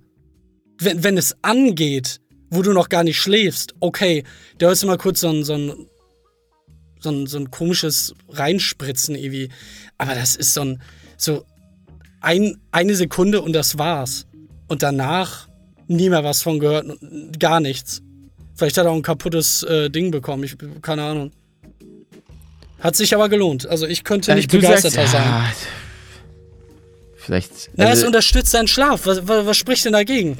Wenn, 0.78 1.02
wenn 1.02 1.16
es 1.16 1.36
angeht, 1.42 2.20
wo 2.50 2.62
du 2.62 2.72
noch 2.72 2.88
gar 2.88 3.04
nicht 3.04 3.18
schläfst, 3.20 3.74
okay, 3.80 4.24
da 4.58 4.66
hörst 4.66 4.82
du 4.82 4.86
mal 4.88 4.98
kurz 4.98 5.20
so 5.20 5.28
ein, 5.28 5.44
so 5.44 5.54
ein 5.54 5.86
so 7.02 7.08
ein, 7.10 7.26
so 7.26 7.38
ein 7.38 7.50
komisches 7.50 8.12
Reinspritzen 8.28 9.14
irgendwie. 9.14 9.48
Aber 9.96 10.14
das 10.14 10.36
ist 10.36 10.52
so 10.52 10.60
ein, 10.60 10.82
so 11.16 11.46
ein, 12.20 12.58
eine 12.72 12.94
Sekunde 12.94 13.40
und 13.40 13.54
das 13.54 13.78
war's. 13.78 14.26
Und 14.68 14.82
danach 14.82 15.48
nie 15.88 16.10
mehr 16.10 16.24
was 16.24 16.42
von 16.42 16.58
gehört, 16.60 16.86
gar 17.38 17.60
nichts. 17.60 18.02
Vielleicht 18.54 18.76
hat 18.76 18.84
er 18.84 18.90
auch 18.90 18.96
ein 18.96 19.00
kaputtes 19.02 19.62
äh, 19.62 19.88
Ding 19.88 20.10
bekommen, 20.10 20.44
ich, 20.44 20.56
keine 20.82 21.04
Ahnung. 21.04 21.32
Hat 22.80 22.96
sich 22.96 23.14
aber 23.14 23.30
gelohnt. 23.30 23.66
Also 23.66 23.86
ich 23.86 24.04
könnte 24.04 24.32
Äh, 24.32 24.34
nicht 24.34 24.52
du 24.52 24.58
begeisterter 24.58 24.96
sagst, 25.06 25.12
sein. 25.12 25.22
ja, 25.24 25.50
Vielleicht. 27.16 27.70
Na, 27.76 27.84
es 27.84 27.90
also- 27.90 28.06
unterstützt 28.08 28.52
deinen 28.54 28.68
Schlaf. 28.68 29.06
Was, 29.06 29.26
was, 29.26 29.46
was 29.46 29.56
spricht 29.56 29.84
denn 29.86 29.92
dagegen? 29.94 30.36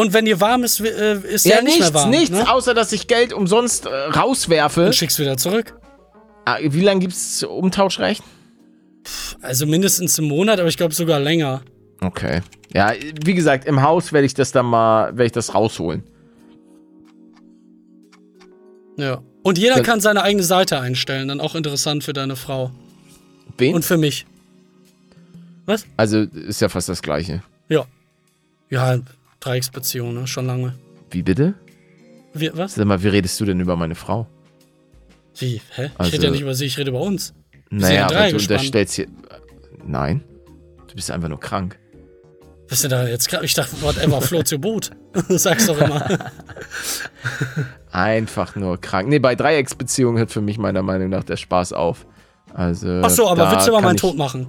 Und 0.00 0.12
wenn 0.14 0.24
dir 0.24 0.40
warm 0.40 0.64
ist, 0.64 0.80
äh, 0.80 1.18
ist 1.20 1.44
ja, 1.44 1.56
ja 1.56 1.62
nicht 1.62 1.76
nichts, 1.78 1.92
mehr 1.92 1.94
warm. 2.00 2.10
nichts, 2.10 2.30
Ne? 2.30 2.50
außer 2.50 2.72
dass 2.74 2.92
ich 2.92 3.06
Geld 3.06 3.32
umsonst 3.32 3.86
äh, 3.86 3.88
rauswerfe. 3.90 4.86
Und 4.86 4.94
schickst 4.94 5.18
wieder 5.18 5.36
zurück. 5.36 5.74
Ah, 6.46 6.56
Wie 6.62 6.80
lange 6.80 7.00
gibt's 7.00 7.42
Umtauschrecht? 7.42 8.22
Also 9.42 9.66
mindestens 9.66 10.18
einen 10.18 10.28
Monat, 10.28 10.58
aber 10.58 10.68
ich 10.68 10.76
glaube 10.76 10.94
sogar 10.94 11.20
länger. 11.20 11.62
Okay. 12.00 12.40
Ja, 12.72 12.92
wie 13.24 13.34
gesagt, 13.34 13.66
im 13.66 13.82
Haus 13.82 14.12
werde 14.12 14.26
ich 14.26 14.34
das 14.34 14.52
dann 14.52 14.66
mal, 14.66 15.08
werde 15.12 15.26
ich 15.26 15.32
das 15.32 15.54
rausholen. 15.54 16.02
Ja. 18.96 19.22
Und 19.42 19.58
jeder 19.58 19.76
Dann- 19.76 19.84
kann 19.84 20.00
seine 20.00 20.22
eigene 20.22 20.42
Seite 20.42 20.78
einstellen. 20.80 21.28
Dann 21.28 21.40
auch 21.40 21.54
interessant 21.54 22.04
für 22.04 22.12
deine 22.12 22.36
Frau. 22.36 22.70
Wen? 23.58 23.74
Und 23.74 23.84
für 23.84 23.96
mich. 23.96 24.26
Was? 25.66 25.84
also 25.96 26.20
ist 26.20 26.60
ja 26.60 26.68
fast 26.68 26.88
das 26.88 27.00
gleiche. 27.02 27.42
Ja. 27.68 27.84
Ja, 28.70 28.98
Dreiecksbeziehung, 29.40 30.14
ne? 30.14 30.26
Schon 30.26 30.46
lange. 30.46 30.74
Wie 31.10 31.22
bitte? 31.22 31.54
Wie, 32.34 32.50
was? 32.54 32.74
Sag 32.74 32.84
mal, 32.86 33.02
wie 33.02 33.08
redest 33.08 33.40
du 33.40 33.44
denn 33.44 33.58
über 33.60 33.74
meine 33.76 33.94
Frau? 33.94 34.26
Wie? 35.38 35.60
Hä? 35.74 35.86
Ich 35.86 35.90
Also- 35.98 36.12
rede 36.12 36.24
ja 36.26 36.30
nicht 36.30 36.40
über 36.42 36.54
sie, 36.54 36.66
ich 36.66 36.78
rede 36.78 36.90
über 36.90 37.00
uns. 37.00 37.34
Naja, 37.70 37.94
ja 37.94 38.04
aber 38.06 38.14
du 38.26 38.32
gespannt. 38.34 38.50
unterstellst 38.60 38.94
hier. 38.94 39.06
Nein. 39.84 40.22
Du 40.88 40.94
bist 40.94 41.10
einfach 41.10 41.28
nur 41.28 41.40
krank. 41.40 41.78
Was 42.68 42.78
ist 42.78 42.82
denn 42.84 42.90
da 42.90 43.06
jetzt 43.08 43.28
gerade? 43.28 43.44
Ich 43.44 43.54
dachte, 43.54 43.80
whatever, 43.82 44.20
float 44.20 44.52
your 44.52 44.58
boot. 44.60 44.90
Sag's 45.28 45.66
doch 45.66 45.80
immer. 45.80 46.06
Einfach 47.92 48.54
nur 48.54 48.80
krank. 48.80 49.08
Nee, 49.08 49.18
bei 49.18 49.34
Dreiecksbeziehungen 49.34 50.18
hört 50.18 50.30
für 50.30 50.40
mich 50.40 50.58
meiner 50.58 50.82
Meinung 50.82 51.08
nach 51.08 51.24
der 51.24 51.36
Spaß 51.36 51.72
auf. 51.72 52.06
Also. 52.54 53.00
Ach 53.04 53.10
so, 53.10 53.28
aber 53.28 53.50
willst 53.50 53.66
du 53.68 53.72
kann 53.72 53.82
meinen 53.84 53.94
ich- 53.96 54.00
Tod 54.00 54.16
machen? 54.16 54.48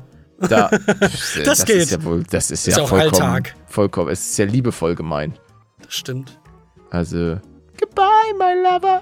Da, 0.50 0.70
das, 1.00 1.38
das 1.44 1.66
geht. 1.66 1.78
Ist 1.78 1.92
ja 1.92 2.04
wohl, 2.04 2.24
das 2.30 2.52
ist, 2.52 2.68
Ist 2.68 2.78
ja 2.78 2.84
auch 2.84 2.90
vollkommen, 2.90 3.22
Alltag. 3.22 3.56
vollkommen. 3.68 4.10
Es 4.10 4.32
ist 4.32 4.38
ja 4.38 4.46
liebevoll 4.46 4.96
gemeint. 4.96 5.40
Das 5.84 5.94
stimmt. 5.94 6.40
Also. 6.90 7.38
Goodbye, 7.80 8.34
my 8.38 8.54
lover. 8.64 9.02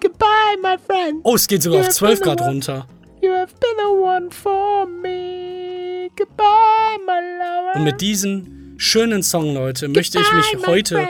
Goodbye, 0.00 0.56
my 0.62 0.76
friend. 0.86 1.20
Oh, 1.24 1.34
es 1.34 1.46
geht 1.46 1.62
sogar 1.62 1.80
auf 1.80 1.86
Ja, 1.86 1.92
12 1.92 2.20
genau. 2.20 2.36
Grad 2.36 2.48
runter. 2.48 2.86
You 3.20 3.32
have 3.32 3.52
been 3.60 3.76
the 3.78 4.00
one 4.00 4.30
for 4.30 4.86
me. 4.86 6.08
Goodbye, 6.16 6.98
my 7.04 7.20
lover. 7.38 7.76
Und 7.76 7.84
mit 7.84 8.00
diesem 8.00 8.74
schönen 8.76 9.22
Song, 9.24 9.54
Leute, 9.54 9.88
möchte 9.88 10.20
ich 10.20 10.32
mich 10.32 10.66
heute 10.66 11.08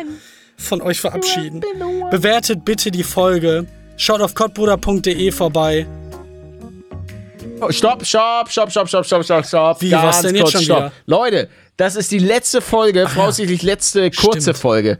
von 0.56 0.80
euch 0.80 1.00
verabschieden. 1.00 1.61
Bewertet 2.11 2.64
bitte 2.64 2.90
die 2.90 3.04
Folge. 3.04 3.66
Schaut 3.98 4.20
auf 4.22 4.34
kottbruder.de 4.34 5.30
vorbei. 5.32 5.86
Oh, 7.61 7.70
stopp, 7.70 8.04
stopp, 8.04 8.50
stopp, 8.50 8.70
stopp, 8.70 8.88
stopp, 8.88 9.04
stopp, 9.04 9.24
stopp, 9.24 9.46
stopp. 9.46 9.82
Wie, 9.82 9.92
was 9.92 10.22
denn 10.22 10.34
jetzt 10.34 10.52
schon 10.52 10.62
stopp. 10.62 10.78
Wieder? 10.78 10.92
Leute, 11.06 11.48
das 11.76 11.96
ist 11.96 12.11
die 12.11 12.18
letzte 12.18 12.61
Folge, 12.61 13.04
Ach, 13.06 13.11
voraussichtlich 13.11 13.62
letzte 13.62 14.11
kurze 14.11 14.40
stimmt. 14.40 14.59
Folge. 14.59 14.98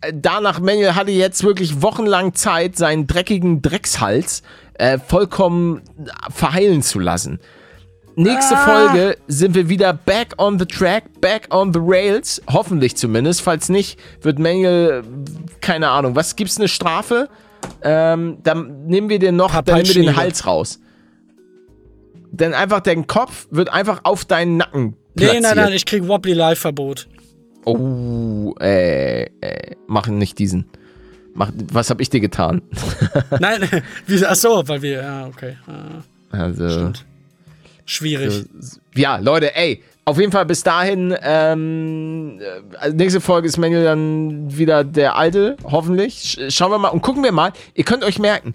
Äh, 0.00 0.12
danach, 0.14 0.60
Manuel 0.60 0.94
hatte 0.94 1.10
jetzt 1.10 1.44
wirklich 1.44 1.82
wochenlang 1.82 2.34
Zeit, 2.34 2.76
seinen 2.76 3.06
dreckigen 3.06 3.62
Dreckshals 3.62 4.42
äh, 4.74 4.98
vollkommen 4.98 5.78
äh, 5.78 6.30
verheilen 6.30 6.82
zu 6.82 6.98
lassen. 6.98 7.40
Nächste 8.16 8.56
ah. 8.56 8.64
Folge 8.64 9.16
sind 9.26 9.54
wir 9.54 9.68
wieder 9.68 9.92
back 9.92 10.34
on 10.38 10.58
the 10.58 10.66
track, 10.66 11.20
back 11.20 11.52
on 11.52 11.72
the 11.72 11.80
rails. 11.82 12.40
Hoffentlich 12.52 12.96
zumindest. 12.96 13.42
Falls 13.42 13.68
nicht, 13.68 13.98
wird 14.22 14.38
Manuel, 14.38 15.02
äh, 15.02 15.60
keine 15.60 15.88
Ahnung, 15.88 16.14
was 16.14 16.36
gibt's 16.36 16.58
eine 16.58 16.68
Strafe? 16.68 17.28
Ähm, 17.82 18.38
dann 18.42 18.86
nehmen 18.86 19.08
wir 19.08 19.18
den 19.18 19.36
noch, 19.36 19.52
dann 19.62 19.76
nehmen 19.76 19.88
wir 19.88 20.02
den 20.02 20.16
Hals 20.16 20.46
raus. 20.46 20.80
Denn 22.40 22.52
einfach 22.54 22.80
dein 22.80 23.06
Kopf 23.06 23.46
wird 23.50 23.72
einfach 23.72 24.00
auf 24.04 24.24
deinen 24.24 24.56
Nacken 24.56 24.96
Nee, 25.16 25.24
platziert. 25.26 25.42
nein, 25.42 25.56
nein, 25.56 25.72
ich 25.72 25.86
krieg 25.86 26.06
Wobbly 26.08 26.32
Live 26.32 26.58
Verbot. 26.58 27.06
Oh, 27.64 28.54
äh, 28.60 29.22
äh, 29.24 29.76
mach 29.86 30.06
nicht 30.08 30.38
diesen. 30.38 30.66
Mach, 31.34 31.50
was 31.72 31.90
hab 31.90 32.00
ich 32.00 32.10
dir 32.10 32.20
getan? 32.20 32.62
Nein, 33.40 33.68
wie, 34.06 34.24
ach 34.24 34.36
so, 34.36 34.62
weil 34.68 34.82
wir, 34.82 35.02
ja, 35.02 35.26
okay. 35.26 35.56
Ah, 35.66 36.02
Also, 36.36 36.68
Stimmt. 36.68 37.04
Schwierig. 37.86 38.44
ja, 38.94 39.16
Leute, 39.16 39.54
ey, 39.56 39.82
auf 40.04 40.18
jeden 40.20 40.30
Fall 40.30 40.46
bis 40.46 40.62
dahin, 40.62 41.14
ähm, 41.22 42.40
äh, 42.80 42.90
nächste 42.90 43.20
Folge 43.20 43.48
ist 43.48 43.56
Manuel 43.56 43.84
dann 43.84 44.56
wieder 44.56 44.84
der 44.84 45.16
Alte, 45.16 45.56
hoffentlich. 45.64 46.36
Sch 46.38 46.52
schauen 46.54 46.70
wir 46.70 46.78
mal 46.78 46.88
und 46.88 47.00
gucken 47.02 47.22
wir 47.24 47.32
mal. 47.32 47.52
Ihr 47.74 47.84
könnt 47.84 48.04
euch 48.04 48.18
merken, 48.20 48.54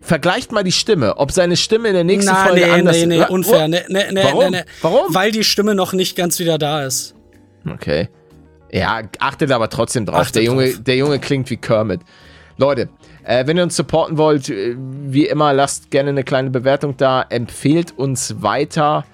vergleicht 0.00 0.52
mal 0.52 0.64
die 0.64 0.72
Stimme, 0.72 1.16
ob 1.16 1.32
seine 1.32 1.56
Stimme 1.56 1.88
in 1.88 1.94
der 1.94 2.04
nächsten 2.04 2.30
Na, 2.32 2.44
Folge 2.46 2.60
nee, 2.60 2.70
anders 2.70 2.96
nee, 2.96 3.06
nee, 3.06 3.20
Wa- 3.20 3.26
unfair. 3.26 3.64
Oh, 3.64 3.68
Nee, 3.68 3.80
nee, 3.88 4.04
nee, 4.12 4.22
Warum? 4.24 4.44
nee, 4.44 4.50
nee. 4.50 4.62
Warum? 4.82 5.14
Weil 5.14 5.32
die 5.32 5.44
Stimme 5.44 5.74
noch 5.74 5.92
nicht 5.92 6.16
ganz 6.16 6.38
wieder 6.38 6.58
da 6.58 6.84
ist. 6.84 7.14
Okay. 7.70 8.08
Ja, 8.70 9.02
achtet 9.18 9.50
aber 9.50 9.68
trotzdem 9.70 10.06
drauf. 10.06 10.16
Achtet 10.20 10.36
der, 10.36 10.42
Junge, 10.44 10.70
drauf. 10.70 10.82
der 10.84 10.96
Junge 10.96 11.18
klingt 11.18 11.48
wie 11.50 11.56
Kermit. 11.56 12.00
Leute, 12.58 12.88
äh, 13.24 13.46
wenn 13.46 13.56
ihr 13.56 13.62
uns 13.62 13.76
supporten 13.76 14.18
wollt, 14.18 14.48
äh, 14.50 14.74
wie 14.76 15.26
immer, 15.26 15.52
lasst 15.52 15.90
gerne 15.90 16.10
eine 16.10 16.24
kleine 16.24 16.50
Bewertung 16.50 16.96
da, 16.96 17.24
empfehlt 17.28 17.92
uns 17.96 18.42
weiter. 18.42 19.04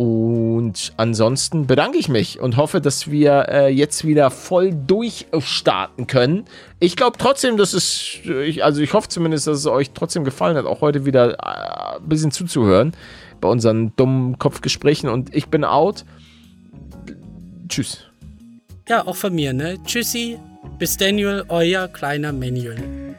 Und 0.00 0.94
ansonsten 0.96 1.66
bedanke 1.66 1.98
ich 1.98 2.08
mich 2.08 2.40
und 2.40 2.56
hoffe, 2.56 2.80
dass 2.80 3.10
wir 3.10 3.50
äh, 3.50 3.68
jetzt 3.68 4.06
wieder 4.06 4.30
voll 4.30 4.72
durchstarten 4.72 6.06
können. 6.06 6.46
Ich 6.78 6.96
glaube 6.96 7.18
trotzdem, 7.18 7.58
dass 7.58 7.74
es, 7.74 8.14
ich, 8.24 8.64
also 8.64 8.80
ich 8.80 8.94
hoffe 8.94 9.10
zumindest, 9.10 9.46
dass 9.46 9.58
es 9.58 9.66
euch 9.66 9.90
trotzdem 9.90 10.24
gefallen 10.24 10.56
hat, 10.56 10.64
auch 10.64 10.80
heute 10.80 11.04
wieder 11.04 11.32
äh, 11.34 11.98
ein 11.98 12.08
bisschen 12.08 12.30
zuzuhören 12.30 12.96
bei 13.42 13.48
unseren 13.48 13.94
dummen 13.96 14.38
Kopfgesprächen. 14.38 15.10
Und 15.10 15.36
ich 15.36 15.48
bin 15.48 15.64
out. 15.64 16.06
Tschüss. 17.68 18.06
Ja, 18.88 19.06
auch 19.06 19.16
von 19.16 19.34
mir, 19.34 19.52
ne? 19.52 19.76
Tschüssi. 19.84 20.38
Bis 20.78 20.96
Daniel, 20.96 21.44
euer 21.50 21.88
kleiner 21.88 22.32
Manuel. 22.32 23.16